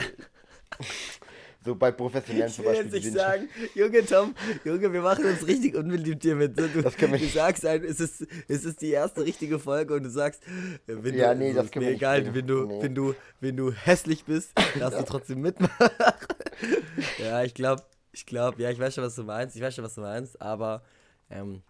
So 1.64 1.74
bei 1.74 1.90
professionellen 1.90 2.50
zum 2.50 2.64
Beispiel. 2.64 2.86
Ich 2.86 2.92
will 2.92 3.00
jetzt 3.00 3.04
nicht 3.06 3.18
sagen, 3.18 3.48
Junge 3.74 4.06
Tom, 4.06 4.34
Junge, 4.64 4.92
wir 4.92 5.02
machen 5.02 5.24
uns 5.24 5.46
richtig 5.46 5.74
unbeliebt 5.74 6.22
hier 6.22 6.36
mit. 6.36 6.58
Du, 6.58 6.82
das 6.82 6.96
können 6.96 7.12
wir 7.12 7.18
du 7.18 7.26
sagst 7.26 7.66
ein, 7.66 7.82
es 7.84 7.98
ist, 7.98 8.26
es 8.46 8.64
ist 8.64 8.80
die 8.80 8.90
erste 8.90 9.24
richtige 9.24 9.58
Folge 9.58 9.94
und 9.94 10.04
du 10.04 10.10
sagst, 10.10 10.42
wenn 10.86 11.14
ja, 11.14 11.34
du, 11.34 11.40
nee, 11.40 11.52
das 11.52 11.66
ist 11.66 11.76
mir 11.76 11.90
egal, 11.90 12.32
wenn 12.32 12.46
du, 12.46 12.64
nee. 12.64 12.82
wenn 12.82 12.94
du, 12.94 13.14
wenn 13.40 13.56
du 13.56 13.72
hässlich 13.72 14.24
bist, 14.24 14.52
darfst 14.78 15.00
du 15.00 15.04
trotzdem 15.04 15.40
mitmachen. 15.40 15.90
ja, 17.18 17.42
ich 17.42 17.54
glaube, 17.54 17.82
ich 18.12 18.24
glaube, 18.24 18.62
ja, 18.62 18.70
ich 18.70 18.78
weiß 18.78 18.94
schon, 18.94 19.04
was 19.04 19.16
du 19.16 19.24
meinst, 19.24 19.56
ich 19.56 19.62
weiß 19.62 19.74
schon, 19.74 19.84
was 19.84 19.94
du 19.94 20.00
meinst, 20.00 20.40
aber 20.40 20.82
ähm, 21.30 21.62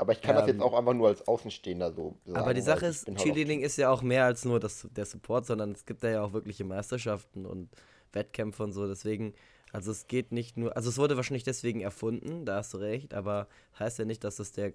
aber 0.00 0.12
ich 0.12 0.22
kann 0.22 0.34
ähm, 0.34 0.40
das 0.40 0.46
jetzt 0.48 0.62
auch 0.62 0.72
einfach 0.72 0.94
nur 0.94 1.08
als 1.08 1.26
Außenstehender 1.28 1.92
so 1.92 2.16
sagen. 2.24 2.38
Aber 2.38 2.54
die 2.54 2.62
Sache 2.62 2.86
ist, 2.86 3.06
halt 3.06 3.18
Cheerleading 3.18 3.60
ist 3.60 3.76
ja 3.76 3.90
auch 3.90 4.00
mehr 4.00 4.24
als 4.24 4.46
nur 4.46 4.58
das, 4.58 4.88
der 4.96 5.04
Support, 5.04 5.44
sondern 5.44 5.72
es 5.72 5.84
gibt 5.84 6.02
da 6.02 6.08
ja 6.08 6.22
auch 6.22 6.32
wirkliche 6.32 6.64
Meisterschaften 6.64 7.44
und 7.44 7.68
Wettkämpfe 8.12 8.62
und 8.62 8.72
so. 8.72 8.86
Deswegen, 8.86 9.34
also 9.72 9.90
es 9.90 10.06
geht 10.06 10.32
nicht 10.32 10.56
nur, 10.56 10.76
also 10.76 10.88
es 10.88 10.98
wurde 10.98 11.16
wahrscheinlich 11.16 11.44
deswegen 11.44 11.80
erfunden, 11.80 12.44
da 12.44 12.56
hast 12.56 12.74
du 12.74 12.78
recht, 12.78 13.14
aber 13.14 13.48
heißt 13.78 13.98
ja 13.98 14.04
nicht, 14.04 14.24
dass 14.24 14.38
es 14.38 14.52
der, 14.52 14.72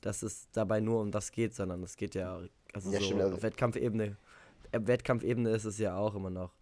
dass 0.00 0.22
es 0.22 0.48
dabei 0.52 0.80
nur 0.80 1.00
um 1.00 1.10
das 1.10 1.32
geht, 1.32 1.54
sondern 1.54 1.82
es 1.82 1.96
geht 1.96 2.14
ja, 2.14 2.40
also 2.72 2.90
ja, 2.92 2.98
so 3.00 3.04
stimmt, 3.04 3.22
also. 3.22 3.42
Wettkampfebene, 3.42 4.16
äh, 4.72 4.80
Wettkampfebene 4.82 5.50
ist 5.50 5.64
es 5.64 5.78
ja 5.78 5.96
auch 5.96 6.14
immer 6.14 6.30
noch 6.30 6.52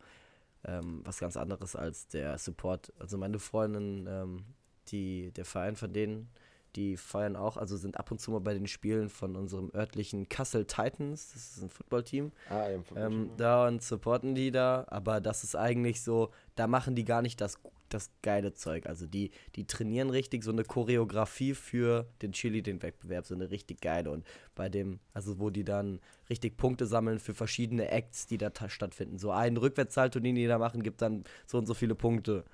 ähm, 0.64 1.00
was 1.04 1.18
ganz 1.18 1.36
anderes 1.36 1.76
als 1.76 2.08
der 2.08 2.38
Support. 2.38 2.92
Also 2.98 3.18
meine 3.18 3.38
Freundin, 3.38 4.06
ähm, 4.08 4.44
die, 4.88 5.32
der 5.32 5.44
Verein 5.44 5.76
von 5.76 5.92
denen, 5.92 6.28
die 6.76 6.96
feiern 6.96 7.36
auch, 7.36 7.56
also 7.56 7.76
sind 7.76 7.98
ab 7.98 8.10
und 8.10 8.20
zu 8.20 8.30
mal 8.30 8.40
bei 8.40 8.54
den 8.54 8.66
Spielen 8.66 9.08
von 9.08 9.36
unserem 9.36 9.70
örtlichen 9.74 10.28
Kassel 10.28 10.64
Titans, 10.64 11.32
das 11.32 11.56
ist 11.56 11.62
ein 11.62 11.70
Footballteam. 11.70 12.32
Ah, 12.48 12.68
ja, 12.68 12.82
Football 12.82 13.04
ähm, 13.04 13.30
da 13.36 13.68
und 13.68 13.82
supporten 13.82 14.34
die 14.34 14.50
da, 14.50 14.86
aber 14.88 15.20
das 15.20 15.44
ist 15.44 15.54
eigentlich 15.54 16.02
so, 16.02 16.30
da 16.54 16.66
machen 16.66 16.94
die 16.94 17.04
gar 17.04 17.22
nicht 17.22 17.40
das, 17.40 17.58
das 17.88 18.10
geile 18.22 18.54
Zeug. 18.54 18.86
Also 18.86 19.06
die, 19.06 19.30
die 19.54 19.66
trainieren 19.66 20.10
richtig 20.10 20.44
so 20.44 20.50
eine 20.50 20.64
Choreografie 20.64 21.54
für 21.54 22.06
den 22.22 22.32
Chili, 22.32 22.62
den 22.62 22.82
Wettbewerb, 22.82 23.26
so 23.26 23.34
eine 23.34 23.50
richtig 23.50 23.80
geile. 23.80 24.10
Und 24.10 24.26
bei 24.54 24.68
dem, 24.68 24.98
also 25.12 25.38
wo 25.38 25.50
die 25.50 25.64
dann 25.64 26.00
richtig 26.30 26.56
Punkte 26.56 26.86
sammeln 26.86 27.18
für 27.18 27.34
verschiedene 27.34 27.90
Acts, 27.90 28.26
die 28.26 28.38
da 28.38 28.50
stattfinden. 28.68 29.18
So 29.18 29.30
einen 29.30 29.58
Rückwärtssalto, 29.58 30.20
den 30.20 30.34
die 30.34 30.46
da 30.46 30.58
machen, 30.58 30.82
gibt 30.82 31.02
dann 31.02 31.24
so 31.46 31.58
und 31.58 31.66
so 31.66 31.74
viele 31.74 31.94
Punkte. 31.94 32.44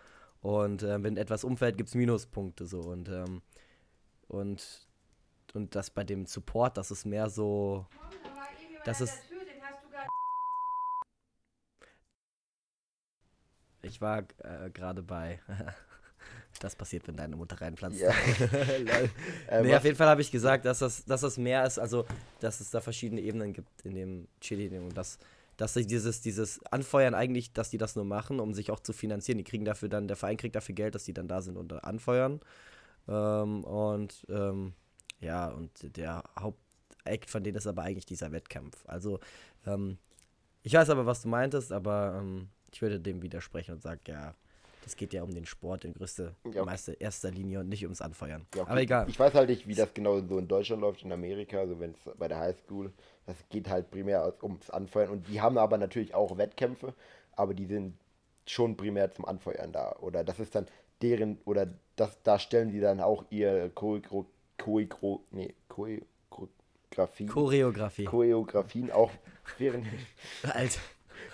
Und 0.41 0.83
äh, 0.83 1.03
wenn 1.03 1.17
etwas 1.17 1.45
umfällt, 1.45 1.77
gibt 1.77 1.89
es 1.89 1.95
Minuspunkte 1.95 2.67
so. 2.67 2.81
Und 2.81 3.09
ähm, 3.09 3.43
und, 4.29 4.87
und 5.55 5.75
das 5.75 5.91
bei 5.91 6.05
dem 6.05 6.27
Support, 6.27 6.77
das 6.77 6.91
ist 6.91 7.05
mehr 7.05 7.29
so. 7.29 7.87
Das 8.85 9.01
ist. 9.01 9.19
Ich 13.83 14.01
war 14.01 14.25
äh, 14.39 14.71
gerade 14.71 15.03
bei. 15.03 15.41
das 16.61 16.77
passiert, 16.77 17.07
wenn 17.07 17.17
deine 17.17 17.37
Mutter 17.37 17.61
reinpflanzt. 17.61 18.01
Ja. 18.01 18.11
äh, 19.49 19.63
nee, 19.63 19.75
auf 19.75 19.85
jeden 19.85 19.97
Fall 19.97 20.09
habe 20.09 20.21
ich 20.21 20.31
gesagt, 20.31 20.65
dass 20.65 20.81
das, 20.81 21.05
dass 21.05 21.21
das 21.21 21.39
mehr 21.39 21.65
ist, 21.65 21.79
also 21.79 22.05
dass 22.41 22.61
es 22.61 22.71
da 22.71 22.81
verschiedene 22.81 23.21
Ebenen 23.21 23.53
gibt 23.53 23.69
in 23.85 23.95
dem 23.95 24.29
Chili 24.41 24.77
und 24.79 24.97
das, 24.97 25.19
dass 25.57 25.75
sie 25.75 25.87
dieses, 25.87 26.21
dieses 26.21 26.65
Anfeuern 26.67 27.15
eigentlich, 27.15 27.53
dass 27.53 27.71
die 27.71 27.79
das 27.79 27.97
nur 27.97 28.05
machen, 28.05 28.41
um 28.41 28.55
sich 28.55 28.71
auch 28.71 28.81
zu 28.81 28.93
finanzieren. 28.93 29.39
Die 29.39 29.45
kriegen 29.45 29.65
dafür 29.65 29.89
dann, 29.89 30.09
der 30.09 30.17
Verein 30.17 30.37
kriegt 30.37 30.57
dafür 30.57 30.75
Geld, 30.75 30.95
dass 30.95 31.05
die 31.05 31.15
dann 31.15 31.29
da 31.29 31.41
sind 31.41 31.57
und 31.57 31.73
anfeuern. 31.85 32.41
Ähm, 33.09 33.65
und 33.65 34.27
ähm, 34.29 34.75
ja, 35.21 35.49
und 35.49 35.97
der 35.97 36.23
Hauptakt 36.39 37.31
von 37.31 37.43
denen 37.43 37.57
ist 37.57 37.67
aber 37.67 37.83
eigentlich 37.83 38.07
dieser 38.07 38.33
Wettkampf. 38.33 38.85
Also, 38.87 39.19
ähm, 39.67 39.99
ich 40.63 40.75
weiß 40.75 40.91
aber, 40.91 41.07
was 41.07 41.23
du 41.23 41.29
meintest, 41.29 41.73
aber 41.73 42.21
ähm, 42.21 42.49
ich 42.73 42.83
würde 42.83 43.01
dem 43.01 43.23
widersprechen 43.23 43.75
und 43.75 43.83
sagen, 43.83 44.01
ja, 44.07 44.35
das 44.85 44.97
geht 44.97 45.13
ja 45.13 45.23
um 45.23 45.35
den 45.35 45.45
Sport 45.45 45.85
in 45.85 45.93
größter, 45.93 46.35
ja, 46.53 46.63
okay. 46.63 46.97
erster 46.99 47.31
Linie 47.31 47.61
und 47.61 47.69
nicht 47.69 47.85
ums 47.85 48.01
Anfeuern. 48.01 48.47
Ja, 48.55 48.63
okay. 48.63 48.71
Aber 48.71 48.81
egal. 48.81 49.09
Ich 49.09 49.19
weiß 49.19 49.35
halt 49.35 49.51
nicht, 49.51 49.67
wie 49.67 49.75
das 49.75 49.93
genau 49.93 50.21
so 50.21 50.39
in 50.39 50.49
Deutschland 50.49 50.81
läuft, 50.81 51.03
in 51.03 51.13
Amerika, 51.13 51.59
also 51.59 51.79
wenn 51.79 51.91
es 51.91 51.99
bei 52.17 52.29
der 52.29 52.39
Highschool, 52.39 52.93
das 53.27 53.37
geht 53.51 53.69
halt 53.69 53.91
primär 53.91 54.33
ums 54.43 54.71
Anfeuern 54.71 55.11
und 55.11 55.29
die 55.29 55.41
haben 55.41 55.59
aber 55.59 55.79
natürlich 55.79 56.15
auch 56.15 56.39
Wettkämpfe, 56.39 56.95
aber 57.33 57.55
die 57.55 57.67
sind 57.67 57.99
schon 58.47 58.77
primär 58.77 59.13
zum 59.13 59.27
Anfeuern 59.27 59.73
da. 59.73 59.95
Oder 60.01 60.25
das 60.25 60.41
ist 60.41 60.55
dann 60.55 60.67
deren, 61.03 61.39
oder 61.45 61.69
das, 61.97 62.23
da 62.23 62.39
stellen 62.39 62.71
die 62.71 62.81
dann 62.81 63.01
auch 63.01 63.25
ihr 63.31 63.71
Choreogro, 63.75 64.27
Choreogro, 64.57 65.25
nee, 65.31 65.55
Choreografie. 65.69 67.27
Choreografie. 67.27 68.05
Choreografien 68.05 68.91
auch 68.91 69.11
während. 69.59 69.87
Alter. 70.43 70.81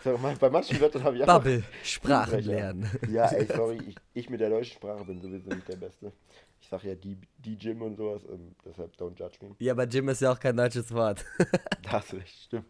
Sag 0.03 0.20
mal, 0.20 0.37
bei 0.37 0.50
manchen 0.50 0.81
Wörtern 0.81 1.03
habe 1.05 1.16
ich 1.16 1.24
Bubble, 1.24 1.62
Sprachen 1.83 2.40
lernen. 2.40 2.90
Ja, 3.11 3.27
ey, 3.33 3.46
sorry, 3.46 3.79
ich, 3.87 3.96
ich, 4.12 4.31
mit 4.31 4.40
der 4.40 4.50
deutschen 4.50 4.74
Sprache 4.74 5.05
bin 5.05 5.20
sowieso 5.20 5.48
nicht 5.48 5.68
der 5.68 5.77
Beste. 5.77 6.12
Ich 6.61 6.68
sag 6.68 6.85
ja 6.85 6.94
die, 6.94 7.18
die 7.38 7.59
Gym 7.59 7.83
und 7.83 7.96
sowas, 7.96 8.22
ähm, 8.31 8.55
deshalb 8.64 8.92
don't 8.96 9.18
judge 9.18 9.38
me. 9.42 9.55
Ja, 9.59 9.72
aber 9.72 9.87
Gym 9.87 10.09
ist 10.09 10.20
ja 10.20 10.33
auch 10.33 10.40
kein 10.40 10.57
deutsches 10.57 10.92
Wort. 10.92 11.24
das 11.90 12.14
stimmt. 12.44 12.66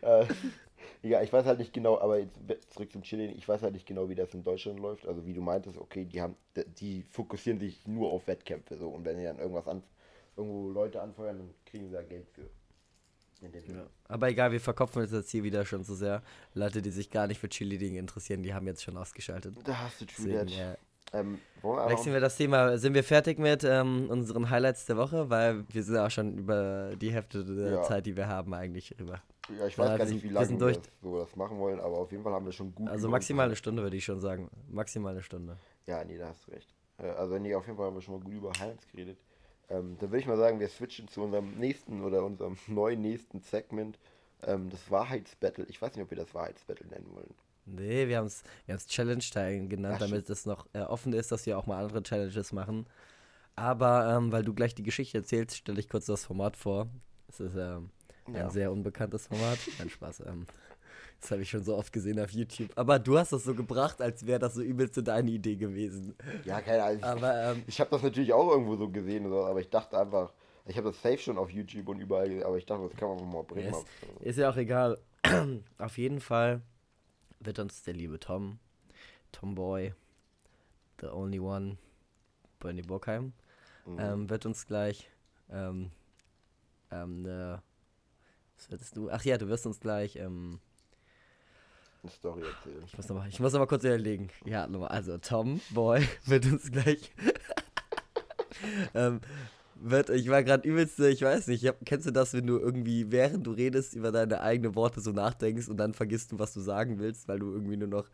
äh, 0.00 0.26
ja, 1.02 1.20
ich 1.22 1.32
weiß 1.32 1.46
halt 1.46 1.58
nicht 1.58 1.72
genau, 1.72 1.98
aber 1.98 2.18
jetzt 2.18 2.72
zurück 2.72 2.92
zum 2.92 3.02
Chillen, 3.02 3.36
ich 3.36 3.48
weiß 3.48 3.62
halt 3.62 3.74
nicht 3.74 3.86
genau, 3.86 4.08
wie 4.08 4.14
das 4.14 4.34
in 4.34 4.44
Deutschland 4.44 4.78
läuft. 4.78 5.06
Also 5.06 5.26
wie 5.26 5.34
du 5.34 5.40
meintest, 5.40 5.76
okay, 5.76 6.04
die 6.04 6.20
haben, 6.20 6.36
die 6.78 7.02
fokussieren 7.02 7.58
sich 7.58 7.86
nur 7.86 8.12
auf 8.12 8.26
Wettkämpfe 8.26 8.76
so 8.76 8.88
und 8.88 9.04
wenn 9.04 9.16
sie 9.16 9.24
dann 9.24 9.38
irgendwas 9.38 9.66
an, 9.66 9.82
irgendwo 10.36 10.70
Leute 10.70 11.00
anfeuern, 11.02 11.38
dann 11.38 11.54
kriegen 11.66 11.86
sie 11.88 11.92
da 11.92 12.02
Geld 12.02 12.28
für. 12.30 12.48
Ja. 13.42 13.88
Aber 14.06 14.28
egal, 14.30 14.52
wir 14.52 14.60
verkopfen 14.60 15.02
uns 15.02 15.10
jetzt 15.10 15.30
hier 15.30 15.42
wieder 15.42 15.66
schon 15.66 15.82
so 15.82 15.96
sehr. 15.96 16.22
Leute, 16.54 16.80
die 16.80 16.90
sich 16.90 17.10
gar 17.10 17.26
nicht 17.26 17.40
für 17.40 17.48
Cheerleading 17.48 17.96
interessieren, 17.96 18.44
die 18.44 18.54
haben 18.54 18.68
jetzt 18.68 18.84
schon 18.84 18.96
ausgeschaltet. 18.96 19.56
Da 19.64 19.80
hast 19.80 20.00
du 20.00 20.04
True 20.04 20.28
Deswegen, 20.28 20.76
ähm, 21.12 21.38
Wechseln 21.62 22.12
wir 22.12 22.20
das 22.20 22.36
Thema. 22.36 22.78
Sind 22.78 22.94
wir 22.94 23.04
fertig 23.04 23.38
mit 23.38 23.64
ähm, 23.64 24.08
unseren 24.08 24.48
Highlights 24.48 24.86
der 24.86 24.96
Woche? 24.96 25.28
Weil 25.28 25.64
wir 25.68 25.82
sind 25.82 25.96
auch 25.96 26.10
schon 26.10 26.38
über 26.38 26.94
die 26.96 27.12
Hälfte 27.12 27.44
der 27.44 27.72
ja. 27.72 27.82
Zeit, 27.82 28.06
die 28.06 28.16
wir 28.16 28.28
haben, 28.28 28.54
eigentlich 28.54 28.94
rüber. 28.98 29.20
Ja, 29.48 29.66
ich 29.66 29.76
weiß 29.76 29.88
ja, 29.88 29.96
gar 29.96 30.04
nicht, 30.06 30.22
wie 30.22 30.28
lange 30.28 30.50
wir, 30.50 30.58
durch... 30.58 30.78
so 31.02 31.18
das 31.18 31.34
machen 31.36 31.58
wollen, 31.58 31.80
aber 31.80 31.98
auf 31.98 32.12
jeden 32.12 32.22
Fall 32.22 32.32
haben 32.32 32.46
wir 32.46 32.52
schon 32.52 32.74
gut. 32.74 32.88
Also 32.88 33.08
maximal 33.08 33.46
eine 33.46 33.56
Stunde, 33.56 33.82
würde 33.82 33.96
ich 33.96 34.04
schon 34.04 34.20
sagen. 34.20 34.48
Maximal 34.70 35.12
eine 35.12 35.22
Stunde. 35.22 35.56
Ja, 35.86 36.04
nee, 36.04 36.16
da 36.16 36.28
hast 36.28 36.46
du 36.46 36.52
recht. 36.52 36.72
Äh, 36.98 37.06
also 37.06 37.38
nee, 37.38 37.54
auf 37.54 37.66
jeden 37.66 37.76
Fall 37.76 37.86
haben 37.86 37.94
wir 37.96 38.02
schon 38.02 38.14
mal 38.14 38.24
gut 38.24 38.34
über 38.34 38.52
Highlights 38.58 38.86
geredet. 38.88 39.18
Ähm, 39.68 39.96
dann 39.98 40.10
würde 40.10 40.20
ich 40.20 40.26
mal 40.26 40.36
sagen, 40.36 40.60
wir 40.60 40.68
switchen 40.68 41.08
zu 41.08 41.22
unserem 41.22 41.58
nächsten 41.58 42.02
oder 42.02 42.24
unserem 42.24 42.56
neuen 42.68 43.00
nächsten 43.00 43.40
Segment. 43.40 43.98
Ähm, 44.44 44.70
das 44.70 44.90
Wahrheitsbattle. 44.90 45.66
Ich 45.68 45.80
weiß 45.80 45.94
nicht, 45.94 46.04
ob 46.04 46.10
wir 46.10 46.18
das 46.18 46.34
Wahrheitsbattle 46.34 46.86
nennen 46.86 47.06
wollen. 47.12 47.34
Nee, 47.64 48.08
wir 48.08 48.18
haben 48.18 48.26
es 48.26 48.42
wir 48.66 48.76
Challenge-Teil 48.76 49.68
genannt, 49.68 49.96
Ach, 49.96 50.06
damit 50.06 50.28
es 50.28 50.46
noch 50.46 50.66
äh, 50.72 50.80
offen 50.80 51.12
ist, 51.12 51.30
dass 51.30 51.46
wir 51.46 51.56
auch 51.56 51.66
mal 51.66 51.82
andere 51.82 52.02
Challenges 52.02 52.52
machen. 52.52 52.86
Aber 53.54 54.16
ähm, 54.16 54.32
weil 54.32 54.42
du 54.42 54.54
gleich 54.54 54.74
die 54.74 54.82
Geschichte 54.82 55.18
erzählst, 55.18 55.56
stelle 55.56 55.78
ich 55.78 55.88
kurz 55.88 56.06
das 56.06 56.24
Format 56.24 56.56
vor. 56.56 56.88
Das 57.32 57.40
ist 57.40 57.56
ähm, 57.56 57.88
ein 58.26 58.34
ja. 58.34 58.50
sehr 58.50 58.70
unbekanntes 58.70 59.26
Format. 59.26 59.58
Kein 59.78 59.88
Spaß. 59.88 60.20
Ähm, 60.26 60.46
das 61.20 61.30
habe 61.30 61.42
ich 61.42 61.50
schon 61.50 61.64
so 61.64 61.76
oft 61.76 61.92
gesehen 61.92 62.20
auf 62.20 62.30
YouTube. 62.30 62.70
Aber 62.76 62.98
du 62.98 63.18
hast 63.18 63.32
das 63.32 63.44
so 63.44 63.54
gebracht, 63.54 64.02
als 64.02 64.26
wäre 64.26 64.38
das 64.38 64.54
so 64.54 64.62
übelste 64.62 65.02
deine 65.02 65.30
Idee 65.30 65.56
gewesen. 65.56 66.14
Ja, 66.44 66.60
keine 66.60 66.82
Ahnung. 66.82 67.02
Aber, 67.02 67.52
ähm, 67.52 67.62
ich 67.66 67.80
habe 67.80 67.90
das 67.90 68.02
natürlich 68.02 68.32
auch 68.32 68.50
irgendwo 68.50 68.76
so 68.76 68.88
gesehen, 68.90 69.26
aber 69.26 69.60
ich 69.60 69.70
dachte 69.70 69.98
einfach, 69.98 70.32
ich 70.66 70.76
habe 70.76 70.88
das 70.88 71.00
safe 71.00 71.18
schon 71.18 71.38
auf 71.38 71.50
YouTube 71.50 71.88
und 71.88 72.00
überall 72.00 72.28
gesehen, 72.28 72.44
aber 72.44 72.58
ich 72.58 72.66
dachte, 72.66 72.88
das 72.88 72.96
kann 72.96 73.16
man 73.16 73.30
mal 73.30 73.42
bringen. 73.42 73.72
Ist, 73.72 73.86
ist 74.20 74.38
ja 74.38 74.50
auch 74.50 74.56
egal. 74.56 74.98
auf 75.78 75.98
jeden 75.98 76.20
Fall 76.20 76.60
wird 77.40 77.58
uns 77.58 77.82
der 77.82 77.94
liebe 77.94 78.20
Tom, 78.20 78.58
Tomboy, 79.32 79.94
the 81.00 81.06
only 81.06 81.40
one, 81.40 81.78
Bernie 82.60 82.82
Burkheim, 82.82 83.32
mhm. 83.86 83.98
ähm, 83.98 84.30
wird 84.30 84.46
uns 84.46 84.66
gleich 84.66 85.08
ähm, 85.50 85.90
ähm, 86.92 87.22
ne, 87.22 87.62
was 88.56 88.70
würdest 88.70 88.96
du? 88.96 89.10
Ach 89.10 89.24
ja, 89.24 89.38
du 89.38 89.48
wirst 89.48 89.66
uns 89.66 89.80
gleich 89.80 90.16
ähm, 90.16 90.60
eine 92.02 92.12
Story 92.12 92.42
erzählen. 92.42 92.82
Ich 92.86 92.96
muss 92.96 93.08
nochmal 93.08 93.28
noch 93.28 93.52
mal 93.52 93.66
kurz 93.66 93.84
überlegen. 93.84 94.28
Ja, 94.44 94.66
nochmal. 94.66 94.90
Also, 94.90 95.18
Tom 95.18 95.60
Boy 95.70 96.06
wird 96.26 96.46
uns 96.46 96.70
gleich. 96.70 97.12
ähm, 98.94 99.20
wird, 99.74 100.10
ich 100.10 100.28
war 100.28 100.44
gerade 100.44 100.68
übelste, 100.68 101.08
ich 101.08 101.22
weiß 101.22 101.48
nicht, 101.48 101.66
hab, 101.66 101.84
kennst 101.84 102.06
du 102.06 102.12
das, 102.12 102.34
wenn 102.34 102.46
du 102.46 102.58
irgendwie, 102.58 103.10
während 103.10 103.46
du 103.46 103.52
redest, 103.52 103.94
über 103.94 104.12
deine 104.12 104.40
eigenen 104.40 104.76
Worte 104.76 105.00
so 105.00 105.10
nachdenkst 105.10 105.68
und 105.68 105.76
dann 105.76 105.94
vergisst 105.94 106.32
du, 106.32 106.38
was 106.38 106.52
du 106.54 106.60
sagen 106.60 106.98
willst, 106.98 107.26
weil 107.26 107.40
du 107.40 107.52
irgendwie 107.52 107.76
nur 107.76 107.88
noch 107.88 108.08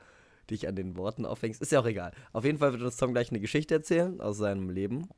dich 0.51 0.67
an 0.67 0.77
den 0.77 0.97
Worten 0.97 1.27
aufhängst? 1.27 1.61
Ist 1.61 1.73
ja 1.73 1.81
auch 1.81 1.87
egal. 1.87 2.13
Auf 2.33 2.45
jeden 2.45 2.59
Fall 2.59 2.73
wird 2.73 2.83
uns 2.83 2.97
Tom 2.97 3.13
gleich 3.13 3.31
eine 3.31 3.41
Geschichte 3.41 3.75
erzählen 3.75 4.21
aus 4.21 4.39
seinem 4.39 4.71
Leben. 4.71 5.09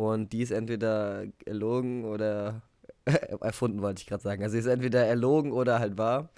Und 0.00 0.32
die 0.32 0.40
ist 0.40 0.50
entweder 0.50 1.26
erlogen 1.44 2.06
oder 2.06 2.62
erfunden, 3.42 3.82
wollte 3.82 4.00
ich 4.00 4.06
gerade 4.06 4.22
sagen. 4.22 4.42
Also 4.42 4.54
sie 4.54 4.60
ist 4.60 4.66
entweder 4.66 5.04
erlogen 5.04 5.52
oder 5.52 5.78
halt 5.78 5.98
wahr. 5.98 6.30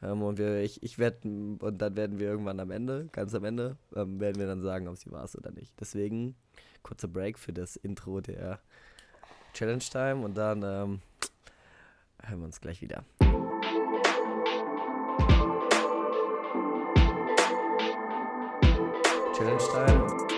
Ähm, 0.00 0.22
und 0.22 0.38
wir, 0.38 0.62
ich, 0.62 0.80
ich 0.84 0.96
werde, 1.00 1.18
und 1.24 1.78
dann 1.78 1.96
werden 1.96 2.20
wir 2.20 2.28
irgendwann 2.28 2.60
am 2.60 2.70
Ende, 2.70 3.08
ganz 3.10 3.34
am 3.34 3.42
Ende, 3.42 3.76
ähm, 3.96 4.20
werden 4.20 4.38
wir 4.38 4.46
dann 4.46 4.62
sagen, 4.62 4.86
ob 4.86 4.96
sie 4.96 5.10
war 5.10 5.28
oder 5.36 5.50
nicht. 5.50 5.72
Deswegen 5.80 6.36
kurzer 6.84 7.08
Break 7.08 7.36
für 7.36 7.52
das 7.52 7.74
Intro 7.74 8.20
der 8.20 8.60
Challenge 9.54 9.80
Time 9.80 10.24
und 10.24 10.36
dann 10.36 10.62
ähm, 10.62 11.00
hören 12.22 12.38
wir 12.38 12.44
uns 12.44 12.60
gleich 12.60 12.80
wieder. 12.80 13.02
Challenge 19.34 19.58
Time. 19.72 20.29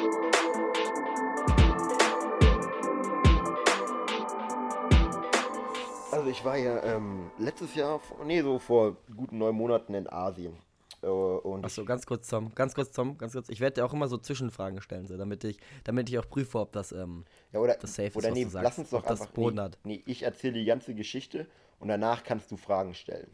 Also 6.22 6.30
ich 6.30 6.44
war 6.44 6.56
ja 6.56 6.80
ähm, 6.84 7.32
letztes 7.36 7.74
Jahr, 7.74 8.00
nee, 8.24 8.42
so 8.42 8.60
vor 8.60 8.96
guten 9.16 9.38
neun 9.38 9.56
Monaten 9.56 9.92
in 9.92 10.08
Asien. 10.08 10.56
Äh, 11.02 11.08
und 11.08 11.64
Achso, 11.64 11.84
ganz 11.84 12.06
kurz, 12.06 12.28
Tom, 12.28 12.54
ganz 12.54 12.76
kurz, 12.76 12.92
Tom, 12.92 13.18
ganz 13.18 13.32
kurz. 13.32 13.48
Ich 13.48 13.58
werde 13.58 13.74
dir 13.74 13.84
auch 13.84 13.92
immer 13.92 14.06
so 14.06 14.18
Zwischenfragen 14.18 14.80
stellen, 14.82 15.08
so, 15.08 15.16
damit, 15.16 15.42
ich, 15.42 15.58
damit 15.82 16.08
ich 16.08 16.20
auch 16.20 16.28
prüfe, 16.28 16.60
ob 16.60 16.70
das, 16.70 16.92
ähm, 16.92 17.24
ja, 17.52 17.58
oder, 17.58 17.74
das 17.74 17.96
safe 17.96 18.16
oder 18.16 18.28
ist, 18.28 18.34
nee, 18.34 18.46
lass 18.52 18.78
uns 18.78 18.90
doch 18.90 19.04
einfach, 19.04 19.26
Boden 19.30 19.56
nee, 19.56 19.62
hat. 19.62 19.78
nee, 19.82 20.02
ich 20.06 20.22
erzähle 20.22 20.52
die 20.52 20.64
ganze 20.64 20.94
Geschichte 20.94 21.48
und 21.80 21.88
danach 21.88 22.22
kannst 22.22 22.52
du 22.52 22.56
Fragen 22.56 22.94
stellen. 22.94 23.32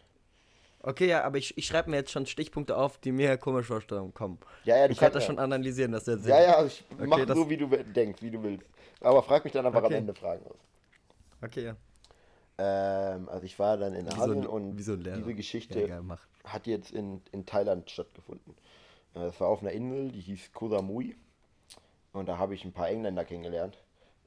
Okay, 0.81 1.09
ja, 1.09 1.25
aber 1.25 1.37
ich, 1.37 1.59
ich 1.59 1.67
schreibe 1.67 1.91
mir 1.91 1.97
jetzt 1.97 2.11
schon 2.11 2.25
Stichpunkte 2.25 2.75
auf, 2.75 2.97
die 2.97 3.13
mir 3.13 3.37
komisch 3.37 3.67
vorstellen 3.67 4.15
kommen. 4.15 4.39
Ja, 4.65 4.79
ja, 4.79 4.87
du 4.87 4.95
ich 4.95 5.01
werde 5.03 5.13
das 5.13 5.27
schon 5.27 5.39
analysieren, 5.39 5.93
dass 5.93 6.05
der 6.05 6.17
Sinn. 6.17 6.31
Ja, 6.31 6.41
ja, 6.41 6.65
ich 6.65 6.83
okay, 6.95 7.07
mach 7.07 7.35
so, 7.35 7.51
wie 7.51 7.59
du 7.59 7.67
denkst, 7.67 8.23
wie 8.23 8.31
du 8.31 8.43
willst. 8.43 8.65
Aber 9.03 9.23
frag 9.23 9.45
mich 9.45 9.53
dann 9.53 9.67
einfach 9.67 9.83
okay. 9.83 9.93
am 9.93 9.99
Ende 9.99 10.15
Fragen 10.15 10.47
aus. 10.47 10.57
Okay, 11.43 11.67
ja. 11.67 11.77
Ähm, 12.59 13.29
also 13.29 13.45
ich 13.45 13.59
war 13.59 13.77
dann 13.77 13.95
in 13.95 14.07
wie 14.07 14.13
Asien 14.13 14.43
so 14.43 14.51
und 14.51 14.83
so 14.83 14.97
diese 14.97 15.35
Geschichte 15.35 15.87
ja, 15.87 16.03
hat 16.45 16.67
jetzt 16.67 16.91
in, 16.91 17.23
in 17.31 17.47
Thailand 17.47 17.89
stattgefunden. 17.91 18.55
Äh, 19.15 19.21
das 19.21 19.41
war 19.41 19.49
auf 19.49 19.63
einer 19.63 19.73
Insel, 19.73 20.11
die 20.11 20.21
hieß 20.21 20.53
Koh 20.53 20.69
Samui. 20.69 21.17
Und 22.13 22.27
da 22.27 22.39
habe 22.39 22.55
ich 22.55 22.65
ein 22.65 22.73
paar 22.73 22.89
Engländer 22.89 23.25
kennengelernt. 23.25 23.79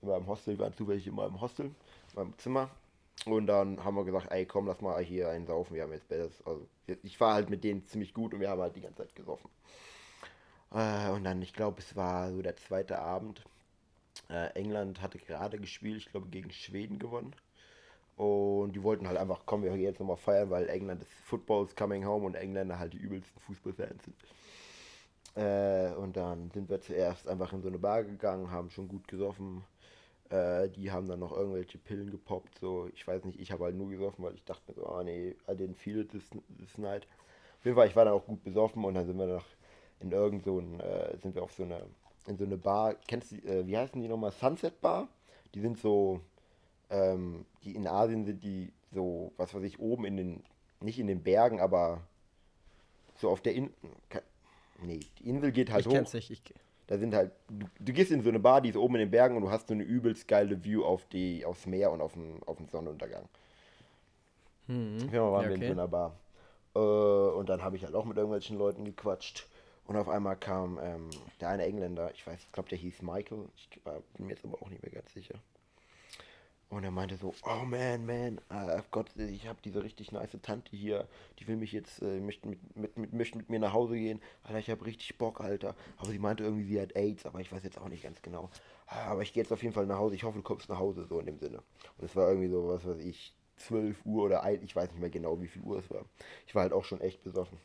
Immer 0.02 0.18
im 0.18 0.28
Hostel, 0.28 0.58
waren 0.58 0.74
zufällig 0.74 1.06
immer 1.08 1.28
im 1.28 1.42
Hostel, 1.42 1.72
im 2.16 2.38
Zimmer. 2.38 2.70
Und 3.26 3.48
dann 3.48 3.84
haben 3.84 3.96
wir 3.96 4.06
gesagt, 4.06 4.32
ey 4.32 4.46
komm, 4.46 4.68
lass 4.68 4.82
mal 4.82 5.04
hier 5.04 5.30
einen 5.30 5.46
saufen, 5.46 5.76
wir 5.76 5.84
haben 5.84 5.92
jetzt 5.92 6.08
Besseres. 6.08 6.42
Also 6.46 6.68
ich 7.04 7.20
war 7.20 7.36
halt 7.36 7.50
mit 7.50 7.64
denen 7.64 7.86
ziemlich 7.86 8.14
gut 8.14 8.34
und 8.34 8.40
wir 8.40 8.50
haben 8.50 8.62
halt 8.62 8.76
die 8.76 8.82
ganze 8.82 9.04
Zeit 9.04 9.16
gesoffen. 9.16 9.50
Äh, 10.74 11.10
und 11.10 11.24
dann, 11.26 11.42
ich 11.42 11.54
glaube, 11.54 11.80
es 11.80 11.96
war 11.96 12.32
so 12.32 12.42
der 12.42 12.56
zweite 12.56 13.00
Abend. 13.00 13.44
Äh, 14.30 14.48
England 14.54 15.02
hatte 15.02 15.20
gerade 15.20 15.60
gespielt, 15.60 15.98
ich 15.98 16.10
glaube 16.10 16.30
gegen 16.30 16.52
Schweden 16.52 16.98
gewonnen. 16.98 17.36
Und 18.22 18.74
die 18.74 18.84
wollten 18.84 19.08
halt 19.08 19.18
einfach, 19.18 19.42
komm, 19.48 19.64
wir 19.64 19.72
gehen 19.72 19.82
jetzt 19.82 20.00
nochmal 20.00 20.16
feiern, 20.16 20.52
weil 20.52 20.70
England 20.70 21.02
ist 21.02 21.12
Football's 21.26 21.76
coming 21.76 22.06
home 22.06 22.24
und 22.28 22.36
Engländer 22.36 22.78
halt 22.78 22.94
die 22.94 23.00
übelsten 23.00 23.42
Fußballfans 23.42 24.04
sind. 24.04 24.16
Äh, 25.36 25.96
und 25.96 26.16
dann 26.16 26.52
sind 26.52 26.70
wir 26.70 26.80
zuerst 26.82 27.28
einfach 27.28 27.52
in 27.52 27.64
so 27.64 27.68
eine 27.68 27.80
Bar 27.80 28.04
gegangen, 28.04 28.52
haben 28.52 28.70
schon 28.70 28.88
gut 28.88 29.08
gesoffen. 29.08 29.64
Äh, 30.30 30.70
die 30.70 30.92
haben 30.92 31.08
dann 31.08 31.20
noch 31.20 31.36
irgendwelche 31.36 31.80
Pillen 31.80 32.12
gepoppt. 32.12 32.60
So, 32.60 32.90
ich 32.94 33.08
weiß 33.08 33.26
nicht, 33.26 33.40
ich 33.40 33.52
habe 33.52 33.64
halt 33.64 33.76
nur 33.76 33.90
gesoffen, 33.90 34.24
weil 34.24 34.36
ich 34.36 34.46
dachte 34.46 34.62
mir 34.68 34.76
so, 34.76 34.88
oh 34.88 35.02
nee, 35.02 35.36
I 35.50 35.54
didn't 35.54 35.78
feel 35.78 36.02
it 36.02 36.12
this, 36.12 36.30
this 36.60 36.78
night. 36.78 37.08
Auf 37.58 37.66
jeden 37.66 37.76
Fall, 37.76 37.88
ich 37.88 37.96
war 37.96 38.06
dann 38.06 38.14
auch 38.14 38.28
gut 38.28 38.44
besoffen 38.44 38.86
und 38.86 38.94
dann 38.94 39.08
sind 39.08 39.18
wir 39.18 39.26
noch 39.26 39.46
in 40.00 40.12
irgend 40.12 40.44
so 40.44 40.60
ein, 40.60 40.80
äh, 40.80 41.18
sind 41.18 41.34
wir 41.34 41.42
auf 41.42 41.54
so 41.54 41.64
eine, 41.64 41.88
in 42.28 42.38
so 42.38 42.44
eine 42.44 42.58
Bar, 42.58 42.94
kennst 43.08 43.32
du, 43.32 43.38
äh, 43.38 43.66
wie 43.66 43.76
heißen 43.76 44.00
die 44.00 44.08
nochmal? 44.08 44.32
Sunset 44.32 44.80
Bar? 44.80 45.08
Die 45.56 45.60
sind 45.60 45.80
so, 45.80 46.22
ähm, 46.92 47.46
die 47.64 47.76
in 47.76 47.88
Asien 47.88 48.26
sind 48.26 48.44
die 48.44 48.72
so, 48.94 49.32
was 49.38 49.54
weiß 49.54 49.64
ich, 49.64 49.80
oben 49.80 50.06
in 50.06 50.18
den, 50.18 50.44
nicht 50.80 51.00
in 51.00 51.08
den 51.08 51.24
Bergen, 51.24 51.60
aber 51.60 52.02
so 53.16 53.30
auf 53.30 53.42
der 53.42 53.56
Insel. 53.56 53.74
Nee, 54.84 55.00
die 55.20 55.30
Insel 55.30 55.52
geht 55.52 55.72
halt 55.72 55.82
ich 55.82 55.88
hoch. 55.88 55.94
Kenn's 55.94 56.14
nicht, 56.14 56.30
ich 56.30 56.42
da 56.88 56.98
sind 56.98 57.16
halt, 57.16 57.32
du, 57.48 57.68
du, 57.80 57.94
gehst 57.94 58.12
in 58.12 58.22
so 58.22 58.28
eine 58.28 58.40
Bar, 58.40 58.60
die 58.60 58.68
ist 58.68 58.76
oben 58.76 58.96
in 58.96 59.00
den 59.00 59.12
Bergen 59.12 59.38
und 59.38 59.44
du 59.44 59.50
hast 59.50 59.70
so 59.70 59.74
eine 59.74 59.84
übelst 59.84 60.28
geile 60.28 60.62
View 60.62 60.84
auf 60.84 61.06
die, 61.06 61.46
aufs 61.46 61.66
Meer 61.66 61.90
und 61.90 62.02
auf 62.02 62.14
den, 62.14 62.44
auf 62.46 62.58
den 62.58 62.68
Sonnenuntergang. 62.68 63.30
Mhm. 64.68 65.10
Ja, 65.10 65.32
waren 65.32 65.46
ja, 65.46 65.52
okay. 65.52 65.62
wir 65.62 65.68
in 65.70 65.76
so 65.76 65.82
einer 65.82 65.88
Bar. 65.88 66.18
Äh, 66.76 66.80
und 66.80 67.48
dann 67.48 67.64
habe 67.64 67.78
ich 67.78 67.86
halt 67.86 67.96
auch 67.96 68.04
mit 68.04 68.18
irgendwelchen 68.18 68.58
Leuten 68.58 68.84
gequatscht. 68.84 69.48
Und 69.88 69.96
auf 69.96 70.10
einmal 70.10 70.36
kam 70.36 70.80
ähm, 70.82 71.10
der 71.40 71.48
eine 71.48 71.64
Engländer, 71.64 72.12
ich 72.14 72.28
weiß, 72.28 72.42
ich 72.42 72.52
glaube, 72.52 72.68
der 72.68 72.78
hieß 72.78 73.02
Michael. 73.04 73.46
Ich 73.56 73.70
bin 73.70 74.26
mir 74.26 74.34
jetzt 74.34 74.44
aber 74.44 74.62
auch 74.62 74.70
nicht 74.70 74.84
mehr 74.84 74.92
ganz 74.92 75.14
sicher. 75.14 75.36
Und 76.72 76.86
er 76.86 76.92
meinte 76.92 77.18
so, 77.18 77.34
oh 77.44 77.66
man, 77.66 78.06
man, 78.06 78.40
uh, 78.50 78.82
Gott, 78.92 79.10
ich 79.18 79.46
habe 79.46 79.60
diese 79.62 79.84
richtig 79.84 80.14
nice 80.14 80.38
Tante 80.42 80.74
hier, 80.74 81.06
die 81.38 81.48
will 81.50 81.58
mich 81.58 81.74
jetzt, 81.74 82.02
äh, 82.02 82.22
möchte 82.22 82.48
mit, 82.48 82.78
mit, 82.78 83.12
mit, 83.12 83.36
mit 83.36 83.50
mir 83.50 83.60
nach 83.60 83.74
Hause 83.74 83.96
gehen. 83.96 84.22
Alter, 84.44 84.60
ich 84.60 84.70
habe 84.70 84.86
richtig 84.86 85.18
Bock, 85.18 85.42
Alter. 85.42 85.76
Aber 85.98 86.10
sie 86.12 86.18
meinte 86.18 86.46
irgendwie, 86.46 86.64
sie 86.64 86.80
hat 86.80 86.96
AIDS, 86.96 87.26
aber 87.26 87.42
ich 87.42 87.52
weiß 87.52 87.66
jetzt 87.66 87.78
auch 87.78 87.90
nicht 87.90 88.04
ganz 88.04 88.22
genau. 88.22 88.50
Aber 88.86 89.22
ich 89.22 89.34
gehe 89.34 89.44
jetzt 89.44 89.52
auf 89.52 89.62
jeden 89.62 89.74
Fall 89.74 89.86
nach 89.86 89.98
Hause. 89.98 90.16
Ich 90.16 90.24
hoffe, 90.24 90.38
du 90.38 90.44
kommst 90.44 90.70
nach 90.70 90.80
Hause, 90.80 91.06
so 91.06 91.20
in 91.20 91.26
dem 91.26 91.40
Sinne. 91.40 91.62
Und 91.98 92.06
es 92.06 92.16
war 92.16 92.30
irgendwie 92.30 92.48
so, 92.48 92.66
was 92.70 92.88
weiß 92.88 93.00
ich, 93.00 93.36
12 93.58 94.06
Uhr 94.06 94.24
oder 94.24 94.44
1, 94.44 94.64
ich 94.64 94.74
weiß 94.74 94.92
nicht 94.92 95.02
mehr 95.02 95.10
genau, 95.10 95.42
wie 95.42 95.50
viel 95.50 95.64
Uhr 95.64 95.78
es 95.78 95.90
war. 95.90 96.06
Ich 96.48 96.56
war 96.56 96.62
halt 96.62 96.72
auch 96.72 96.86
schon 96.86 97.02
echt 97.02 97.22
besoffen. 97.22 97.58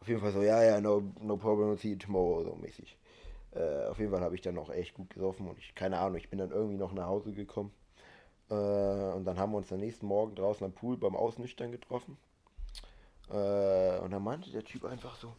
Auf 0.00 0.06
jeden 0.06 0.20
Fall 0.20 0.32
so, 0.32 0.42
ja, 0.42 0.62
ja, 0.62 0.80
no, 0.80 1.02
no 1.20 1.36
problem, 1.36 1.76
see 1.76 1.90
you 1.90 1.96
tomorrow, 1.96 2.44
so 2.44 2.54
mäßig. 2.54 2.96
Äh, 3.54 3.86
auf 3.86 3.98
jeden 3.98 4.10
Fall 4.10 4.22
habe 4.22 4.34
ich 4.34 4.40
dann 4.40 4.58
auch 4.58 4.70
echt 4.70 4.94
gut 4.94 5.10
gesoffen 5.10 5.48
und 5.48 5.58
ich, 5.58 5.74
keine 5.74 5.98
Ahnung, 5.98 6.16
ich 6.16 6.30
bin 6.30 6.38
dann 6.38 6.50
irgendwie 6.50 6.78
noch 6.78 6.92
nach 6.92 7.06
Hause 7.06 7.32
gekommen. 7.32 7.72
Äh, 8.50 8.54
und 8.54 9.24
dann 9.24 9.38
haben 9.38 9.52
wir 9.52 9.58
uns 9.58 9.72
am 9.72 9.80
nächsten 9.80 10.06
Morgen 10.06 10.34
draußen 10.34 10.64
am 10.64 10.72
Pool 10.72 10.96
beim 10.96 11.16
Ausnüchtern 11.16 11.70
getroffen. 11.70 12.16
Äh, 13.30 13.98
und 13.98 14.10
dann 14.10 14.22
meinte 14.22 14.50
der 14.50 14.64
Typ 14.64 14.84
einfach 14.84 15.16
so, 15.16 15.34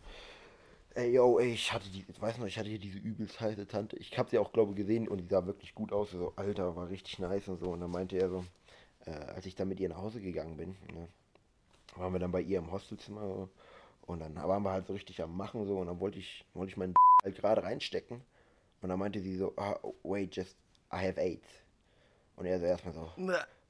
ey, 0.96 1.12
yo, 1.12 1.40
ey, 1.40 1.54
ich 1.54 1.74
hatte 1.74 1.90
die, 1.90 2.06
weiß 2.20 2.38
noch, 2.38 2.46
ich 2.46 2.58
hatte 2.58 2.70
hier 2.70 2.80
diese 2.80 3.00
übelst 3.00 3.40
heiße 3.42 3.68
Tante. 3.68 3.98
Ich 3.98 4.18
habe 4.18 4.30
sie 4.30 4.38
auch, 4.38 4.52
glaube 4.52 4.72
ich, 4.72 4.78
gesehen 4.78 5.08
und 5.08 5.20
die 5.20 5.28
sah 5.28 5.46
wirklich 5.46 5.74
gut 5.74 5.92
aus. 5.92 6.12
So, 6.12 6.34
Alter, 6.36 6.76
war 6.76 6.90
richtig 6.90 7.20
nice 7.20 7.48
und 7.48 7.60
so. 7.60 7.72
Und 7.72 7.82
dann 7.82 7.92
meinte 7.92 8.18
er 8.18 8.30
so, 8.30 8.46
äh, 9.06 9.12
als 9.12 9.46
ich 9.46 9.56
dann 9.56 9.70
mit 9.70 9.80
ihr 9.80 9.90
nach 9.90 9.98
Hause 9.98 10.22
gegangen 10.22 10.58
bin, 10.58 10.76
ne, 10.94 11.08
waren 11.96 12.14
wir 12.14 12.20
dann 12.20 12.32
bei 12.32 12.42
ihr 12.42 12.60
im 12.60 12.72
Hostelzimmer 12.72 13.50
und 14.06 14.20
dann 14.20 14.36
waren 14.36 14.64
wir 14.64 14.72
halt 14.72 14.88
so 14.88 14.94
richtig 14.94 15.22
am 15.22 15.36
Machen 15.36 15.66
so 15.66 15.78
und 15.78 15.88
dann 15.88 16.00
wollte 16.00 16.20
ich, 16.20 16.46
wollte 16.54 16.72
ich 16.72 16.78
meinen 16.78 16.94
halt 17.24 17.36
gerade 17.36 17.64
reinstecken 17.64 18.22
und 18.82 18.90
dann 18.90 19.00
meinte 19.00 19.20
sie 19.20 19.36
so, 19.36 19.54
ah, 19.58 19.80
wait, 20.04 20.36
just, 20.36 20.56
I 20.92 21.08
have 21.08 21.20
AIDS. 21.20 21.48
Und 22.36 22.46
er 22.46 22.60
so 22.60 22.66
erstmal 22.66 22.94
so, 22.94 23.12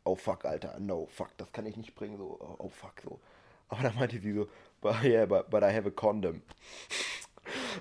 oh 0.03 0.15
fuck, 0.15 0.45
Alter, 0.45 0.79
no, 0.79 1.05
fuck, 1.07 1.37
das 1.37 1.51
kann 1.51 1.65
ich 1.65 1.77
nicht 1.77 1.95
bringen, 1.95 2.17
so, 2.17 2.37
oh, 2.39 2.55
oh 2.57 2.69
fuck, 2.69 3.01
so. 3.03 3.19
Aber 3.69 3.83
dann 3.83 3.95
meinte 3.95 4.19
sie 4.19 4.33
so, 4.33 4.47
but, 4.81 5.03
yeah, 5.03 5.25
but, 5.25 5.49
but 5.49 5.63
I 5.63 5.73
have 5.73 5.87
a 5.87 5.91
condom. 5.91 6.41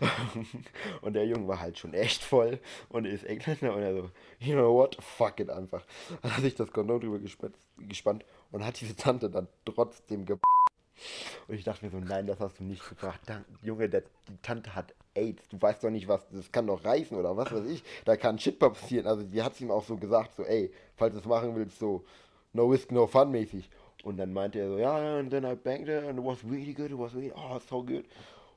und 1.03 1.12
der 1.14 1.27
Junge 1.27 1.47
war 1.47 1.61
halt 1.61 1.79
schon 1.79 1.95
echt 1.95 2.23
voll 2.23 2.59
und 2.89 3.05
ist 3.05 3.25
Engländer 3.25 3.75
und 3.75 3.83
er 3.83 3.95
so, 3.95 4.11
you 4.41 4.55
know 4.55 4.75
what, 4.75 4.97
fuck 5.01 5.39
it 5.41 5.51
einfach. 5.51 5.85
Dann 6.20 6.37
hat 6.37 6.43
sich 6.43 6.55
das 6.55 6.73
Kondom 6.73 7.01
drüber 7.01 7.18
gespannt, 7.18 7.57
gespannt 7.79 8.25
und 8.51 8.64
hat 8.64 8.81
diese 8.81 8.97
Tante 8.97 9.31
dann 9.31 9.49
trotzdem 9.64 10.27
ge 10.27 10.37
und 11.49 11.55
ich 11.55 11.64
dachte 11.64 11.85
mir 11.85 11.91
so, 11.91 11.99
nein, 11.99 12.27
das 12.27 12.41
hast 12.41 12.61
du 12.61 12.64
nicht 12.64 12.87
gebracht. 12.89 13.20
Junge, 13.62 13.89
der, 13.89 14.03
die 14.29 14.37
Tante 14.43 14.75
hat 14.75 14.95
AIDS. 15.14 15.48
Du 15.48 15.60
weißt 15.60 15.84
doch 15.84 15.90
nicht, 15.90 16.08
was, 16.08 16.26
das 16.30 16.50
kann 16.50 16.66
doch 16.66 16.84
reißen 16.84 17.16
oder 17.16 17.36
was 17.36 17.52
weiß 17.52 17.66
ich. 17.66 17.82
Da 18.04 18.16
kann 18.16 18.38
Shit 18.38 18.58
passieren. 18.58 19.06
Also 19.06 19.22
die 19.22 19.42
hat 19.42 19.52
es 19.52 19.60
ihm 19.60 19.70
auch 19.70 19.84
so 19.84 19.96
gesagt, 19.96 20.34
so, 20.34 20.44
ey, 20.44 20.70
falls 20.96 21.14
du 21.14 21.20
es 21.20 21.26
machen 21.26 21.54
willst, 21.54 21.78
so, 21.78 22.04
no 22.52 22.66
risk, 22.66 22.92
no 22.92 23.06
fun 23.06 23.30
mäßig. 23.30 23.68
Und 24.04 24.16
dann 24.16 24.32
meinte 24.32 24.58
er 24.58 24.68
so, 24.68 24.78
ja, 24.78 24.98
yeah, 24.98 25.18
and 25.18 25.30
then 25.30 25.44
I 25.44 25.54
banged 25.54 25.88
her 25.88 26.08
and 26.08 26.18
it 26.18 26.24
was 26.24 26.42
really 26.44 26.74
good, 26.74 26.90
it 26.90 26.98
was 26.98 27.14
really, 27.14 27.32
oh, 27.34 27.58
so 27.68 27.82
good. 27.82 28.04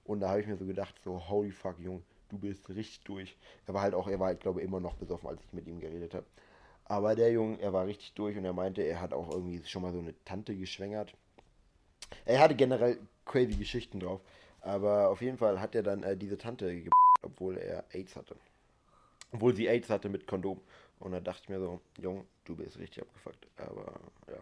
Und 0.05 0.19
da 0.19 0.29
habe 0.29 0.41
ich 0.41 0.47
mir 0.47 0.57
so 0.57 0.65
gedacht, 0.65 0.95
so, 1.03 1.21
holy 1.29 1.51
fuck, 1.51 1.79
Junge, 1.79 2.01
du 2.29 2.37
bist 2.37 2.67
richtig 2.69 3.01
durch. 3.03 3.35
Er 3.67 3.73
war 3.73 3.81
halt 3.81 3.93
auch, 3.93 4.07
er 4.07 4.19
war 4.19 4.27
halt, 4.27 4.39
glaube 4.39 4.61
ich, 4.61 4.65
immer 4.65 4.79
noch 4.79 4.95
besoffen, 4.95 5.29
als 5.29 5.41
ich 5.43 5.53
mit 5.53 5.67
ihm 5.67 5.79
geredet 5.79 6.13
habe. 6.13 6.25
Aber 6.85 7.15
der 7.15 7.31
Junge, 7.31 7.59
er 7.59 7.73
war 7.73 7.87
richtig 7.87 8.13
durch 8.13 8.37
und 8.37 8.45
er 8.45 8.53
meinte, 8.53 8.81
er 8.81 9.01
hat 9.01 9.13
auch 9.13 9.31
irgendwie 9.31 9.61
schon 9.65 9.81
mal 9.81 9.91
so 9.91 9.99
eine 9.99 10.13
Tante 10.23 10.55
geschwängert. 10.55 11.13
Er 12.25 12.39
hatte 12.39 12.55
generell 12.55 12.99
crazy 13.25 13.55
Geschichten 13.55 13.99
drauf. 13.99 14.21
Aber 14.66 15.09
auf 15.09 15.22
jeden 15.22 15.38
Fall 15.38 15.61
hat 15.61 15.76
er 15.76 15.84
dann 15.84 16.01
äh, 16.01 16.18
diese 16.18 16.38
Tante 16.39 16.82
ge 16.82 16.89
obwohl 17.22 17.57
er 17.57 17.86
AIDS 17.93 18.16
hatte. 18.16 18.36
Obwohl 19.32 19.55
sie 19.55 19.68
AIDS 19.68 19.89
hatte 19.89 20.09
mit 20.09 20.26
Kondom. 20.26 20.59
Und 20.99 21.11
da 21.11 21.20
dachte 21.20 21.41
ich 21.43 21.49
mir 21.49 21.59
so, 21.59 21.82
Jung, 21.99 22.26
du 22.45 22.55
bist 22.55 22.80
richtig 22.80 23.03
abgefuckt. 23.03 23.47
Aber 23.57 23.99
ja. 24.28 24.39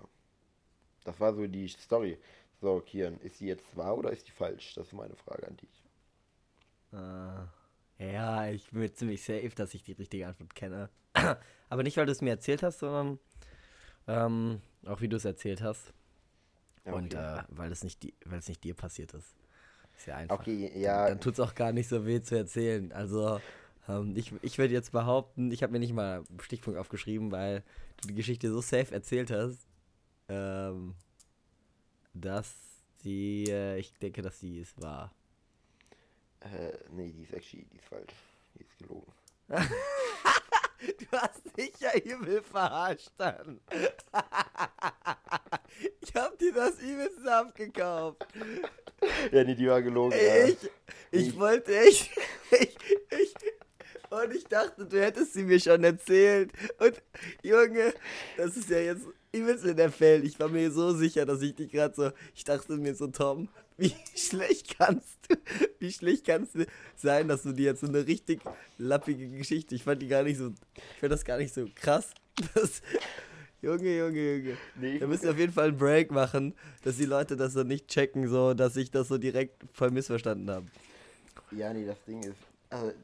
Das 1.04 1.20
war 1.20 1.34
so 1.34 1.46
die 1.46 1.68
Story. 1.68 2.18
So, 2.62 2.80
Kian, 2.80 3.20
ist 3.20 3.40
sie 3.40 3.48
jetzt 3.48 3.76
wahr 3.76 3.98
oder 3.98 4.12
ist 4.12 4.26
die 4.28 4.32
falsch? 4.32 4.74
Das 4.76 4.88
ist 4.88 4.94
meine 4.94 5.16
Frage 5.16 5.46
an 5.46 5.58
dich. 5.58 5.84
Uh, 6.94 7.48
ja, 8.02 8.50
ich 8.50 8.70
bin 8.70 8.80
mir 8.80 8.94
ziemlich 8.94 9.22
safe, 9.24 9.50
dass 9.50 9.74
ich 9.74 9.84
die 9.84 9.92
richtige 9.92 10.28
Antwort 10.28 10.56
kenne. 10.56 10.90
Aber 11.70 11.84
nicht, 11.84 11.98
weil 11.98 12.06
du 12.06 12.14
es 12.14 12.22
mir 12.22 12.30
erzählt 12.30 12.64
hast, 12.64 12.80
sondern 12.80 13.20
ähm, 14.08 14.62
auch 14.86 15.02
wie 15.02 15.10
du 15.10 15.18
es 15.18 15.26
erzählt 15.26 15.62
hast. 15.62 15.94
Okay. 16.86 16.96
Und 16.96 17.14
äh, 17.14 17.44
weil 17.50 17.72
es 17.74 17.84
nicht 17.84 18.14
weil 18.26 18.40
es 18.40 18.48
nicht 18.48 18.64
dir 18.64 18.74
passiert 18.74 19.14
ist. 19.14 19.36
Ist 19.98 20.08
ja 20.08 20.18
einfach. 20.18 20.40
Okay, 20.40 20.72
ja. 20.76 21.10
Dann 21.10 21.20
tut 21.20 21.34
es 21.34 21.40
auch 21.40 21.56
gar 21.56 21.72
nicht 21.72 21.88
so 21.88 22.06
weh 22.06 22.22
zu 22.22 22.36
erzählen. 22.36 22.92
Also, 22.92 23.40
ähm, 23.88 24.16
ich, 24.16 24.34
ich 24.42 24.58
würde 24.58 24.74
jetzt 24.74 24.92
behaupten, 24.92 25.52
ich 25.52 25.64
habe 25.64 25.74
mir 25.74 25.80
nicht 25.80 25.94
mal 25.94 26.24
einen 26.30 26.40
Stichpunkt 26.40 26.80
aufgeschrieben, 26.80 27.32
weil 27.32 27.64
du 28.02 28.08
die 28.10 28.16
Geschichte 28.16 28.52
so 28.52 28.62
safe 28.62 28.94
erzählt 28.94 29.32
hast, 29.32 29.68
ähm, 30.30 30.96
dass 32.14 32.54
die, 33.04 33.46
äh, 33.50 33.78
ich 33.78 33.94
denke, 33.96 34.22
dass 34.22 34.40
sie 34.40 34.60
es 34.60 34.74
war. 34.82 35.14
Äh, 36.42 36.74
nee, 36.92 37.12
die 37.12 37.24
ist 37.24 37.34
actually, 37.34 37.66
die 37.66 37.78
ist 37.78 37.86
falsch. 37.86 38.14
Die 38.56 38.64
ist 38.64 38.78
gelogen. 38.78 39.12
du 41.14 41.22
hast 41.22 41.58
dich 41.58 41.74
ja 41.80 41.96
übel 41.96 42.42
verarscht 42.42 43.12
dann. 43.18 43.62
ich 46.02 46.16
hab 46.16 46.38
dir 46.40 46.54
das 46.54 46.80
übelst 46.80 47.28
abgekauft. 47.28 48.26
Ja, 49.32 49.44
nee, 49.44 49.56
die 49.56 49.68
war 49.68 49.82
gelogen. 49.82 50.18
Ich, 50.18 50.24
ja. 50.24 50.46
ich, 50.46 50.58
ich 51.12 51.38
wollte, 51.40 51.72
ich, 51.72 52.12
ich, 52.52 52.78
ich, 53.10 53.34
und 54.10 54.34
ich 54.34 54.46
dachte, 54.46 54.86
du 54.86 55.02
hättest 55.02 55.34
sie 55.34 55.44
mir 55.44 55.60
schon 55.60 55.84
erzählt. 55.84 56.54
Und 56.80 57.02
Junge, 57.44 57.94
das 58.38 58.56
ist 58.58 58.70
ja 58.70 58.80
jetzt 58.80 59.06
übelst 59.34 59.66
in 59.66 59.76
der 59.76 59.92
Fell. 59.92 60.24
Ich 60.24 60.40
war 60.40 60.48
mir 60.48 60.72
so 60.72 60.94
sicher, 60.94 61.26
dass 61.26 61.42
ich 61.42 61.56
dich 61.56 61.72
gerade 61.72 61.94
so. 61.94 62.12
Ich 62.36 62.44
dachte 62.44 62.78
mir 62.78 62.96
so, 62.96 63.08
Tom, 63.08 63.50
wie 63.78 63.94
schlecht 64.16 64.78
kannst 64.78 65.18
du, 65.28 65.36
wie 65.80 65.92
schlecht 65.92 66.26
kannst 66.26 66.56
du 66.56 66.66
sein, 66.96 67.28
dass 67.28 67.44
du 67.44 67.52
dir 67.52 67.66
jetzt 67.66 67.82
so 67.82 67.88
eine 67.88 68.06
richtig 68.06 68.42
lappige 68.78 69.28
Geschichte. 69.28 69.76
Ich 69.76 69.84
fand 69.84 70.02
die 70.02 70.08
gar 70.08 70.24
nicht 70.24 70.38
so. 70.38 70.54
Ich 70.76 71.00
fand 71.00 71.12
das 71.12 71.26
gar 71.26 71.38
nicht 71.38 71.54
so 71.54 71.68
krass. 71.76 72.12
Das, 72.56 72.82
Junge, 73.62 73.98
Junge, 73.98 74.36
Junge. 74.36 74.58
Nee, 74.76 75.00
da 75.00 75.08
müssen 75.08 75.24
wir 75.24 75.32
auf 75.32 75.38
jeden 75.38 75.54
Fall 75.54 75.70
einen 75.70 75.78
Break 75.78 76.12
machen, 76.12 76.54
dass 76.84 76.98
die 76.98 77.06
Leute 77.06 77.38
das 77.38 77.54
so 77.54 77.64
nicht 77.64 77.88
checken, 77.88 78.28
so, 78.28 78.54
dass 78.54 78.76
ich 78.76 78.92
das 78.92 79.08
so 79.08 79.18
direkt 79.18 79.64
voll 79.72 79.90
missverstanden 79.90 80.50
habe. 80.50 80.66
Ja, 81.52 81.72
nee, 81.72 81.86
das 81.86 82.04
Ding 82.06 82.22
ist, 82.24 82.36
also, 82.70 82.90
ich, 82.90 82.96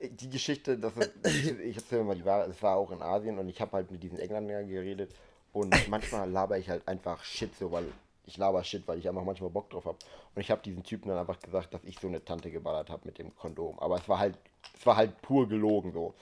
die 0.00 0.30
Geschichte, 0.30 0.78
das 0.78 0.96
ist, 0.96 1.12
ich, 1.64 1.76
erzähle 1.76 2.04
mal 2.04 2.16
die 2.16 2.24
Ware, 2.24 2.48
es 2.50 2.62
war 2.62 2.76
auch 2.76 2.90
in 2.90 3.02
Asien 3.02 3.38
und 3.38 3.48
ich 3.48 3.60
habe 3.60 3.72
halt 3.72 3.90
mit 3.90 4.02
diesen 4.02 4.18
Engländern 4.18 4.68
geredet 4.68 5.14
und 5.52 5.74
manchmal 5.88 6.30
laber 6.30 6.58
ich 6.58 6.68
halt 6.68 6.86
einfach 6.86 7.22
Shit 7.24 7.54
so, 7.56 7.70
weil 7.72 7.86
ich 8.26 8.36
laber 8.36 8.64
Shit, 8.64 8.86
weil 8.86 8.98
ich 8.98 9.08
einfach 9.08 9.24
manchmal 9.24 9.50
Bock 9.50 9.70
drauf 9.70 9.84
habe. 9.84 9.98
Und 10.34 10.40
ich 10.40 10.50
habe 10.50 10.62
diesen 10.62 10.82
Typen 10.82 11.08
dann 11.08 11.18
einfach 11.18 11.38
gesagt, 11.40 11.74
dass 11.74 11.84
ich 11.84 11.98
so 11.98 12.08
eine 12.08 12.24
Tante 12.24 12.50
geballert 12.50 12.90
habe 12.90 13.02
mit 13.04 13.18
dem 13.18 13.34
Kondom. 13.36 13.78
Aber 13.78 13.96
es 13.96 14.08
war 14.08 14.18
halt, 14.18 14.36
es 14.78 14.84
war 14.86 14.96
halt 14.96 15.20
pur 15.22 15.48
gelogen 15.48 15.92
so. 15.92 16.14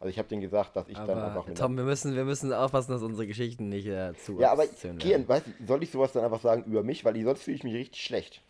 Also 0.00 0.10
ich 0.10 0.18
habe 0.18 0.28
denen 0.28 0.42
gesagt, 0.42 0.76
dass 0.76 0.88
ich 0.88 0.96
aber 0.96 1.14
dann 1.14 1.24
einfach 1.24 1.46
mit. 1.46 1.56
Tom, 1.56 1.76
wir 1.76 1.84
müssen, 1.84 2.14
wir 2.14 2.24
müssen 2.24 2.52
aufpassen, 2.52 2.92
dass 2.92 3.02
unsere 3.02 3.26
Geschichten 3.26 3.68
nicht 3.68 3.86
äh, 3.86 4.12
zu. 4.14 4.38
Ja, 4.38 4.52
aber 4.52 4.66
Kian, 4.66 5.26
weißt 5.26 5.46
soll 5.66 5.82
ich 5.82 5.90
sowas 5.90 6.12
dann 6.12 6.24
einfach 6.24 6.42
sagen 6.42 6.64
über 6.64 6.82
mich, 6.82 7.04
weil 7.04 7.22
sonst 7.22 7.42
fühle 7.42 7.56
ich 7.56 7.64
mich 7.64 7.74
richtig 7.74 8.02
schlecht. 8.02 8.42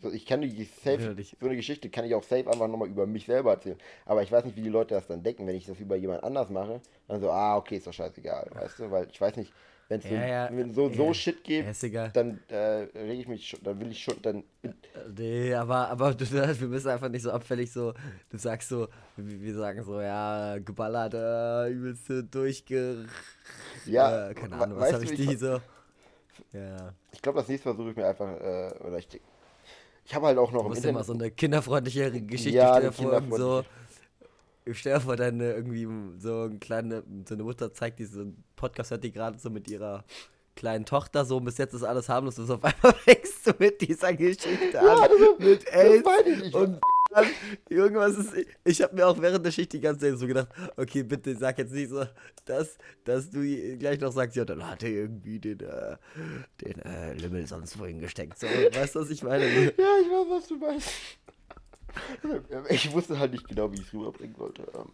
So, 0.00 0.12
ich 0.12 0.26
kann 0.26 0.40
die 0.42 0.64
safe, 0.64 1.16
so 1.40 1.46
eine 1.46 1.56
Geschichte 1.56 1.90
kann 1.90 2.04
ich 2.04 2.14
auch 2.14 2.22
safe 2.22 2.46
einfach 2.46 2.68
nochmal 2.68 2.88
über 2.88 3.06
mich 3.06 3.26
selber 3.26 3.52
erzählen. 3.52 3.78
Aber 4.06 4.22
ich 4.22 4.30
weiß 4.30 4.44
nicht, 4.44 4.56
wie 4.56 4.62
die 4.62 4.68
Leute 4.68 4.94
das 4.94 5.08
dann 5.08 5.22
denken, 5.22 5.46
wenn 5.46 5.56
ich 5.56 5.66
das 5.66 5.80
über 5.80 5.96
jemand 5.96 6.22
anders 6.22 6.50
mache. 6.50 6.80
Dann 7.08 7.20
so, 7.20 7.30
ah, 7.30 7.56
okay, 7.56 7.76
ist 7.76 7.86
doch 7.86 7.92
scheißegal, 7.92 8.48
weißt 8.52 8.78
du? 8.78 8.90
Weil 8.90 9.08
ich 9.10 9.20
weiß 9.20 9.36
nicht, 9.36 9.52
wenn 9.88 10.00
es 10.00 10.10
ja, 10.10 10.50
ja, 10.50 10.72
so, 10.72 10.92
so 10.92 11.14
Shit 11.14 11.42
gibt, 11.42 11.66
dann 12.14 12.38
äh, 12.48 12.86
rege 12.94 13.22
ich 13.22 13.26
mich 13.26 13.48
schon, 13.48 13.60
dann 13.62 13.80
will 13.80 13.90
ich 13.90 14.04
schon, 14.04 14.20
dann. 14.20 14.44
Äh, 14.62 14.68
nee, 15.16 15.54
aber, 15.54 15.88
aber 15.88 16.12
du, 16.12 16.30
wir 16.30 16.68
müssen 16.68 16.90
einfach 16.90 17.08
nicht 17.08 17.22
so 17.22 17.30
abfällig 17.30 17.72
so, 17.72 17.94
du 18.28 18.36
sagst 18.36 18.68
so, 18.68 18.88
wir 19.16 19.54
sagen 19.54 19.82
so, 19.82 19.98
ja, 20.00 20.58
geballert, 20.58 21.14
äh, 21.14 21.70
übelst 21.70 22.04
durchge. 22.30 23.06
Ja, 23.86 24.28
äh, 24.28 24.34
keine 24.34 24.56
Ahnung, 24.56 24.78
was 24.78 24.92
habe 24.92 25.04
ich 25.04 25.14
die 25.14 25.34
so. 25.36 25.58
Ja. 26.52 26.94
Ich 27.12 27.22
glaube, 27.22 27.38
das 27.38 27.48
nächste 27.48 27.70
Mal 27.70 27.76
suche 27.76 27.90
ich 27.90 27.96
mir 27.96 28.06
einfach, 28.06 28.28
äh, 28.28 28.74
oder 28.86 28.98
ich. 28.98 29.08
Ich 30.08 30.14
habe 30.14 30.28
halt 30.28 30.38
auch 30.38 30.50
noch 30.52 30.62
du 30.62 30.68
musst 30.68 30.78
Internet. 30.78 30.96
immer 30.96 31.04
so 31.04 31.12
eine 31.12 31.30
kinderfreundliche 31.30 32.10
Geschichte 32.22 32.56
ja, 32.56 32.90
vor, 32.90 33.22
so 33.28 33.62
stell 34.72 34.94
dir 34.94 35.00
vor, 35.02 35.16
deine 35.16 35.52
irgendwie 35.52 35.86
so 36.18 36.44
eine 36.44 36.58
kleine, 36.58 37.02
so 37.28 37.34
eine 37.34 37.42
Mutter 37.42 37.74
zeigt 37.74 37.98
diesen 37.98 38.42
Podcast, 38.56 38.90
hört 38.90 39.04
die 39.04 39.12
gerade 39.12 39.38
so 39.38 39.50
mit 39.50 39.68
ihrer 39.68 40.04
kleinen 40.56 40.86
Tochter 40.86 41.26
so, 41.26 41.38
bis 41.40 41.58
jetzt 41.58 41.74
ist 41.74 41.82
alles 41.82 42.08
harmlos 42.08 42.38
und 42.38 42.50
auf 42.50 42.64
einmal 42.64 42.94
fängst 43.04 43.46
du 43.46 43.52
mit 43.58 43.82
dieser 43.82 44.14
Geschichte 44.14 44.70
ja, 44.72 44.80
an, 44.80 45.10
das, 45.10 45.46
mit 45.46 45.72
AIDS 45.74 46.54
und 46.54 46.80
irgendwas 47.68 48.16
ist, 48.16 48.34
ich 48.64 48.82
habe 48.82 48.94
mir 48.94 49.06
auch 49.06 49.20
während 49.20 49.44
der 49.44 49.50
Schicht 49.50 49.72
die 49.72 49.80
ganze 49.80 50.10
Zeit 50.10 50.18
so 50.18 50.26
gedacht, 50.26 50.48
okay, 50.76 51.02
bitte 51.02 51.34
sag 51.36 51.58
jetzt 51.58 51.72
nicht 51.72 51.90
so, 51.90 52.04
dass, 52.44 52.76
dass 53.04 53.30
du 53.30 53.40
gleich 53.78 54.00
noch 54.00 54.12
sagst, 54.12 54.36
ja, 54.36 54.44
dann 54.44 54.66
hat 54.66 54.82
er 54.82 54.90
irgendwie 54.90 55.38
den, 55.38 55.60
äh, 55.60 55.96
den 56.60 56.80
äh, 56.82 57.14
Lümmel 57.14 57.46
sonst 57.46 57.78
wohin 57.78 58.00
gesteckt, 58.00 58.38
so, 58.38 58.46
weißt 58.46 58.94
du, 58.94 59.00
was 59.00 59.10
ich 59.10 59.22
meine? 59.22 59.44
Ja, 59.46 59.70
ich 59.70 60.08
weiß, 60.08 60.26
was 60.28 60.48
du 60.48 60.56
meinst. 60.56 60.90
Ich 62.68 62.92
wusste 62.92 63.18
halt 63.18 63.32
nicht 63.32 63.48
genau, 63.48 63.72
wie 63.72 63.76
ich 63.76 63.86
es 63.86 63.92
rüberbringen 63.94 64.38
wollte. 64.38 64.62
Ähm. 64.74 64.92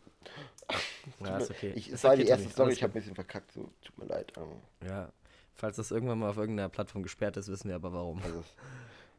Ja, 1.20 1.38
ist 1.38 1.50
okay. 1.50 1.72
Ich, 1.74 1.92
es 1.92 2.02
war 2.04 2.16
die 2.16 2.26
erste 2.26 2.48
Story, 2.48 2.72
ich 2.72 2.82
habe 2.82 2.92
ein 2.92 2.94
bisschen 2.94 3.14
verkackt, 3.14 3.52
so 3.52 3.68
tut 3.84 3.98
mir 3.98 4.06
leid. 4.06 4.32
Ähm. 4.36 4.88
Ja, 4.88 5.12
falls 5.54 5.76
das 5.76 5.90
irgendwann 5.90 6.18
mal 6.18 6.30
auf 6.30 6.36
irgendeiner 6.36 6.68
Plattform 6.68 7.02
gesperrt 7.02 7.36
ist, 7.36 7.48
wissen 7.48 7.68
wir 7.68 7.74
aber 7.76 7.92
warum. 7.92 8.22
Also, 8.22 8.42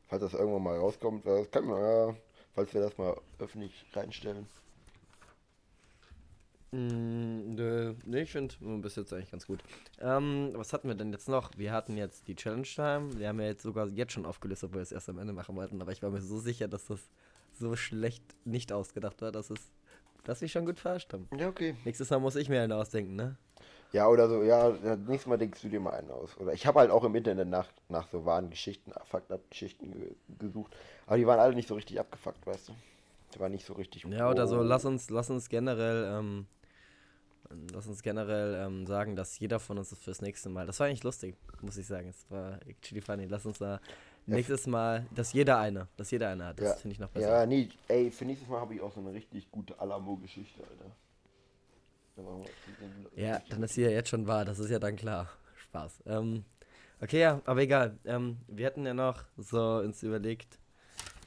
falls 0.07 0.21
das 0.21 0.33
irgendwann 0.33 0.63
mal 0.63 0.77
rauskommt, 0.77 1.25
das 1.27 1.49
kann 1.51 1.65
man 1.65 1.81
ja, 1.81 2.15
falls 2.55 2.73
wir 2.73 2.81
das 2.81 2.97
mal 2.97 3.15
öffentlich 3.39 3.85
reinstellen. 3.93 4.47
Mm, 6.71 7.55
nö, 7.55 7.93
nee, 8.05 8.23
ich 8.23 8.31
finde 8.31 8.55
bis 8.81 8.95
jetzt 8.95 9.13
eigentlich 9.13 9.31
ganz 9.31 9.45
gut. 9.45 9.61
Ähm, 9.99 10.51
was 10.55 10.73
hatten 10.73 10.87
wir 10.87 10.95
denn 10.95 11.11
jetzt 11.11 11.29
noch? 11.29 11.51
Wir 11.57 11.71
hatten 11.71 11.95
jetzt 11.95 12.27
die 12.27 12.35
Challenge 12.35 12.63
Time. 12.63 13.17
Wir 13.17 13.29
haben 13.29 13.39
ja 13.39 13.47
jetzt 13.47 13.63
sogar 13.63 13.87
jetzt 13.87 14.13
schon 14.13 14.25
aufgelistet, 14.25 14.69
obwohl 14.69 14.79
wir 14.79 14.83
es 14.83 14.91
erst 14.91 15.09
am 15.09 15.19
Ende 15.19 15.33
machen 15.33 15.55
wollten. 15.55 15.81
Aber 15.81 15.91
ich 15.91 16.01
war 16.01 16.09
mir 16.09 16.21
so 16.21 16.39
sicher, 16.39 16.67
dass 16.67 16.87
das 16.87 16.99
so 17.53 17.75
schlecht 17.75 18.23
nicht 18.45 18.73
ausgedacht 18.73 19.21
war, 19.21 19.31
dass 19.31 19.49
es, 19.49 19.59
dass 20.23 20.41
wir 20.41 20.49
schon 20.49 20.65
gut 20.65 20.79
verarscht 20.79 21.13
haben. 21.13 21.29
Ja, 21.37 21.47
okay. 21.47 21.75
Nächstes 21.85 22.09
Mal 22.09 22.19
muss 22.19 22.35
ich 22.35 22.49
mir 22.49 22.61
einen 22.61 22.73
ausdenken, 22.73 23.15
ne? 23.15 23.37
Ja, 23.91 24.07
oder 24.07 24.27
so, 24.27 24.43
ja, 24.43 24.71
nächstes 25.07 25.27
Mal 25.27 25.37
denkst 25.37 25.61
du 25.61 25.69
dir 25.69 25.79
mal 25.79 25.91
einen 25.91 26.11
aus. 26.11 26.37
Oder 26.37 26.53
ich 26.53 26.65
habe 26.65 26.79
halt 26.79 26.91
auch 26.91 27.03
im 27.03 27.15
Internet 27.15 27.47
nach, 27.47 27.67
nach 27.87 28.07
so 28.09 28.25
wahren 28.25 28.49
Geschichten, 28.49 28.91
Fucked-Up-Geschichten 29.05 29.91
ge 29.91 30.15
gesucht. 30.39 30.75
Aber 31.07 31.17
die 31.17 31.25
waren 31.25 31.39
alle 31.39 31.55
nicht 31.55 31.67
so 31.67 31.75
richtig 31.75 31.99
abgefuckt, 31.99 32.45
weißt 32.45 32.69
du? 32.69 32.73
Die 33.33 33.39
waren 33.39 33.51
nicht 33.51 33.65
so 33.65 33.73
richtig. 33.73 34.03
Ja, 34.09 34.29
oder 34.29 34.47
so, 34.47 34.61
lass 34.61 34.85
uns, 34.85 35.09
lass 35.09 35.29
uns 35.29 35.47
generell, 35.49 36.09
ähm, 36.11 36.45
lass 37.71 37.87
uns 37.87 38.03
generell 38.03 38.65
ähm, 38.65 38.85
sagen, 38.85 39.15
dass 39.15 39.39
jeder 39.39 39.59
von 39.59 39.77
uns 39.77 39.95
fürs 39.97 40.21
nächste 40.21 40.49
Mal, 40.49 40.65
das 40.65 40.79
war 40.79 40.87
eigentlich 40.87 41.03
lustig, 41.03 41.35
muss 41.61 41.77
ich 41.77 41.87
sagen. 41.87 42.09
Es 42.09 42.25
war 42.29 42.59
actually 42.67 43.01
funny. 43.01 43.25
Lass 43.25 43.45
uns 43.45 43.59
da 43.59 43.79
Nächstes 44.27 44.65
Mal, 44.65 45.05
dass 45.13 45.33
jeder 45.33 45.59
eine, 45.59 45.87
dass 45.97 46.09
jeder 46.11 46.29
eine 46.29 46.45
hat. 46.45 46.59
Das 46.59 46.69
ja. 46.69 46.75
finde 46.75 46.93
ich 46.93 46.99
noch 46.99 47.09
besser. 47.09 47.29
Ja, 47.29 47.45
nee, 47.45 47.69
ey, 47.87 48.09
für 48.09 48.25
nächstes 48.25 48.49
Mal 48.49 48.59
habe 48.59 48.73
ich 48.73 48.81
auch 48.81 48.91
so 48.91 48.99
eine 48.99 49.13
richtig 49.13 49.51
gute 49.51 49.79
Alamo-Geschichte, 49.79 50.61
Alter. 50.61 50.91
Ja, 53.15 53.41
dann 53.49 53.63
ist 53.63 53.73
sie 53.73 53.83
ja 53.83 53.89
jetzt 53.89 54.09
schon 54.09 54.27
wahr, 54.27 54.45
das 54.45 54.59
ist 54.59 54.69
ja 54.69 54.79
dann 54.79 54.95
klar. 54.95 55.29
Spaß. 55.55 56.03
Ähm, 56.05 56.45
okay, 57.01 57.19
ja, 57.19 57.41
aber 57.45 57.61
egal. 57.61 57.97
Ähm, 58.05 58.37
wir 58.47 58.65
hatten 58.65 58.85
ja 58.85 58.93
noch 58.93 59.23
so 59.37 59.77
uns 59.77 60.03
überlegt, 60.03 60.59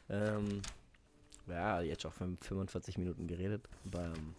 ähm, 0.09 0.62
ja, 1.47 1.80
jetzt 1.80 2.03
schon 2.03 2.12
45 2.12 2.99
Minuten 2.99 3.26
geredet. 3.26 3.68
Aber, 3.86 4.05
ähm, 4.05 4.34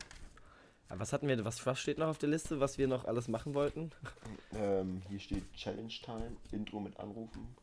was 0.90 1.14
hatten 1.14 1.28
wir, 1.28 1.44
was, 1.46 1.64
was 1.66 1.80
steht 1.80 2.00
noch 2.00 2.08
auf 2.08 2.18
der 2.18 2.30
Liste, 2.30 2.60
was 2.60 2.78
wir 2.78 2.88
noch 2.88 3.06
alles 3.06 3.28
machen 3.28 3.54
wollten? 3.54 3.92
Ähm, 4.54 5.04
hier 5.10 5.20
steht 5.20 5.54
Challenge 5.54 5.94
Time, 6.04 6.36
Intro 6.52 6.80
mit 6.80 7.00
Anrufen. 7.00 7.56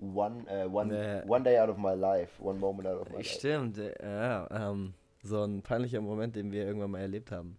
One, 0.00 0.44
uh, 0.48 0.72
one, 0.72 0.96
äh, 0.96 1.24
one 1.26 1.42
Day 1.42 1.58
Out 1.58 1.70
of 1.70 1.76
My 1.76 1.94
Life, 1.94 2.40
One 2.40 2.60
Moment 2.60 2.86
Out 2.86 3.00
of 3.00 3.08
My 3.08 3.16
Life. 3.16 3.30
Stimmt, 3.30 3.78
ja, 3.78 4.70
ähm, 4.70 4.94
so 5.24 5.42
ein 5.42 5.60
peinlicher 5.62 6.00
Moment, 6.00 6.36
den 6.36 6.52
wir 6.52 6.64
irgendwann 6.64 6.92
mal 6.92 7.00
erlebt 7.00 7.32
haben. 7.32 7.58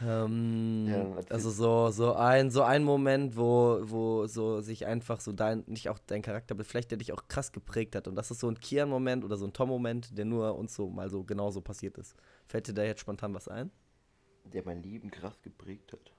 Ähm, 0.00 0.86
ja, 0.88 1.06
also 1.30 1.50
so, 1.50 1.90
so 1.90 2.14
ein, 2.14 2.50
so 2.50 2.62
ein 2.62 2.84
Moment, 2.84 3.36
wo, 3.36 3.80
wo 3.82 4.26
so 4.26 4.60
sich 4.60 4.86
einfach 4.86 5.20
so 5.20 5.32
dein, 5.32 5.64
nicht 5.66 5.88
auch 5.88 5.98
dein 5.98 6.22
Charakter, 6.22 6.54
aber 6.54 6.64
vielleicht 6.64 6.90
der 6.90 6.98
dich 6.98 7.12
auch 7.12 7.26
krass 7.28 7.52
geprägt 7.52 7.96
hat. 7.96 8.06
Und 8.06 8.14
das 8.14 8.30
ist 8.30 8.40
so 8.40 8.48
ein 8.48 8.60
Kian-Moment 8.60 9.24
oder 9.24 9.36
so 9.36 9.46
ein 9.46 9.52
Tom-Moment, 9.52 10.16
der 10.16 10.24
nur 10.24 10.56
uns 10.56 10.74
so 10.74 10.88
mal 10.88 11.10
so 11.10 11.24
genauso 11.24 11.60
passiert 11.60 11.98
ist. 11.98 12.14
Fällt 12.46 12.68
dir 12.68 12.74
da 12.74 12.84
jetzt 12.84 13.00
spontan 13.00 13.34
was 13.34 13.48
ein? 13.48 13.70
Der 14.44 14.62
mein 14.64 14.82
Leben 14.82 15.10
krass 15.10 15.40
geprägt 15.42 15.92
hat. 15.92 16.12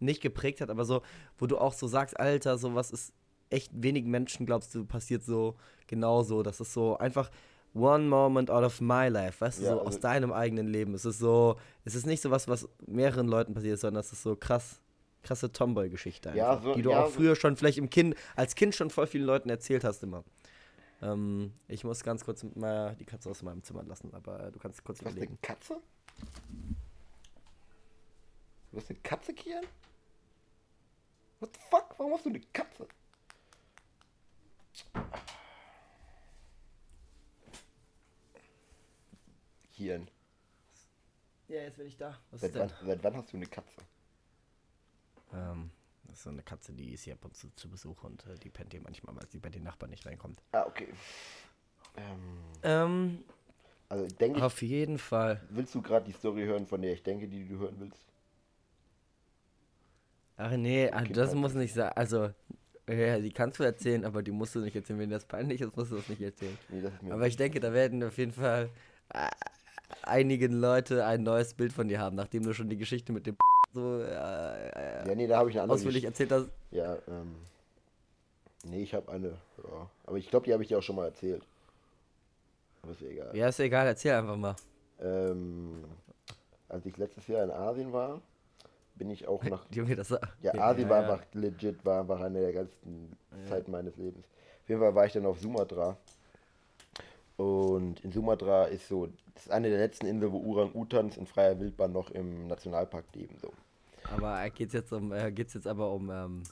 Nicht 0.00 0.20
geprägt 0.20 0.60
hat, 0.60 0.70
aber 0.70 0.84
so, 0.84 1.02
wo 1.38 1.46
du 1.46 1.58
auch 1.58 1.72
so 1.72 1.86
sagst, 1.86 2.18
Alter, 2.18 2.58
sowas 2.58 2.90
ist 2.90 3.12
echt 3.50 3.70
wenigen 3.74 4.10
Menschen, 4.10 4.46
glaubst 4.46 4.74
du, 4.74 4.84
passiert 4.84 5.22
so 5.22 5.56
genauso. 5.86 6.42
Das 6.42 6.60
ist 6.60 6.72
so 6.72 6.96
einfach, 6.98 7.30
one 7.74 8.04
moment 8.04 8.50
out 8.50 8.64
of 8.64 8.80
my 8.80 9.08
life, 9.08 9.40
weißt 9.40 9.60
du, 9.60 9.62
ja, 9.64 9.70
so 9.70 9.78
also 9.78 9.88
aus 9.88 10.00
deinem 10.00 10.32
eigenen 10.32 10.66
Leben. 10.66 10.94
Es 10.94 11.04
ist 11.04 11.18
so, 11.18 11.56
es 11.84 11.94
ist 11.94 12.06
nicht 12.06 12.20
so 12.20 12.30
was, 12.30 12.48
was 12.48 12.68
mehreren 12.86 13.28
Leuten 13.28 13.54
passiert, 13.54 13.78
sondern 13.78 14.00
es 14.00 14.12
ist 14.12 14.22
so 14.22 14.36
krass, 14.36 14.80
krasse 15.22 15.50
Tomboy-Geschichte 15.52 16.32
ja, 16.34 16.60
so, 16.60 16.74
die 16.74 16.82
du 16.82 16.90
ja, 16.90 17.04
auch 17.04 17.10
früher 17.10 17.36
schon 17.36 17.56
vielleicht 17.56 17.78
im 17.78 17.90
Kind, 17.90 18.14
als 18.36 18.54
Kind 18.54 18.74
schon 18.74 18.90
voll 18.90 19.06
vielen 19.06 19.24
Leuten 19.24 19.48
erzählt 19.48 19.84
hast 19.84 20.02
immer. 20.02 20.24
Ähm, 21.00 21.52
ich 21.68 21.84
muss 21.84 22.02
ganz 22.02 22.24
kurz 22.24 22.44
mal 22.54 22.94
die 22.96 23.04
Katze 23.04 23.30
aus 23.30 23.42
meinem 23.42 23.62
Zimmer 23.62 23.82
lassen, 23.84 24.12
aber 24.14 24.50
du 24.50 24.58
kannst 24.58 24.84
kurz 24.84 25.02
was 25.02 25.12
überlegen. 25.12 25.32
Eine 25.32 25.38
Katze? 25.42 25.76
Du 28.70 28.78
hast 28.78 28.90
eine 28.90 28.98
Katze, 29.00 29.34
Kian? 29.34 29.64
What 31.40 31.50
the 31.54 31.60
fuck? 31.70 31.94
Warum 31.98 32.12
hast 32.12 32.24
du 32.24 32.30
eine 32.30 32.40
Katze? 32.52 32.86
Hirn. 39.72 40.08
Ja, 41.48 41.62
jetzt 41.62 41.76
bin 41.76 41.86
ich 41.86 41.96
da. 41.96 42.18
Was 42.30 42.40
seit, 42.40 42.54
wann, 42.54 42.72
seit 42.84 43.02
wann 43.04 43.16
hast 43.16 43.32
du 43.32 43.36
eine 43.36 43.46
Katze? 43.46 43.80
Ähm, 45.34 45.70
das 46.04 46.16
ist 46.16 46.22
so 46.24 46.30
eine 46.30 46.42
Katze, 46.42 46.72
die 46.72 46.92
ist 46.92 47.04
hier 47.04 47.14
ab 47.14 47.24
und 47.24 47.36
zu 47.36 47.48
zu 47.54 47.68
Besuch 47.68 48.04
und 48.04 48.24
äh, 48.26 48.38
die 48.38 48.50
pennt 48.50 48.72
hier 48.72 48.80
manchmal, 48.82 49.16
weil 49.16 49.28
sie 49.28 49.38
bei 49.38 49.50
den 49.50 49.62
Nachbarn 49.62 49.90
nicht 49.90 50.06
reinkommt. 50.06 50.40
Ah, 50.52 50.64
okay. 50.66 50.88
Ähm, 51.96 52.38
ähm 52.62 53.24
also 53.88 54.06
denke 54.06 54.42
Auf 54.42 54.62
jeden 54.62 54.96
Fall. 54.96 55.42
Willst 55.50 55.74
du 55.74 55.82
gerade 55.82 56.06
die 56.06 56.12
Story 56.12 56.44
hören, 56.44 56.66
von 56.66 56.80
der 56.80 56.94
ich 56.94 57.02
denke, 57.02 57.28
die 57.28 57.46
du 57.46 57.58
hören 57.58 57.76
willst? 57.78 58.02
Ach 60.38 60.52
nee, 60.52 60.88
okay, 60.88 61.12
das 61.12 61.34
muss 61.34 61.52
nicht 61.52 61.74
sein. 61.74 61.92
Also, 61.94 62.30
ja, 62.88 63.18
die 63.18 63.32
kannst 63.32 63.58
du 63.58 63.64
erzählen, 63.64 64.04
aber 64.06 64.22
die 64.22 64.30
musst 64.30 64.54
du 64.54 64.60
nicht 64.60 64.74
erzählen. 64.74 64.98
Wenn 64.98 65.10
das 65.10 65.26
peinlich 65.26 65.60
ist, 65.60 65.76
musst 65.76 65.92
du 65.92 65.96
das 65.96 66.08
nicht 66.08 66.22
erzählen. 66.22 66.56
Nee, 66.70 66.80
das 66.80 66.92
aber 67.04 67.26
ich 67.26 67.36
denke, 67.36 67.60
da 67.60 67.72
werden 67.74 68.02
auf 68.02 68.16
jeden 68.16 68.32
Fall 68.32 68.70
äh, 69.10 69.28
einigen 70.02 70.52
Leute 70.52 71.04
ein 71.04 71.22
neues 71.22 71.54
Bild 71.54 71.72
von 71.72 71.88
dir 71.88 72.00
haben, 72.00 72.16
nachdem 72.16 72.42
du 72.42 72.52
schon 72.52 72.68
die 72.68 72.76
Geschichte 72.76 73.12
mit 73.12 73.26
dem 73.26 73.36
so 73.72 74.00
äh, 74.00 74.04
äh, 74.04 75.08
ja, 75.08 75.14
nee, 75.14 75.26
da 75.26 75.38
habe 75.38 75.50
ich 75.50 75.56
eine 75.56 75.62
andere 75.62 75.76
ausführlich 75.76 76.04
erzählt 76.04 76.32
hast. 76.32 76.50
Ja, 76.70 76.96
ähm, 77.08 77.36
nee, 78.64 78.82
ich 78.82 78.94
habe 78.94 79.10
eine, 79.10 79.28
ja, 79.28 79.90
aber 80.04 80.16
ich 80.18 80.28
glaube, 80.28 80.46
die 80.46 80.52
habe 80.52 80.62
ich 80.62 80.68
dir 80.68 80.78
auch 80.78 80.82
schon 80.82 80.96
mal 80.96 81.06
erzählt. 81.06 81.46
Aber 82.82 82.92
ist 82.92 83.02
egal. 83.02 83.36
Ja, 83.36 83.48
ist 83.48 83.60
egal, 83.60 83.86
erzähl 83.86 84.12
einfach 84.12 84.36
mal. 84.36 84.56
Ähm, 85.00 85.84
als 86.68 86.86
ich 86.86 86.96
letztes 86.96 87.26
Jahr 87.28 87.44
in 87.44 87.50
Asien 87.50 87.92
war, 87.92 88.20
bin 88.96 89.10
ich 89.10 89.26
auch 89.26 89.42
nach. 89.44 89.64
Junge, 89.70 89.96
das 89.96 90.10
ja, 90.42 90.54
Asien 90.54 90.88
ja, 90.88 90.90
war 90.90 91.02
ja. 91.02 91.12
einfach 91.12 91.24
legit, 91.32 91.84
war 91.84 92.00
einfach 92.00 92.20
eine 92.20 92.40
der 92.40 92.52
geilsten 92.52 93.16
ja. 93.30 93.50
Zeiten 93.50 93.70
meines 93.70 93.96
Lebens. 93.96 94.26
Auf 94.62 94.68
jeden 94.68 94.80
Fall 94.80 94.94
war 94.94 95.06
ich 95.06 95.12
dann 95.12 95.26
auf 95.26 95.38
Sumatra. 95.40 95.96
Und 97.36 98.00
in 98.04 98.12
Sumatra 98.12 98.66
ist 98.66 98.86
so, 98.86 99.08
das 99.34 99.46
ist 99.46 99.52
eine 99.52 99.70
der 99.70 99.78
letzten 99.78 100.06
Inseln, 100.06 100.32
wo 100.32 100.38
Orang-Utans 100.52 101.16
in 101.16 101.26
freier 101.26 101.58
Wildbahn 101.58 101.92
noch 101.92 102.10
im 102.10 102.46
Nationalpark 102.46 103.06
leben. 103.14 103.36
So. 103.40 103.52
Aber 104.14 104.48
geht's 104.50 104.74
jetzt 104.74 104.92
um, 104.92 105.12
äh, 105.12 105.30
geht's 105.32 105.54
jetzt 105.54 105.66
aber 105.66 105.92
um, 105.92 106.10
ähm, 106.10 106.42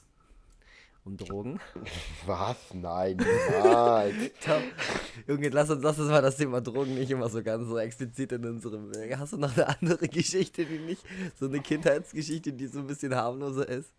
um 1.03 1.17
Drogen? 1.17 1.59
Was? 2.25 2.73
Nein, 2.73 3.17
niemals. 3.17 4.15
Junge, 5.27 5.49
lass 5.49 5.69
uns, 5.69 5.83
lass 5.83 5.99
uns 5.99 6.09
mal 6.09 6.21
das 6.21 6.37
Thema 6.37 6.61
Drogen 6.61 6.95
nicht 6.95 7.11
immer 7.11 7.29
so 7.29 7.43
ganz 7.43 7.67
so 7.67 7.77
explizit 7.77 8.31
in 8.31 8.45
unserem. 8.45 8.91
Hast 9.17 9.33
du 9.33 9.37
noch 9.37 9.55
eine 9.55 9.67
andere 9.67 10.07
Geschichte, 10.09 10.65
die 10.65 10.79
nicht 10.79 11.03
so 11.39 11.47
eine 11.47 11.59
Kindheitsgeschichte, 11.59 12.53
die 12.53 12.67
so 12.67 12.79
ein 12.79 12.87
bisschen 12.87 13.15
harmloser 13.15 13.67
ist? 13.67 13.91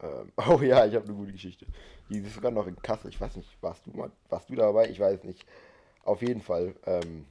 ähm, 0.00 0.32
oh 0.36 0.60
ja, 0.60 0.86
ich 0.86 0.94
habe 0.94 1.06
eine 1.06 1.14
gute 1.14 1.32
Geschichte. 1.32 1.66
Die 2.10 2.18
ist 2.18 2.34
sogar 2.34 2.50
noch 2.50 2.66
in 2.66 2.76
Kassel. 2.76 3.10
Ich 3.10 3.20
weiß 3.20 3.36
nicht, 3.36 3.56
warst 3.60 3.86
du 3.86 3.90
mal, 3.90 4.10
warst 4.28 4.48
du 4.48 4.54
dabei? 4.54 4.88
Ich 4.88 4.98
weiß 4.98 5.24
nicht. 5.24 5.46
Auf 6.08 6.22
jeden 6.22 6.40
Fall. 6.40 6.74
Ähm, 6.86 7.26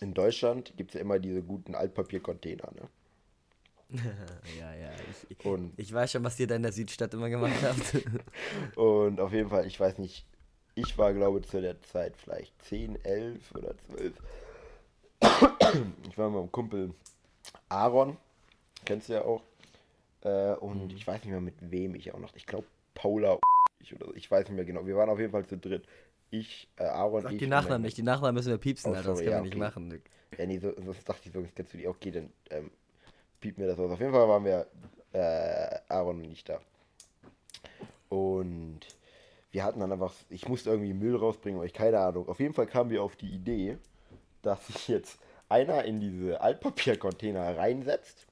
in 0.00 0.14
Deutschland 0.14 0.72
gibt 0.78 0.90
es 0.90 0.94
ja 0.94 1.02
immer 1.02 1.18
diese 1.18 1.42
guten 1.42 1.74
Altpapiercontainer, 1.74 2.72
ne? 2.72 2.88
ja, 4.58 4.74
ja. 4.74 4.90
Ich, 5.28 5.44
und 5.44 5.74
ich 5.76 5.92
weiß 5.92 6.12
schon, 6.12 6.24
was 6.24 6.40
ihr 6.40 6.46
da 6.46 6.56
in 6.56 6.62
der 6.62 6.72
Südstadt 6.72 7.12
immer 7.12 7.28
gemacht 7.28 7.52
habt. 7.62 8.78
und 8.78 9.20
auf 9.20 9.30
jeden 9.34 9.50
Fall, 9.50 9.66
ich 9.66 9.78
weiß 9.78 9.98
nicht, 9.98 10.24
ich 10.74 10.96
war, 10.96 11.12
glaube 11.12 11.40
ich, 11.40 11.48
zu 11.48 11.60
der 11.60 11.82
Zeit 11.82 12.14
vielleicht 12.16 12.54
10, 12.64 13.04
11 13.04 13.54
oder 13.56 13.74
12. 13.90 14.14
ich 16.08 16.16
war 16.16 16.30
mit 16.30 16.38
meinem 16.38 16.50
Kumpel 16.50 16.94
Aaron, 17.68 18.16
kennst 18.86 19.10
du 19.10 19.12
ja 19.12 19.22
auch. 19.22 19.42
Äh, 20.22 20.54
und 20.54 20.84
mhm. 20.84 20.96
ich 20.96 21.06
weiß 21.06 21.22
nicht 21.24 21.30
mehr, 21.30 21.42
mit 21.42 21.56
wem 21.60 21.94
ich 21.94 22.14
auch 22.14 22.18
noch. 22.18 22.34
Ich 22.36 22.46
glaube, 22.46 22.66
Paula 22.94 23.38
ich 23.80 23.94
oder 23.94 24.06
so. 24.06 24.14
Ich 24.14 24.30
weiß 24.30 24.46
nicht 24.46 24.56
mehr 24.56 24.64
genau. 24.64 24.86
Wir 24.86 24.96
waren 24.96 25.10
auf 25.10 25.18
jeden 25.18 25.32
Fall 25.32 25.44
zu 25.44 25.58
dritt. 25.58 25.84
Ich, 26.32 26.66
äh, 26.78 26.84
Aaron, 26.84 27.22
Sag 27.22 27.32
ich. 27.32 27.38
die 27.38 27.46
Nachnamen 27.46 27.82
nicht. 27.82 27.98
Die 27.98 28.02
Nachnamen 28.02 28.34
müssen 28.34 28.48
wir 28.48 28.56
piepsen, 28.56 28.90
oh, 28.90 28.94
Alter. 28.96 29.10
Das 29.10 29.18
können 29.18 29.30
ja, 29.30 29.36
wir 29.36 29.42
nicht 29.42 29.56
machen. 29.58 30.02
Ja, 30.38 30.46
nee, 30.46 30.58
so, 30.58 30.72
sonst 30.82 31.06
dachte 31.06 31.28
ich 31.28 31.32
so, 31.32 31.44
kennst 31.54 31.74
du 31.74 31.76
die. 31.76 31.86
Okay, 31.86 32.10
dann 32.10 32.32
ähm, 32.48 32.70
piep 33.38 33.58
mir 33.58 33.66
das 33.66 33.78
aus. 33.78 33.90
Auf 33.90 34.00
jeden 34.00 34.12
Fall 34.12 34.26
waren 34.26 34.42
wir, 34.46 34.66
äh, 35.12 35.78
Aaron 35.88 36.20
und 36.20 36.32
ich 36.32 36.42
da. 36.42 36.58
Und 38.08 38.80
wir 39.50 39.62
hatten 39.62 39.80
dann 39.80 39.92
einfach, 39.92 40.14
ich 40.30 40.48
musste 40.48 40.70
irgendwie 40.70 40.94
Müll 40.94 41.16
rausbringen, 41.16 41.58
aber 41.58 41.66
ich 41.66 41.74
keine 41.74 41.98
Ahnung. 41.98 42.26
Auf 42.26 42.40
jeden 42.40 42.54
Fall 42.54 42.66
kamen 42.66 42.88
wir 42.88 43.02
auf 43.02 43.14
die 43.14 43.28
Idee, 43.28 43.76
dass 44.40 44.66
sich 44.68 44.88
jetzt 44.88 45.18
einer 45.50 45.84
in 45.84 46.00
diese 46.00 46.40
Altpapiercontainer 46.40 47.58
reinsetzt 47.58 48.26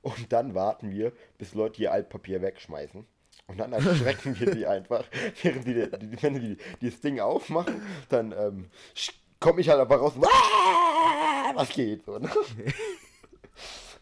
und 0.00 0.32
dann 0.32 0.54
warten 0.54 0.92
wir, 0.92 1.12
bis 1.38 1.54
Leute 1.54 1.82
ihr 1.82 1.90
Altpapier 1.90 2.40
wegschmeißen. 2.40 3.04
Und 3.46 3.58
dann 3.58 3.72
erschrecken 3.72 4.38
wir 4.38 4.54
die 4.54 4.66
einfach. 4.66 5.04
Während 5.42 5.66
die, 5.66 5.74
die, 5.74 6.22
wenn 6.22 6.34
die, 6.34 6.56
die 6.80 6.90
das 6.90 7.00
Ding 7.00 7.20
aufmachen, 7.20 7.82
dann 8.08 8.32
ähm, 8.32 8.70
komme 9.40 9.60
ich 9.60 9.68
halt 9.68 9.80
einfach 9.80 10.00
raus. 10.00 10.14
Was 11.54 11.68
geht? 11.70 12.04
So, 12.04 12.18
ne? 12.18 12.30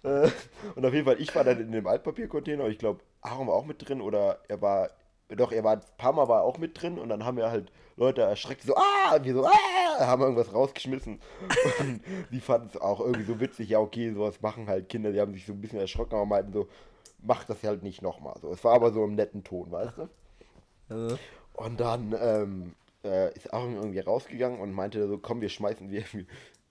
Äh, 0.03 0.31
und 0.77 0.87
auf 0.87 0.95
jeden 0.95 1.05
Fall, 1.05 1.21
ich 1.21 1.35
war 1.35 1.45
dann 1.45 1.61
in 1.61 1.73
dem 1.73 1.87
Altpapiercontainer. 1.87 2.67
Ich 2.69 2.79
glaube, 2.79 3.01
Aaron 3.21 3.49
war 3.49 3.55
auch 3.55 3.67
mit 3.67 3.87
drin 3.87 4.01
oder 4.01 4.39
er 4.49 4.63
war, 4.63 4.89
doch, 5.29 5.53
er 5.53 5.63
war 5.63 5.73
ein 5.73 5.83
paar 5.99 6.15
Mal 6.15 6.27
war 6.27 6.43
auch 6.43 6.57
mit 6.57 6.81
drin 6.81 6.99
und 6.99 7.11
dann 7.11 7.25
haben 7.25 7.37
wir 7.37 7.51
halt 7.51 7.71
Leute 7.97 8.23
erschreckt, 8.23 8.63
so, 8.63 8.75
ah, 8.77 9.17
und 9.17 9.25
wir 9.25 9.35
so, 9.35 9.45
ah, 9.47 10.07
haben 10.07 10.23
irgendwas 10.23 10.55
rausgeschmissen. 10.55 11.21
Und 11.81 12.01
die 12.33 12.41
fanden 12.41 12.69
es 12.69 12.81
auch 12.81 13.01
irgendwie 13.01 13.25
so 13.25 13.41
witzig, 13.41 13.69
ja, 13.69 13.79
okay, 13.79 14.13
sowas 14.13 14.41
machen 14.41 14.69
halt 14.69 14.89
Kinder, 14.89 15.13
die 15.13 15.21
haben 15.21 15.35
sich 15.35 15.45
so 15.45 15.53
ein 15.53 15.61
bisschen 15.61 15.81
erschrocken, 15.81 16.15
aber 16.15 16.25
meinten 16.25 16.53
so, 16.55 16.69
mach 17.23 17.45
das 17.45 17.63
halt 17.63 17.83
nicht 17.83 18.03
nochmal. 18.03 18.35
So, 18.41 18.53
es 18.53 18.63
war 18.65 18.75
aber 18.75 18.93
so 18.93 19.05
im 19.05 19.15
netten 19.15 19.45
Ton, 19.45 19.71
weißt 19.71 19.99
du? 19.99 20.09
Ja. 20.91 21.19
Und 21.55 21.81
dann 21.81 22.17
ähm, 22.19 22.75
äh, 23.05 23.35
ist 23.35 23.53
Aaron 23.53 23.77
irgendwie 23.77 24.01
rausgegangen 24.01 24.61
und 24.61 24.73
meinte 24.73 25.07
so, 25.09 25.19
komm, 25.19 25.41
wir 25.41 25.49
schmeißen, 25.49 25.91
wir, 25.91 26.05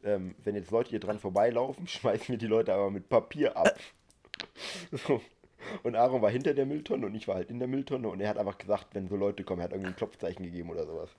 ähm, 0.03 0.35
wenn 0.43 0.55
jetzt 0.55 0.71
Leute 0.71 0.89
hier 0.89 0.99
dran 0.99 1.19
vorbeilaufen, 1.19 1.87
schmeißen 1.87 2.29
wir 2.29 2.37
die 2.37 2.47
Leute 2.47 2.73
aber 2.73 2.91
mit 2.91 3.09
Papier 3.09 3.55
ab. 3.55 3.77
so. 4.91 5.21
Und 5.83 5.95
Aaron 5.95 6.21
war 6.21 6.31
hinter 6.31 6.53
der 6.53 6.65
Mülltonne 6.65 7.05
und 7.05 7.15
ich 7.15 7.27
war 7.27 7.35
halt 7.35 7.49
in 7.49 7.59
der 7.59 7.67
Mülltonne 7.67 8.07
und 8.07 8.21
er 8.21 8.29
hat 8.29 8.37
einfach 8.37 8.57
gesagt, 8.57 8.87
wenn 8.93 9.09
so 9.09 9.17
Leute 9.17 9.43
kommen, 9.43 9.59
er 9.59 9.65
hat 9.65 9.71
irgendwie 9.71 9.91
ein 9.91 9.95
Klopfzeichen 9.95 10.43
gegeben 10.45 10.69
oder 10.69 10.85
sowas. 10.85 11.09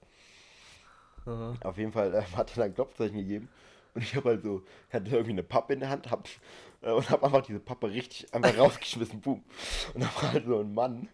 Aha. 1.26 1.55
Auf 1.62 1.76
jeden 1.76 1.93
Fall 1.93 2.14
äh, 2.14 2.22
hat 2.22 2.51
er 2.51 2.57
dann 2.57 2.64
ein 2.64 2.74
Klopfzeichen 2.74 3.18
gegeben 3.18 3.49
und 3.95 4.03
ich 4.03 4.16
habe 4.16 4.31
halt 4.31 4.43
so, 4.43 4.62
hatte 4.91 5.11
irgendwie 5.11 5.33
eine 5.33 5.43
Pappe 5.43 5.74
in 5.74 5.81
der 5.81 5.91
Hand 5.91 6.11
hab, 6.11 6.26
und 6.83 7.11
habe 7.11 7.24
einfach 7.24 7.43
diese 7.43 7.61
Pappe 7.61 7.91
richtig 7.91 8.33
einfach 8.33 8.57
rausgeschmissen, 8.57 9.20
boom. 9.20 9.45
Und 9.95 10.03
da 10.03 10.07
war 10.07 10.33
halt 10.33 10.47
so 10.47 10.61
ein 10.61 10.72
Mann 10.72 11.09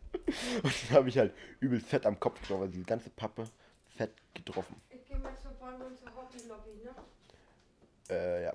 und 0.62 0.82
den 0.82 0.96
habe 0.96 1.08
ich 1.08 1.18
halt 1.18 1.34
übel 1.60 1.80
fett 1.80 2.06
am 2.06 2.18
Kopf 2.20 2.40
getroffen, 2.40 2.62
also 2.62 2.72
diese 2.72 2.84
ganze 2.84 3.10
Pappe 3.10 3.48
fett 3.96 4.12
getroffen. 4.34 4.76
Ich 4.90 5.04
gehe 5.06 5.18
mal 5.18 5.36
zur 5.42 5.52
Bahn 5.52 5.80
und 5.82 5.98
zur 5.98 6.08
Hockey-Lobby, 6.14 6.84
ne? 6.84 8.14
Äh, 8.14 8.44
ja. 8.44 8.52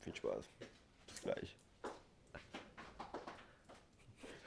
Viel 0.00 0.14
Spaß. 0.14 0.44
Bis 1.06 1.22
gleich. 1.22 1.56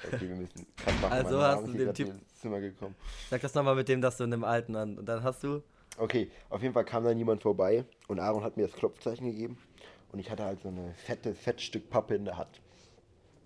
Okay, 0.01 0.29
wir 0.29 0.35
müssen 0.35 0.65
machen. 1.01 1.11
Also 1.11 1.41
hast 1.41 1.67
du 1.67 1.73
den 1.73 1.93
Typ 1.93 2.13
Zimmer 2.39 2.61
gekommen. 2.61 2.95
Sag 3.29 3.41
das 3.41 3.53
nochmal 3.53 3.75
mit 3.75 3.89
dem, 3.89 3.99
dass 3.99 4.15
du 4.15 4.23
in 4.23 4.31
dem 4.31 4.45
alten 4.45 4.75
an. 4.75 4.97
Und 4.97 5.05
dann 5.05 5.23
hast 5.23 5.43
du. 5.43 5.61
Okay, 5.97 6.31
auf 6.49 6.61
jeden 6.61 6.73
Fall 6.73 6.85
kam 6.85 7.03
da 7.03 7.13
niemand 7.13 7.41
vorbei 7.41 7.83
und 8.07 8.19
Aaron 8.19 8.43
hat 8.43 8.55
mir 8.55 8.67
das 8.67 8.75
Klopfzeichen 8.75 9.25
gegeben 9.25 9.57
und 10.11 10.19
ich 10.19 10.29
hatte 10.29 10.43
halt 10.43 10.61
so 10.61 10.69
eine 10.69 10.93
fette, 10.93 11.33
fett 11.33 11.61
Stück 11.61 11.89
Pappe 11.89 12.15
in 12.15 12.25
der 12.25 12.37
Hand. 12.37 12.61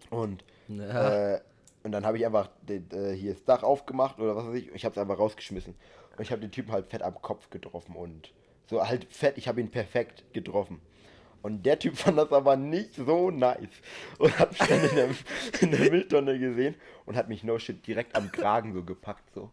Und, 0.10 0.44
ja. 0.68 1.36
äh, 1.36 1.42
und 1.84 1.92
dann 1.92 2.06
habe 2.06 2.18
ich 2.18 2.26
einfach 2.26 2.50
den, 2.62 2.90
äh, 2.92 3.14
hier 3.14 3.34
das 3.34 3.44
Dach 3.44 3.64
aufgemacht 3.64 4.20
oder 4.20 4.36
was 4.36 4.48
weiß 4.48 4.56
ich, 4.56 4.72
ich 4.74 4.86
habe 4.86 4.94
es 4.94 4.98
einfach 4.98 5.20
rausgeschmissen. 5.20 5.76
Und 6.16 6.22
ich 6.22 6.32
habe 6.32 6.42
den 6.42 6.52
Typen 6.52 6.72
halt 6.72 6.88
fett 6.88 7.02
am 7.02 7.22
Kopf 7.22 7.50
getroffen 7.50 7.96
und 7.96 8.32
so 8.68 8.86
halt 8.88 9.14
fett, 9.14 9.38
ich 9.38 9.48
habe 9.48 9.60
ihn 9.60 9.72
perfekt 9.72 10.24
getroffen. 10.34 10.82
Und 11.42 11.66
der 11.66 11.78
Typ 11.78 11.98
fand 11.98 12.18
das 12.18 12.32
aber 12.32 12.56
nicht 12.56 12.96
so 12.96 13.30
nice. 13.30 13.68
Und 14.18 14.40
hat 14.40 14.52
mich 14.52 14.68
dann 14.68 14.90
in 14.90 14.96
der, 14.96 15.10
in 15.62 15.72
der 15.72 15.92
Mülltonne 15.92 16.40
gesehen 16.40 16.76
und 17.06 17.16
hat 17.16 17.30
mich 17.30 17.44
no 17.44 17.60
shit 17.60 17.86
direkt 17.86 18.16
am 18.16 18.32
Kragen 18.32 18.74
so 18.74 18.84
gepackt. 18.84 19.34
So. 19.34 19.52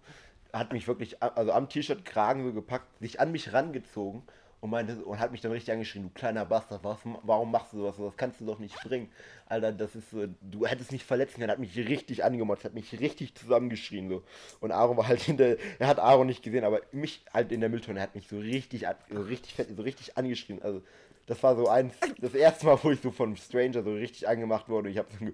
Hat 0.53 0.73
mich 0.73 0.87
wirklich, 0.87 1.23
also 1.23 1.53
am 1.53 1.69
T-Shirt 1.69 2.05
Kragen 2.05 2.45
so 2.45 2.53
gepackt, 2.53 2.87
sich 3.01 3.21
an 3.21 3.33
mich 3.33 3.53
rangezogen 3.53 4.23
und 4.61 4.71
meinte 4.71 5.03
und 5.05 5.19
hat 5.19 5.33
mich 5.33 5.41
dann 5.41 5.53
richtig 5.53 5.73
angeschrien, 5.73 6.05
du 6.05 6.11
kleiner 6.11 6.45
Bastard, 6.45 6.85
was, 6.85 6.99
warum 7.23 7.51
machst 7.51 7.73
du 7.73 7.79
sowas? 7.79 7.97
Das 7.97 8.17
kannst 8.17 8.41
du 8.41 8.47
doch 8.47 8.59
nicht 8.59 8.77
bringen. 8.83 9.09
Alter, 9.47 9.73
das 9.73 9.97
ist 9.97 10.11
so, 10.11 10.27
du 10.41 10.67
hättest 10.67 10.93
mich 10.93 11.05
verletzen 11.05 11.41
können, 11.41 11.51
hat 11.51 11.59
mich 11.59 11.77
richtig 11.77 12.25
angemotzt, 12.25 12.65
hat 12.65 12.75
mich 12.75 13.01
richtig 13.01 13.35
zusammengeschrien 13.35 14.09
so. 14.09 14.23
Und 14.61 14.73
Aaron 14.73 14.97
war 14.97 15.09
halt 15.09 15.21
hinter, 15.23 15.57
er 15.79 15.87
hat 15.87 15.99
Aaron 15.99 16.27
nicht 16.27 16.43
gesehen, 16.43 16.65
aber 16.65 16.81
mich 16.93 17.25
halt 17.33 17.53
in 17.53 17.61
der 17.61 17.71
Mülltonne, 17.71 18.01
er 18.01 18.05
hat 18.05 18.15
mich 18.15 18.29
so 18.29 18.39
richtig, 18.39 18.87
so 19.11 19.21
richtig 19.23 19.55
fett, 19.55 19.69
so 19.75 19.83
richtig 19.83 20.17
angeschrien. 20.19 20.61
Also 20.63 20.83
das 21.27 21.43
war 21.43 21.57
so 21.57 21.69
eins, 21.69 21.95
das 22.21 22.35
erste 22.35 22.67
Mal, 22.67 22.79
wo 22.83 22.91
ich 22.91 23.01
so 23.01 23.13
von 23.13 23.37
Stranger 23.37 23.83
so 23.83 23.95
richtig 23.95 24.29
angemacht 24.29 24.69
wurde. 24.69 24.91
Ich 24.91 24.99
hab 24.99 25.07
so, 25.13 25.27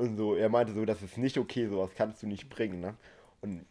und 0.00 0.16
so, 0.16 0.34
er 0.34 0.48
meinte 0.48 0.72
so, 0.72 0.84
das 0.84 1.02
ist 1.02 1.18
nicht 1.18 1.36
okay, 1.36 1.66
sowas 1.66 1.90
kannst 1.96 2.22
du 2.22 2.26
nicht 2.26 2.48
bringen, 2.48 2.80
ne? 2.80 2.94
Und 3.40 3.66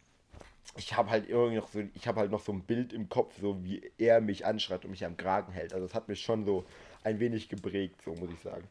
ich 0.76 0.96
habe 0.96 1.10
halt 1.10 1.28
irgendwie 1.28 1.56
noch 1.56 1.68
so, 1.68 1.80
ich 1.94 2.08
habe 2.08 2.20
halt 2.20 2.30
noch 2.30 2.40
so 2.40 2.52
ein 2.52 2.62
Bild 2.62 2.92
im 2.92 3.08
Kopf, 3.08 3.34
so 3.40 3.62
wie 3.62 3.92
er 3.98 4.20
mich 4.20 4.46
anschreit 4.46 4.84
und 4.84 4.90
mich 4.90 5.04
am 5.04 5.16
Kragen 5.16 5.52
hält. 5.52 5.74
Also 5.74 5.86
das 5.86 5.94
hat 5.94 6.08
mich 6.08 6.22
schon 6.22 6.44
so 6.44 6.64
ein 7.04 7.20
wenig 7.20 7.48
geprägt, 7.48 8.00
so 8.04 8.14
muss 8.14 8.30
ich 8.30 8.40
sagen. 8.40 8.66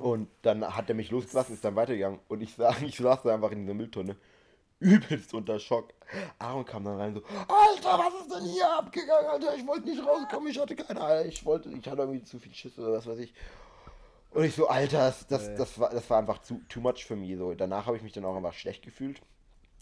Und 0.00 0.28
dann 0.42 0.64
hat 0.76 0.88
er 0.88 0.94
mich 0.94 1.10
losgelassen, 1.10 1.54
ist 1.54 1.64
dann 1.64 1.76
weitergegangen 1.76 2.20
und 2.28 2.42
ich 2.42 2.54
sag, 2.54 2.82
ich 2.86 2.96
saß 2.96 3.22
da 3.22 3.34
einfach 3.34 3.52
in 3.52 3.62
dieser 3.62 3.74
Mülltonne, 3.74 4.16
übelst 4.80 5.32
unter 5.32 5.58
Schock. 5.58 5.94
Aaron 6.38 6.64
kam 6.64 6.84
dann 6.84 6.98
rein 6.98 7.14
so, 7.14 7.22
Alter, 7.48 7.98
was 7.98 8.20
ist 8.20 8.34
denn 8.34 8.44
hier 8.44 8.70
abgegangen, 8.70 9.26
Alter? 9.26 9.54
Ich 9.56 9.66
wollte 9.66 9.88
nicht 9.88 10.04
rauskommen, 10.04 10.48
ich 10.48 10.58
hatte 10.58 10.76
keine 10.76 11.00
Ahnung, 11.00 11.28
ich 11.28 11.44
wollte, 11.46 11.70
ich 11.70 11.88
hatte 11.88 12.02
irgendwie 12.02 12.22
zu 12.22 12.38
viel 12.38 12.52
Schiss 12.54 12.78
oder 12.78 12.92
was 12.92 13.06
weiß 13.06 13.18
ich. 13.20 13.32
Und 14.32 14.44
ich 14.44 14.54
so, 14.54 14.66
Alter, 14.66 14.98
das, 14.98 15.26
das, 15.28 15.54
das, 15.54 15.78
war, 15.78 15.90
das 15.90 16.10
war 16.10 16.18
einfach 16.18 16.42
zu, 16.42 16.60
too 16.68 16.80
much 16.80 17.04
für 17.04 17.14
mich. 17.14 17.36
So. 17.38 17.54
Danach 17.54 17.86
habe 17.86 17.96
ich 17.96 18.02
mich 18.02 18.12
dann 18.12 18.24
auch 18.24 18.36
einfach 18.36 18.52
schlecht 18.52 18.82
gefühlt. 18.82 19.22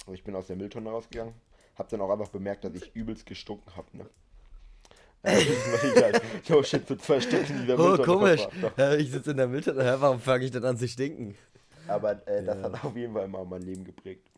Und 0.06 0.14
ich 0.14 0.24
bin 0.24 0.34
aus 0.34 0.46
der 0.46 0.56
Mülltonne 0.56 0.90
rausgegangen. 0.90 1.34
Hab 1.76 1.88
dann 1.88 2.00
auch 2.00 2.10
einfach 2.10 2.28
bemerkt, 2.28 2.64
dass 2.64 2.74
ich 2.74 2.94
übelst 2.94 3.26
gestunken 3.26 3.74
hab, 3.76 3.92
ne? 3.94 4.06
oh 6.50 6.62
shit, 6.64 6.86
so 6.86 6.96
zwei 6.96 7.20
Stunden 7.20 7.60
in 7.60 7.66
der 7.68 7.78
oh, 7.78 7.90
Mülltonne. 7.90 8.02
Oh, 8.02 8.18
komisch. 8.18 8.48
Ja, 8.76 8.94
ich 8.94 9.10
sitze 9.10 9.30
in 9.30 9.36
der 9.36 9.46
Mülltonne. 9.46 9.96
Warum 10.00 10.18
fange 10.18 10.44
ich 10.44 10.50
denn 10.50 10.64
an 10.64 10.76
zu 10.76 10.88
stinken? 10.88 11.36
Aber 11.86 12.26
äh, 12.26 12.42
das 12.42 12.58
ja. 12.58 12.62
hat 12.62 12.84
auf 12.84 12.96
jeden 12.96 13.14
Fall 13.14 13.28
mal 13.28 13.44
mein 13.44 13.62
Leben 13.62 13.84
geprägt. 13.84 14.28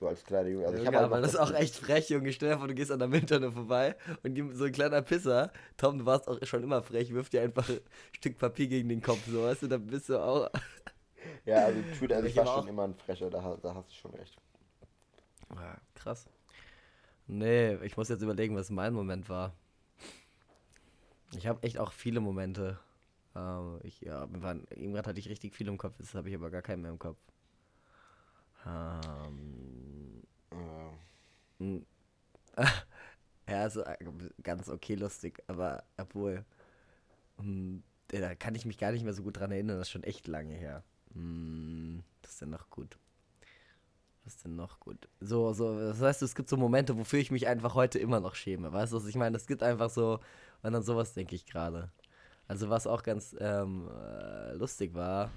So 0.00 0.08
als 0.08 0.24
kleiner 0.24 0.48
Junge. 0.48 0.66
Also 0.66 0.82
Junge, 0.82 0.98
aber 0.98 1.20
das 1.20 1.34
ist 1.34 1.38
auch 1.38 1.52
echt 1.54 1.76
frech, 1.76 2.08
Junge. 2.10 2.32
Stell 2.32 2.50
dir 2.50 2.58
vor, 2.58 2.66
du 2.66 2.74
gehst 2.74 2.90
an 2.90 2.98
der 2.98 3.08
Mülltonne 3.08 3.52
vorbei 3.52 3.94
und 4.22 4.54
so 4.54 4.64
ein 4.64 4.72
kleiner 4.72 5.00
Pisser, 5.00 5.52
Tom, 5.76 5.98
du 5.98 6.06
warst 6.06 6.28
auch 6.28 6.38
schon 6.42 6.62
immer 6.62 6.82
frech, 6.82 7.12
wirft 7.14 7.32
dir 7.32 7.42
einfach 7.42 7.68
ein 7.68 7.80
Stück 8.12 8.36
Papier 8.36 8.66
gegen 8.66 8.88
den 8.88 9.00
Kopf, 9.00 9.20
so, 9.28 9.44
weißt 9.44 9.62
du, 9.62 9.68
dann 9.68 9.86
bist 9.86 10.08
du 10.08 10.18
auch. 10.18 10.50
Ja, 11.44 11.66
also, 11.66 11.78
also 12.10 12.26
ich 12.26 12.36
war 12.36 12.46
schon 12.46 12.68
immer 12.68 12.84
ein 12.84 12.94
Frecher, 12.94 13.30
da, 13.30 13.56
da 13.62 13.74
hast 13.74 13.90
du 13.90 13.94
schon 13.94 14.14
recht. 14.14 14.36
Ja, 15.54 15.76
krass. 15.94 16.26
Nee, 17.26 17.76
ich 17.84 17.96
muss 17.96 18.08
jetzt 18.08 18.22
überlegen, 18.22 18.56
was 18.56 18.70
mein 18.70 18.92
Moment 18.94 19.28
war. 19.28 19.54
Ich 21.34 21.46
habe 21.46 21.62
echt 21.62 21.78
auch 21.78 21.92
viele 21.92 22.20
Momente. 22.20 22.78
Ähm, 23.34 23.80
ich, 23.82 24.00
ja, 24.00 24.26
waren, 24.42 24.66
irgendwann 24.70 25.06
hatte 25.06 25.18
ich 25.18 25.28
richtig 25.28 25.54
viel 25.54 25.68
im 25.68 25.78
Kopf, 25.78 25.98
jetzt 25.98 26.14
habe 26.14 26.28
ich 26.28 26.34
aber 26.34 26.50
gar 26.50 26.62
keinen 26.62 26.82
mehr 26.82 26.90
im 26.90 26.98
Kopf. 26.98 27.18
Ähm, 28.66 30.22
äh. 31.60 31.80
ja, 33.48 33.62
also 33.62 33.82
ganz 34.42 34.68
okay 34.68 34.94
lustig, 34.94 35.42
aber 35.46 35.84
obwohl, 35.96 36.44
um, 37.38 37.82
da 38.08 38.34
kann 38.34 38.54
ich 38.54 38.66
mich 38.66 38.78
gar 38.78 38.92
nicht 38.92 39.04
mehr 39.04 39.14
so 39.14 39.22
gut 39.22 39.38
dran 39.38 39.52
erinnern, 39.52 39.78
das 39.78 39.88
ist 39.88 39.92
schon 39.92 40.04
echt 40.04 40.26
lange 40.28 40.54
her. 40.54 40.84
Hm, 41.14 42.02
das 42.22 42.32
ist 42.32 42.40
ja 42.40 42.46
noch 42.46 42.68
gut. 42.70 42.98
Was 44.24 44.34
ist 44.34 44.44
denn 44.44 44.54
noch 44.54 44.78
gut? 44.78 45.08
So, 45.20 45.52
so, 45.52 45.78
das 45.78 46.00
heißt, 46.00 46.22
es 46.22 46.34
gibt 46.34 46.48
so 46.48 46.56
Momente, 46.56 46.96
wofür 46.96 47.18
ich 47.18 47.30
mich 47.30 47.48
einfach 47.48 47.74
heute 47.74 47.98
immer 47.98 48.20
noch 48.20 48.34
schäme. 48.36 48.72
Weißt 48.72 48.92
du, 48.92 48.96
was 48.96 49.06
ich 49.06 49.16
meine? 49.16 49.36
Es 49.36 49.46
gibt 49.46 49.62
einfach 49.62 49.90
so, 49.90 50.20
und 50.62 50.74
an 50.74 50.82
sowas 50.82 51.12
denke 51.14 51.34
ich 51.34 51.46
gerade. 51.46 51.90
Also, 52.46 52.70
was 52.70 52.86
auch 52.86 53.02
ganz 53.02 53.34
ähm, 53.40 53.88
äh, 53.88 54.52
lustig 54.52 54.94
war, 54.94 55.30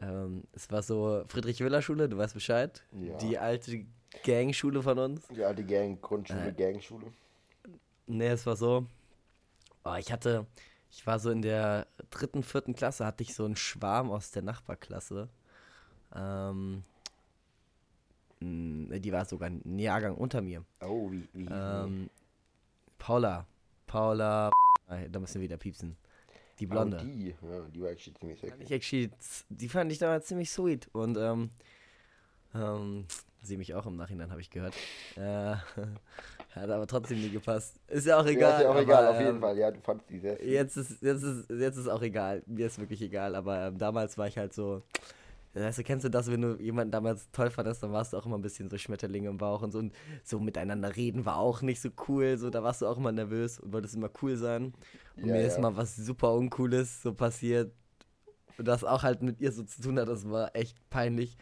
ähm, 0.00 0.44
es 0.52 0.70
war 0.70 0.82
so 0.82 1.24
Friedrich-Willer-Schule, 1.26 2.08
du 2.08 2.18
weißt 2.18 2.34
Bescheid. 2.34 2.84
Ja. 2.92 3.16
Die 3.18 3.38
alte 3.38 3.84
Gangschule 4.24 4.82
von 4.82 4.98
uns. 4.98 5.26
Die 5.28 5.42
alte 5.42 5.64
Gang, 5.64 6.00
Grundschule, 6.00 6.48
äh, 6.48 6.52
Gangschule. 6.52 7.12
Nee, 8.06 8.28
es 8.28 8.46
war 8.46 8.56
so. 8.56 8.86
Oh, 9.84 9.94
ich 9.98 10.12
hatte, 10.12 10.46
ich 10.90 11.06
war 11.06 11.18
so 11.18 11.30
in 11.30 11.42
der 11.42 11.86
dritten, 12.10 12.42
vierten 12.42 12.74
Klasse, 12.74 13.04
hatte 13.04 13.22
ich 13.22 13.34
so 13.34 13.44
einen 13.44 13.56
Schwarm 13.56 14.10
aus 14.10 14.30
der 14.30 14.42
Nachbarklasse. 14.42 15.28
Ähm, 16.14 16.20
hm, 16.20 16.82
die 18.40 19.12
war 19.12 19.24
sogar 19.24 19.50
ein 19.50 19.78
Jahrgang 19.78 20.14
unter 20.14 20.40
mir. 20.40 20.64
Oh, 20.80 21.10
wie, 21.10 21.28
wie? 21.32 21.48
Ähm, 21.50 22.08
Paula. 22.98 23.46
Paula. 23.86 24.50
Da 24.86 25.18
müssen 25.18 25.34
wir 25.34 25.42
wieder 25.42 25.56
piepsen. 25.56 25.96
Die 26.60 26.66
oh, 26.66 26.70
Blonde. 26.70 26.98
Oh, 27.00 27.04
die, 27.04 27.28
ja, 27.28 27.60
die 27.72 27.82
war 27.82 27.90
actually 27.90 28.14
ziemlich 28.18 28.40
sexy. 28.40 28.74
Actually, 28.74 29.10
die 29.48 29.68
fand 29.68 29.92
ich 29.92 29.98
damals 29.98 30.26
ziemlich 30.26 30.50
sweet. 30.50 30.88
Und, 30.92 31.16
ähm, 31.16 31.50
ähm, 32.54 33.06
sie 33.42 33.56
mich 33.56 33.74
auch 33.74 33.86
im 33.86 33.96
Nachhinein, 33.96 34.30
habe 34.30 34.40
ich 34.40 34.50
gehört. 34.50 34.74
Äh, 35.16 35.20
hat 36.54 36.70
aber 36.70 36.86
trotzdem 36.86 37.20
nie 37.20 37.30
gepasst. 37.30 37.78
Ist 37.88 38.06
ja 38.06 38.18
auch 38.18 38.26
egal. 38.26 38.50
Ja, 38.50 38.56
ist 38.56 38.62
ja 38.62 38.68
auch 38.68 38.72
aber, 38.72 38.82
egal, 38.82 39.06
auf 39.08 39.20
jeden 39.20 39.36
ähm, 39.36 39.40
Fall. 39.40 39.58
Ja, 39.58 39.70
du 39.70 39.80
fandst 39.80 40.10
die 40.10 40.18
sehr 40.18 40.44
Jetzt 40.44 40.76
ist, 40.76 41.02
jetzt, 41.02 41.22
ist, 41.22 41.50
jetzt 41.50 41.76
ist 41.76 41.88
auch 41.88 42.02
egal. 42.02 42.42
Mir 42.46 42.66
ist 42.66 42.78
wirklich 42.78 43.02
egal. 43.02 43.34
Aber 43.34 43.66
ähm, 43.66 43.78
damals 43.78 44.18
war 44.18 44.26
ich 44.26 44.38
halt 44.38 44.52
so, 44.52 44.82
Weißt 45.54 45.78
du, 45.78 45.82
kennst 45.82 46.04
du 46.04 46.10
das, 46.10 46.30
wenn 46.30 46.42
du 46.42 46.56
jemanden 46.60 46.92
damals 46.92 47.30
toll 47.32 47.50
fandest, 47.50 47.82
dann 47.82 47.92
warst 47.92 48.12
du 48.12 48.16
auch 48.16 48.26
immer 48.26 48.36
ein 48.36 48.42
bisschen 48.42 48.70
so 48.70 48.78
Schmetterlinge 48.78 49.28
im 49.28 49.38
Bauch 49.38 49.62
und 49.62 49.72
so. 49.72 49.78
Und 49.78 49.92
so 50.22 50.38
miteinander 50.38 50.94
reden 50.94 51.24
war 51.24 51.38
auch 51.38 51.62
nicht 51.62 51.80
so 51.80 51.88
cool. 52.06 52.36
So, 52.38 52.50
da 52.50 52.62
warst 52.62 52.82
du 52.82 52.86
auch 52.86 52.96
immer 52.96 53.12
nervös 53.12 53.58
und 53.58 53.72
wolltest 53.72 53.94
immer 53.94 54.10
cool 54.22 54.36
sein. 54.36 54.74
Und 55.16 55.26
ja, 55.26 55.34
mir 55.34 55.40
ja. 55.40 55.46
ist 55.46 55.58
mal 55.58 55.76
was 55.76 55.96
super 55.96 56.34
Uncooles 56.34 57.02
so 57.02 57.14
passiert. 57.14 57.72
Und 58.56 58.68
das 58.68 58.84
auch 58.84 59.02
halt 59.02 59.22
mit 59.22 59.40
ihr 59.40 59.52
so 59.52 59.62
zu 59.62 59.82
tun 59.82 59.98
hat, 59.98 60.08
das 60.08 60.28
war 60.28 60.54
echt 60.54 60.76
peinlich. 60.90 61.36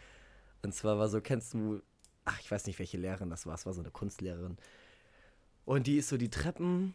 Und 0.62 0.72
zwar 0.72 0.98
war 0.98 1.08
so, 1.08 1.20
kennst 1.20 1.54
du, 1.54 1.80
ach, 2.24 2.40
ich 2.40 2.50
weiß 2.50 2.66
nicht, 2.66 2.78
welche 2.78 2.98
Lehrerin 2.98 3.30
das 3.30 3.46
war, 3.46 3.54
es 3.54 3.66
war 3.66 3.72
so 3.72 3.80
eine 3.80 3.90
Kunstlehrerin. 3.90 4.56
Und 5.64 5.86
die 5.86 5.96
ist 5.96 6.08
so 6.08 6.16
die 6.16 6.30
Treppen 6.30 6.94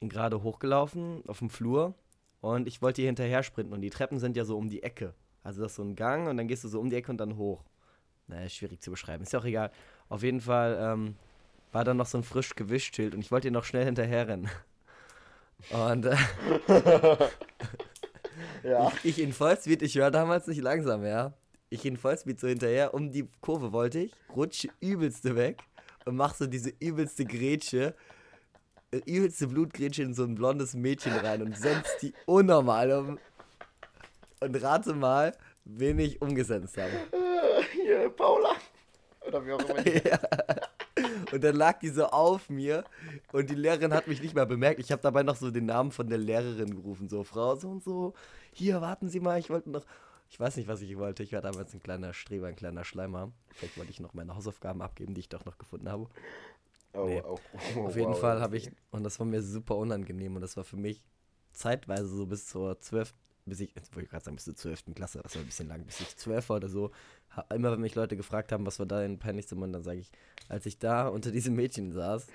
gerade 0.00 0.42
hochgelaufen 0.42 1.22
auf 1.26 1.38
dem 1.38 1.50
Flur 1.50 1.94
und 2.40 2.66
ich 2.66 2.82
wollte 2.82 3.02
ihr 3.02 3.08
hinterher 3.08 3.42
sprinten 3.42 3.72
und 3.72 3.80
die 3.80 3.90
Treppen 3.90 4.18
sind 4.18 4.36
ja 4.36 4.44
so 4.44 4.58
um 4.58 4.68
die 4.68 4.82
Ecke. 4.82 5.14
Also 5.44 5.62
das 5.62 5.72
ist 5.72 5.76
so 5.76 5.84
ein 5.84 5.94
Gang 5.94 6.26
und 6.28 6.38
dann 6.38 6.48
gehst 6.48 6.64
du 6.64 6.68
so 6.68 6.80
um 6.80 6.90
die 6.90 6.96
Ecke 6.96 7.12
und 7.12 7.18
dann 7.18 7.36
hoch. 7.36 7.62
Naja, 8.26 8.48
schwierig 8.48 8.80
zu 8.80 8.90
beschreiben. 8.90 9.22
Ist 9.22 9.32
ja 9.32 9.38
auch 9.38 9.44
egal. 9.44 9.70
Auf 10.08 10.22
jeden 10.22 10.40
Fall 10.40 10.78
ähm, 10.80 11.16
war 11.70 11.84
dann 11.84 11.98
noch 11.98 12.06
so 12.06 12.18
ein 12.18 12.24
frisch 12.24 12.56
Gewischschild 12.56 13.14
und 13.14 13.20
ich 13.20 13.30
wollte 13.30 13.48
ihr 13.48 13.52
noch 13.52 13.64
schnell 13.64 13.84
hinterher 13.84 14.26
rennen. 14.26 14.50
Und 15.70 16.06
äh, 16.06 16.16
ja. 18.64 18.88
ich, 19.02 19.18
ich 19.18 19.20
in 19.20 19.32
Vollspeed, 19.32 19.82
ich 19.82 19.98
war 19.98 20.10
damals 20.10 20.46
nicht 20.46 20.62
langsam, 20.62 21.04
ja. 21.04 21.34
Ich 21.68 21.84
in 21.84 21.96
Vollspeed 21.96 22.40
so 22.40 22.48
hinterher, 22.48 22.94
um 22.94 23.12
die 23.12 23.28
Kurve 23.40 23.72
wollte 23.72 24.00
ich, 24.00 24.12
rutsche 24.34 24.68
übelste 24.80 25.36
weg 25.36 25.62
und 26.06 26.16
mach 26.16 26.34
so 26.34 26.46
diese 26.46 26.72
übelste 26.80 27.24
Grätsche, 27.24 27.94
äh, 28.92 29.00
übelste 29.04 29.48
Blutgrätsche 29.48 30.02
in 30.02 30.14
so 30.14 30.24
ein 30.24 30.34
blondes 30.34 30.74
Mädchen 30.74 31.12
rein 31.12 31.42
und 31.42 31.56
senzt 31.56 32.02
die 32.02 32.14
unnormal 32.26 32.92
um 32.92 33.18
und 34.44 34.62
rate 34.62 34.94
mal, 34.94 35.32
wen 35.64 35.98
ich 35.98 36.20
umgesetzt 36.20 36.76
habe. 36.76 36.92
Hier, 37.72 38.10
Paula. 38.10 38.54
Oder 39.26 39.44
wie 39.46 39.52
auch 39.52 39.68
immer. 39.68 39.86
ja. 40.04 40.18
Und 41.32 41.42
dann 41.42 41.56
lag 41.56 41.78
die 41.80 41.88
so 41.88 42.06
auf 42.06 42.48
mir 42.48 42.84
und 43.32 43.50
die 43.50 43.54
Lehrerin 43.54 43.92
hat 43.92 44.06
mich 44.06 44.22
nicht 44.22 44.34
mehr 44.34 44.46
bemerkt. 44.46 44.78
Ich 44.80 44.92
habe 44.92 45.02
dabei 45.02 45.22
noch 45.22 45.36
so 45.36 45.50
den 45.50 45.66
Namen 45.66 45.90
von 45.90 46.08
der 46.08 46.18
Lehrerin 46.18 46.74
gerufen, 46.74 47.08
so 47.08 47.24
Frau 47.24 47.56
so 47.56 47.70
und 47.70 47.82
so. 47.82 48.14
Hier, 48.52 48.80
warten 48.80 49.08
Sie 49.08 49.20
mal, 49.20 49.38
ich 49.38 49.50
wollte 49.50 49.70
noch. 49.70 49.84
Ich 50.30 50.40
weiß 50.40 50.56
nicht, 50.56 50.68
was 50.68 50.80
ich 50.80 50.96
wollte. 50.96 51.22
Ich 51.22 51.32
war 51.32 51.42
damals 51.42 51.74
ein 51.74 51.82
kleiner 51.82 52.12
Streber, 52.12 52.46
ein 52.46 52.56
kleiner 52.56 52.84
Schleimer. 52.84 53.30
Vielleicht 53.50 53.76
wollte 53.76 53.90
ich 53.90 54.00
noch 54.00 54.14
meine 54.14 54.34
Hausaufgaben 54.34 54.82
abgeben, 54.82 55.14
die 55.14 55.20
ich 55.20 55.28
doch 55.28 55.44
noch 55.44 55.58
gefunden 55.58 55.88
habe. 55.88 56.08
Oh, 56.94 57.06
nee. 57.06 57.22
oh, 57.24 57.38
oh, 57.76 57.80
Auf 57.86 57.96
jeden 57.96 58.12
wow, 58.12 58.20
Fall 58.20 58.40
habe 58.40 58.56
ich, 58.56 58.70
und 58.90 59.04
das 59.04 59.18
war 59.18 59.26
mir 59.26 59.42
super 59.42 59.76
unangenehm 59.76 60.36
und 60.36 60.42
das 60.42 60.56
war 60.56 60.64
für 60.64 60.76
mich 60.76 61.02
zeitweise 61.52 62.06
so 62.06 62.26
bis 62.26 62.46
zur 62.46 62.80
12 62.80 63.12
bis 63.46 63.60
ich, 63.60 63.74
jetzt 63.74 63.94
wollte 63.94 64.04
ich 64.04 64.10
gerade 64.10 64.24
sagen, 64.24 64.36
bis 64.36 64.44
zur 64.44 64.56
12. 64.56 64.94
Klasse, 64.94 65.20
das 65.22 65.34
war 65.34 65.42
ein 65.42 65.46
bisschen 65.46 65.68
lang, 65.68 65.84
bis 65.84 66.00
ich 66.00 66.16
12 66.16 66.48
war 66.48 66.56
oder 66.56 66.68
so, 66.68 66.90
immer 67.52 67.72
wenn 67.72 67.80
mich 67.80 67.94
Leute 67.94 68.16
gefragt 68.16 68.52
haben, 68.52 68.64
was 68.64 68.78
war 68.78 68.86
da 68.86 69.04
in 69.04 69.18
peinlichste 69.18 69.54
Moment, 69.54 69.74
dann 69.74 69.82
sage 69.82 69.98
ich, 69.98 70.10
als 70.48 70.66
ich 70.66 70.78
da 70.78 71.08
unter 71.08 71.30
diesem 71.30 71.54
Mädchen 71.54 71.92
saß, 71.92 72.26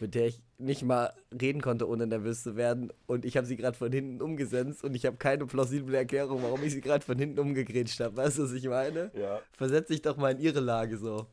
mit 0.00 0.14
der 0.14 0.26
ich 0.26 0.40
nicht 0.58 0.82
mal 0.82 1.12
reden 1.40 1.60
konnte, 1.60 1.88
ohne 1.88 2.06
nervös 2.06 2.42
zu 2.42 2.56
werden, 2.56 2.92
und 3.06 3.24
ich 3.24 3.36
habe 3.36 3.46
sie 3.46 3.56
gerade 3.56 3.76
von 3.76 3.92
hinten 3.92 4.20
umgesetzt 4.20 4.82
und 4.82 4.94
ich 4.94 5.06
habe 5.06 5.16
keine 5.16 5.46
plausible 5.46 5.96
Erklärung, 5.96 6.42
warum 6.42 6.62
ich 6.64 6.72
sie 6.72 6.80
gerade 6.80 7.04
von 7.04 7.18
hinten 7.18 7.38
umgegrätscht 7.38 8.00
habe. 8.00 8.16
Weißt 8.16 8.38
du, 8.38 8.44
was 8.44 8.52
ich 8.52 8.66
meine? 8.68 9.10
Ja. 9.14 9.40
Versetz 9.52 9.88
dich 9.88 10.02
doch 10.02 10.16
mal 10.16 10.32
in 10.32 10.40
ihre 10.40 10.60
Lage 10.60 10.98
so. 10.98 11.26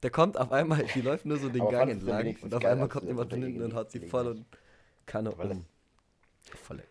Da 0.00 0.10
kommt 0.10 0.38
auf 0.38 0.52
einmal, 0.52 0.84
die 0.94 1.00
läuft 1.00 1.26
nur 1.26 1.38
so 1.38 1.48
den 1.48 1.62
Aber 1.62 1.72
Gang 1.72 1.90
entlang 1.90 2.36
und 2.40 2.54
auf 2.54 2.64
einmal 2.64 2.88
kommt 2.88 3.06
jemand 3.06 3.30
von 3.30 3.42
hinten 3.42 3.62
und 3.62 3.74
haut 3.74 3.90
sie 3.90 4.00
voll 4.00 4.28
und 4.28 4.44
Kanne 5.06 5.32
um. 5.32 5.64
Volle. 6.54 6.84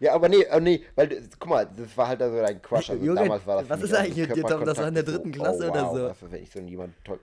Ja, 0.00 0.14
aber 0.14 0.28
nee, 0.28 0.46
oh 0.54 0.60
nee, 0.60 0.84
weil, 0.94 1.28
guck 1.38 1.48
mal, 1.48 1.66
das 1.66 1.96
war 1.96 2.08
halt 2.08 2.20
so 2.20 2.36
dein 2.36 2.62
Quatsch. 2.62 2.90
Also 2.90 3.04
Junge, 3.04 3.20
damals 3.20 3.46
war 3.46 3.60
das 3.60 3.68
was 3.68 3.82
ist 3.82 3.90
mich 3.90 3.98
eigentlich 3.98 4.28
mit 4.28 4.36
dir, 4.36 4.46
Tom? 4.46 4.64
Das 4.64 4.78
war 4.78 4.88
in 4.88 4.94
der 4.94 5.02
dritten 5.02 5.32
Klasse 5.32 5.66
oh, 5.66 5.70
oder 5.70 5.84
wow, 5.84 5.96
so. 5.96 6.08
Das 6.08 6.22
ist, 6.22 6.32
ich 6.34 6.50
so 6.50 6.60
jemand 6.60 6.94
toll. 7.04 7.18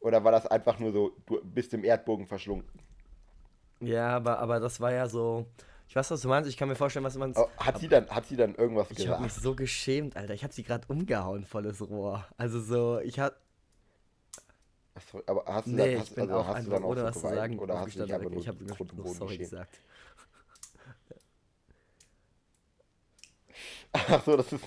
Oder 0.00 0.24
war 0.24 0.32
das 0.32 0.46
einfach 0.46 0.78
nur 0.78 0.92
so, 0.92 1.12
du 1.26 1.40
bist 1.44 1.72
im 1.74 1.84
Erdbogen 1.84 2.26
verschlungen? 2.26 2.64
Ja, 3.80 4.16
aber, 4.16 4.38
aber 4.38 4.60
das 4.60 4.80
war 4.80 4.92
ja 4.92 5.08
so. 5.08 5.46
Ich 5.88 5.96
weiß, 5.96 6.10
was 6.10 6.22
du 6.22 6.28
meinst. 6.28 6.48
Ich 6.48 6.56
kann 6.56 6.68
mir 6.68 6.74
vorstellen, 6.74 7.04
was 7.04 7.16
man. 7.16 7.34
Oh, 7.36 7.46
hat, 7.58 7.78
sie 7.78 7.88
dann, 7.88 8.08
hat 8.08 8.26
sie 8.26 8.36
dann 8.36 8.54
irgendwas 8.54 8.90
Ich 8.90 9.06
habe 9.06 9.20
mich 9.20 9.28
gesagt? 9.28 9.44
so 9.44 9.54
geschämt, 9.54 10.16
Alter. 10.16 10.32
Ich 10.32 10.42
habe 10.42 10.52
sie 10.52 10.62
gerade 10.62 10.86
umgehauen, 10.88 11.44
volles 11.44 11.86
Rohr. 11.86 12.26
Also 12.38 12.60
so, 12.60 12.98
ich 13.00 13.20
hab. 13.20 13.36
Achso, 14.94 15.22
aber 15.26 15.44
hast 15.46 15.66
du 15.66 15.70
Nee, 15.72 15.92
dann, 15.92 16.00
hast, 16.00 16.08
ich 16.08 16.14
bin 16.14 16.30
also 16.30 16.36
auch 16.36 16.46
hast 16.46 16.66
du 16.66 16.70
dann 16.70 16.84
auch 16.84 16.88
ohne 16.88 17.02
was 17.04 17.20
zu 17.20 17.28
sagen, 17.28 17.58
Oder 17.58 17.78
hast 17.78 17.94
du 17.94 18.04
dich 18.04 18.18
nur 18.18 18.32
Ich 18.32 18.48
habe 18.48 18.58
und 18.78 18.96
nur 18.96 19.04
Boden 19.04 19.14
sorry 19.14 19.36
geschämt? 19.36 19.50
gesagt. 19.50 19.80
Ach 23.92 24.24
so, 24.24 24.36
das 24.36 24.52
ist. 24.52 24.64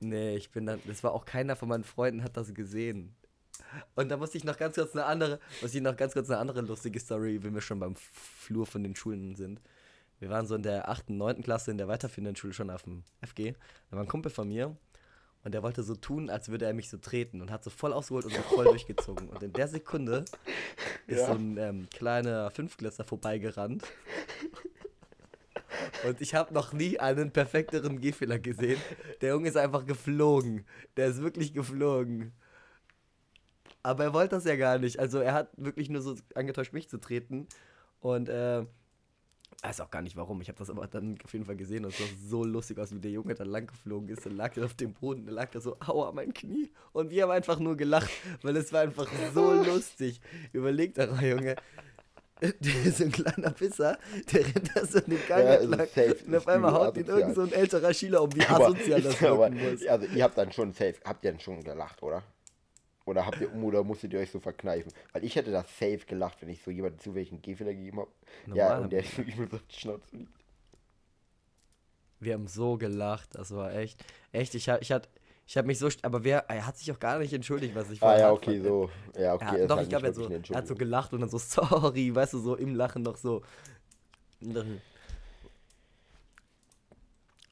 Nee, 0.00 0.36
ich 0.36 0.50
bin 0.50 0.66
dann. 0.66 0.80
Das 0.86 1.02
war 1.04 1.12
auch 1.12 1.24
keiner 1.24 1.56
von 1.56 1.68
meinen 1.68 1.84
Freunden 1.84 2.22
hat 2.24 2.36
das 2.36 2.54
gesehen. 2.54 3.14
Und 3.94 4.08
da 4.08 4.16
musste 4.16 4.38
ich 4.38 4.44
noch 4.44 4.56
ganz 4.56 4.74
kurz 4.74 4.92
eine 4.94 5.04
andere, 5.04 5.38
muss 5.60 5.74
ich 5.74 5.82
noch 5.82 5.96
ganz 5.96 6.14
kurz 6.14 6.28
eine 6.30 6.38
andere 6.38 6.62
lustige 6.62 6.98
Story, 6.98 7.42
wenn 7.42 7.54
wir 7.54 7.60
schon 7.60 7.78
beim 7.78 7.94
Flur 7.96 8.66
von 8.66 8.82
den 8.82 8.96
Schulen 8.96 9.36
sind. 9.36 9.60
Wir 10.18 10.28
waren 10.28 10.46
so 10.46 10.54
in 10.54 10.62
der 10.62 10.88
8., 10.88 11.10
9. 11.10 11.42
Klasse 11.42 11.70
in 11.70 11.78
der 11.78 11.86
weiterführenden 11.88 12.36
Schule 12.36 12.52
schon 12.52 12.70
auf 12.70 12.82
dem 12.82 13.04
FG. 13.22 13.52
Da 13.90 13.96
war 13.96 14.02
ein 14.04 14.08
Kumpel 14.08 14.30
von 14.30 14.48
mir 14.48 14.76
und 15.44 15.52
der 15.54 15.62
wollte 15.62 15.82
so 15.82 15.94
tun, 15.94 16.30
als 16.30 16.48
würde 16.48 16.64
er 16.66 16.74
mich 16.74 16.90
so 16.90 16.98
treten 16.98 17.40
und 17.40 17.50
hat 17.50 17.62
so 17.64 17.70
voll 17.70 17.92
ausgeholt 17.92 18.24
und 18.26 18.34
so 18.34 18.42
voll 18.42 18.64
durchgezogen. 18.70 19.28
Und 19.28 19.42
in 19.42 19.52
der 19.52 19.68
Sekunde 19.68 20.24
ist 21.06 21.20
Ja. 21.20 21.26
so 21.26 21.32
ein 21.32 21.56
ähm, 21.58 21.88
kleiner 21.90 22.50
Fünftklässler 22.50 23.04
vorbeigerannt. 23.04 23.84
Und 26.06 26.20
ich 26.20 26.34
habe 26.34 26.52
noch 26.54 26.72
nie 26.72 26.98
einen 26.98 27.30
perfekteren 27.30 28.00
Gehfehler 28.00 28.38
gesehen. 28.38 28.80
Der 29.20 29.30
Junge 29.30 29.48
ist 29.48 29.56
einfach 29.56 29.86
geflogen. 29.86 30.66
Der 30.96 31.06
ist 31.06 31.22
wirklich 31.22 31.52
geflogen. 31.52 32.32
Aber 33.82 34.04
er 34.04 34.12
wollte 34.12 34.36
das 34.36 34.44
ja 34.44 34.56
gar 34.56 34.78
nicht. 34.78 34.98
Also 34.98 35.20
er 35.20 35.32
hat 35.32 35.50
wirklich 35.56 35.88
nur 35.88 36.02
so 36.02 36.16
angetäuscht, 36.34 36.72
mich 36.72 36.88
zu 36.88 36.98
treten. 36.98 37.48
Und 38.00 38.28
äh, 38.28 38.64
weiß 39.62 39.80
auch 39.80 39.90
gar 39.90 40.02
nicht 40.02 40.16
warum. 40.16 40.40
Ich 40.40 40.48
habe 40.48 40.58
das 40.58 40.70
aber 40.70 40.86
dann 40.86 41.18
auf 41.24 41.32
jeden 41.32 41.44
Fall 41.44 41.56
gesehen 41.56 41.84
und 41.84 41.92
es 41.92 41.98
sah 41.98 42.04
so 42.28 42.44
lustig 42.44 42.78
aus, 42.78 42.94
wie 42.94 42.98
der 42.98 43.10
Junge 43.10 43.34
da 43.34 43.44
lang 43.44 43.66
geflogen 43.66 44.08
ist. 44.08 44.24
Dann 44.24 44.36
lag 44.36 44.56
er 44.56 44.64
auf 44.64 44.74
dem 44.74 44.92
Boden, 44.94 45.26
dann 45.26 45.34
lag 45.34 45.54
er 45.54 45.60
so, 45.60 45.76
aua, 45.80 46.12
mein 46.12 46.32
Knie. 46.32 46.70
Und 46.92 47.10
wir 47.10 47.24
haben 47.24 47.30
einfach 47.30 47.58
nur 47.58 47.76
gelacht, 47.76 48.10
weil 48.42 48.56
es 48.56 48.72
war 48.72 48.80
einfach 48.80 49.08
so 49.34 49.52
lustig. 49.64 50.20
Überlegt 50.52 50.98
doch 50.98 51.10
mal, 51.10 51.26
Junge. 51.26 51.56
Der 52.60 52.84
ist 52.84 52.98
so 52.98 53.04
ein 53.04 53.12
kleiner 53.12 53.50
Pisser, 53.50 53.98
der 54.32 54.46
rennt 54.46 54.74
da 54.74 54.86
so 54.86 54.98
in 54.98 55.10
den 55.10 55.26
Gang 55.28 55.44
Ja, 55.44 55.54
entlang 55.56 55.86
safe, 55.86 56.16
und 56.26 56.34
auf 56.34 56.48
einmal 56.48 56.72
haut 56.72 56.96
ihn 56.96 57.06
irgend 57.06 57.34
so 57.34 57.42
ein 57.42 57.52
älterer 57.52 57.92
Schüler 57.92 58.22
um, 58.22 58.34
wie 58.34 58.40
asozial 58.48 59.02
das 59.02 59.22
aber, 59.22 59.50
muss. 59.50 59.86
Also 59.86 60.06
ihr 60.06 60.24
habt 60.24 60.38
dann 60.38 60.50
schon 60.52 60.72
safe, 60.72 60.94
habt 61.04 61.24
ihr 61.24 61.32
dann 61.32 61.40
schon 61.40 61.62
gelacht, 61.62 62.02
oder? 62.02 62.22
Oder 63.04 63.26
habt 63.26 63.40
ihr 63.40 63.52
oder 63.54 63.82
musstet 63.82 64.12
ihr 64.12 64.20
euch 64.20 64.30
so 64.30 64.40
verkneifen? 64.40 64.92
Weil 65.12 65.24
ich 65.24 65.36
hätte 65.36 65.50
das 65.50 65.66
safe 65.78 66.00
gelacht, 66.06 66.40
wenn 66.40 66.48
ich 66.48 66.62
so 66.62 66.70
jemanden 66.70 66.98
zufällig 66.98 67.30
einen 67.30 67.42
Gehfehler 67.42 67.74
gegeben 67.74 68.00
habe. 68.00 68.10
Ja, 68.54 68.78
und 68.78 68.92
der 68.92 69.02
so 69.02 69.22
übel 69.22 69.48
so 69.50 69.56
auf 69.56 69.66
die 69.68 69.80
Schnauze 69.80 70.16
liegt. 70.16 70.32
Wir 72.20 72.34
haben 72.34 72.46
so 72.46 72.76
gelacht, 72.76 73.30
das 73.34 73.50
war 73.50 73.74
echt. 73.74 74.04
Echt, 74.32 74.54
ich 74.54 74.68
hab, 74.68 74.82
ich 74.82 74.92
hab, 74.92 75.08
ich 75.50 75.56
hab 75.58 75.66
mich 75.66 75.80
so. 75.80 75.88
Aber 76.02 76.22
wer, 76.22 76.48
er 76.48 76.64
hat 76.64 76.78
sich 76.78 76.92
auch 76.92 77.00
gar 77.00 77.18
nicht 77.18 77.32
entschuldigt, 77.32 77.74
was 77.74 77.90
ich 77.90 77.98
Ah 78.00 78.06
vorher 78.06 78.20
ja, 78.20 78.26
hatte. 78.26 78.34
okay, 78.36 78.60
so. 78.60 78.88
Ja, 79.18 79.34
okay. 79.34 79.44
Ja, 79.46 79.54
ist 79.56 79.68
doch, 79.68 79.76
halt 79.78 79.84
ich 79.86 79.90
glaube, 79.90 80.06
er, 80.06 80.14
so, 80.14 80.28
er 80.28 80.56
hat 80.56 80.68
so 80.68 80.76
gelacht 80.76 81.12
und 81.12 81.22
dann 81.22 81.28
so, 81.28 81.38
sorry, 81.38 82.14
weißt 82.14 82.34
du, 82.34 82.38
so 82.38 82.54
im 82.54 82.76
Lachen 82.76 83.02
noch 83.02 83.16
so. 83.16 83.42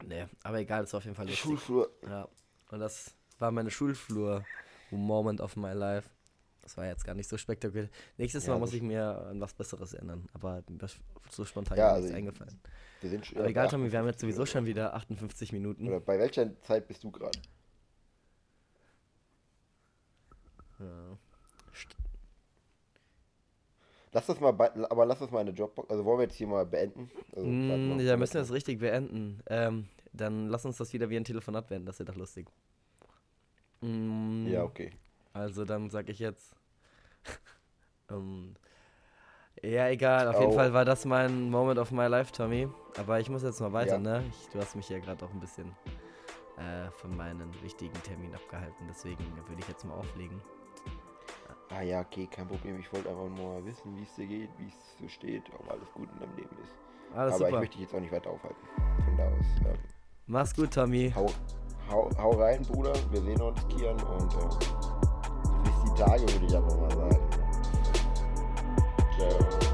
Nee, 0.06 0.26
aber 0.44 0.60
egal, 0.60 0.82
das 0.82 0.92
war 0.92 0.98
auf 0.98 1.04
jeden 1.04 1.16
Fall 1.16 1.26
lustig. 1.26 1.42
Schulflur. 1.42 1.90
Ja, 2.08 2.28
und 2.70 2.78
das 2.78 3.16
war 3.40 3.50
meine 3.50 3.72
Schulflur-Moment 3.72 5.40
of 5.40 5.56
my 5.56 5.72
life. 5.72 6.08
Das 6.62 6.76
war 6.76 6.86
jetzt 6.86 7.04
gar 7.04 7.14
nicht 7.14 7.28
so 7.28 7.36
spektakulär. 7.36 7.88
Nächstes 8.16 8.46
Ja, 8.46 8.52
Mal 8.52 8.60
muss 8.60 8.74
ich 8.74 8.82
mir 8.82 9.26
an 9.26 9.40
was 9.40 9.54
Besseres 9.54 9.94
ändern. 9.94 10.24
Aber 10.34 10.62
so 11.30 11.44
spontan 11.44 11.76
Ja, 11.76 11.88
ja, 11.88 11.92
also 11.94 12.14
eingefallen. 12.14 12.60
Wir 13.00 13.10
sind 13.10 13.26
schon 13.26 13.38
Aber 13.38 13.48
egal, 13.48 13.66
Tommy, 13.66 13.90
wir 13.90 13.98
haben 13.98 14.06
58 14.06 14.12
jetzt 14.12 14.20
sowieso 14.20 14.46
schon 14.46 14.66
wieder 14.66 14.94
58 14.94 15.50
Minuten. 15.52 15.88
Oder 15.88 15.98
bei 15.98 16.16
welcher 16.16 16.60
Zeit 16.60 16.86
bist 16.86 17.02
du 17.02 17.10
gerade? 17.10 17.36
Ja. 20.78 21.16
Lass 24.12 24.26
das 24.26 24.40
mal, 24.40 24.52
bei, 24.52 24.72
aber 24.90 25.04
lass 25.04 25.18
das 25.18 25.30
mal 25.30 25.40
eine 25.40 25.50
Jobbox. 25.50 25.90
Also 25.90 26.04
wollen 26.04 26.18
wir 26.18 26.24
jetzt 26.24 26.36
hier 26.36 26.46
mal 26.46 26.64
beenden? 26.64 27.10
Also, 27.34 27.46
Mm, 27.46 27.98
da 28.06 28.16
müssen 28.16 28.34
wir 28.34 28.40
das 28.40 28.52
richtig 28.52 28.78
beenden. 28.78 29.40
Ähm, 29.48 29.88
dann 30.12 30.48
lass 30.48 30.64
uns 30.64 30.78
das 30.78 30.92
wieder 30.94 31.10
wie 31.10 31.16
ein 31.16 31.24
Telefonat 31.24 31.68
beenden, 31.68 31.86
das 31.86 31.98
wäre 31.98 32.10
doch 32.10 32.16
lustig. 32.16 32.46
Mm, 33.82 34.46
Ja, 34.46 34.64
okay. 34.64 34.92
Also 35.34 35.64
dann 35.66 35.90
sag 35.90 36.08
ich 36.08 36.18
jetzt. 36.20 36.54
ähm, 38.10 38.54
ja, 39.62 39.88
egal. 39.88 40.26
Auf 40.28 40.40
jeden 40.40 40.52
Oh. 40.52 40.56
Fall 40.56 40.72
war 40.72 40.84
das 40.86 41.04
mein 41.04 41.50
Moment 41.50 41.78
of 41.78 41.90
my 41.92 42.06
life, 42.06 42.32
Tommy. 42.32 42.66
Aber 42.96 43.20
ich 43.20 43.28
muss 43.28 43.42
jetzt 43.42 43.60
mal 43.60 43.72
weiter, 43.72 43.92
Ja. 43.96 43.98
ne? 43.98 44.24
Ich, 44.30 44.48
du 44.48 44.58
hast 44.58 44.74
mich 44.74 44.88
ja 44.88 44.98
gerade 45.00 45.22
auch 45.24 45.30
ein 45.32 45.40
bisschen 45.40 45.70
äh, 46.56 46.90
von 46.92 47.14
meinen 47.16 47.52
wichtigen 47.62 48.00
Termin 48.04 48.34
abgehalten. 48.34 48.86
Deswegen 48.88 49.24
würde 49.46 49.60
ich 49.60 49.68
jetzt 49.68 49.84
mal 49.84 49.94
auflegen. 49.94 50.40
Ah 51.70 51.82
ja, 51.82 52.00
okay, 52.00 52.26
kein 52.30 52.48
Problem. 52.48 52.78
Ich 52.80 52.92
wollte 52.92 53.10
einfach 53.10 53.28
nur 53.28 53.64
wissen, 53.66 53.96
wie 53.96 54.02
es 54.02 54.14
dir 54.14 54.26
geht, 54.26 54.50
wie 54.58 54.68
es 54.68 54.98
so 55.00 55.08
steht, 55.08 55.42
ob 55.58 55.70
alles 55.70 55.92
gut 55.92 56.08
in 56.14 56.18
deinem 56.20 56.36
Leben 56.36 56.56
ist. 56.62 56.72
Alles 57.14 57.34
aber 57.34 57.44
ich 57.44 57.48
super. 57.48 57.60
möchte 57.60 57.76
dich 57.76 57.82
jetzt 57.86 57.94
auch 57.94 58.00
nicht 58.00 58.12
weiter 58.12 58.30
aufhalten. 58.30 58.56
Von 59.04 59.16
da 59.16 59.24
aus. 59.24 59.46
Ähm, 59.66 59.78
Mach's 60.26 60.54
gut, 60.54 60.72
Tommy. 60.72 61.12
hau, 61.14 61.26
hau, 61.90 62.10
hau 62.18 62.30
rein, 62.32 62.62
Bruder. 62.62 62.92
Wir 63.10 63.20
sehen 63.20 63.40
uns, 63.40 63.66
Kian. 63.68 64.00
Und 64.02 64.34
äh, 64.34 64.48
bis 65.64 65.82
die 65.84 66.02
Tage, 66.02 66.22
würde 66.22 66.46
ich 66.46 66.56
einfach 66.56 66.76
mal 66.78 66.90
sagen. 66.90 67.30
Ciao. 69.16 69.67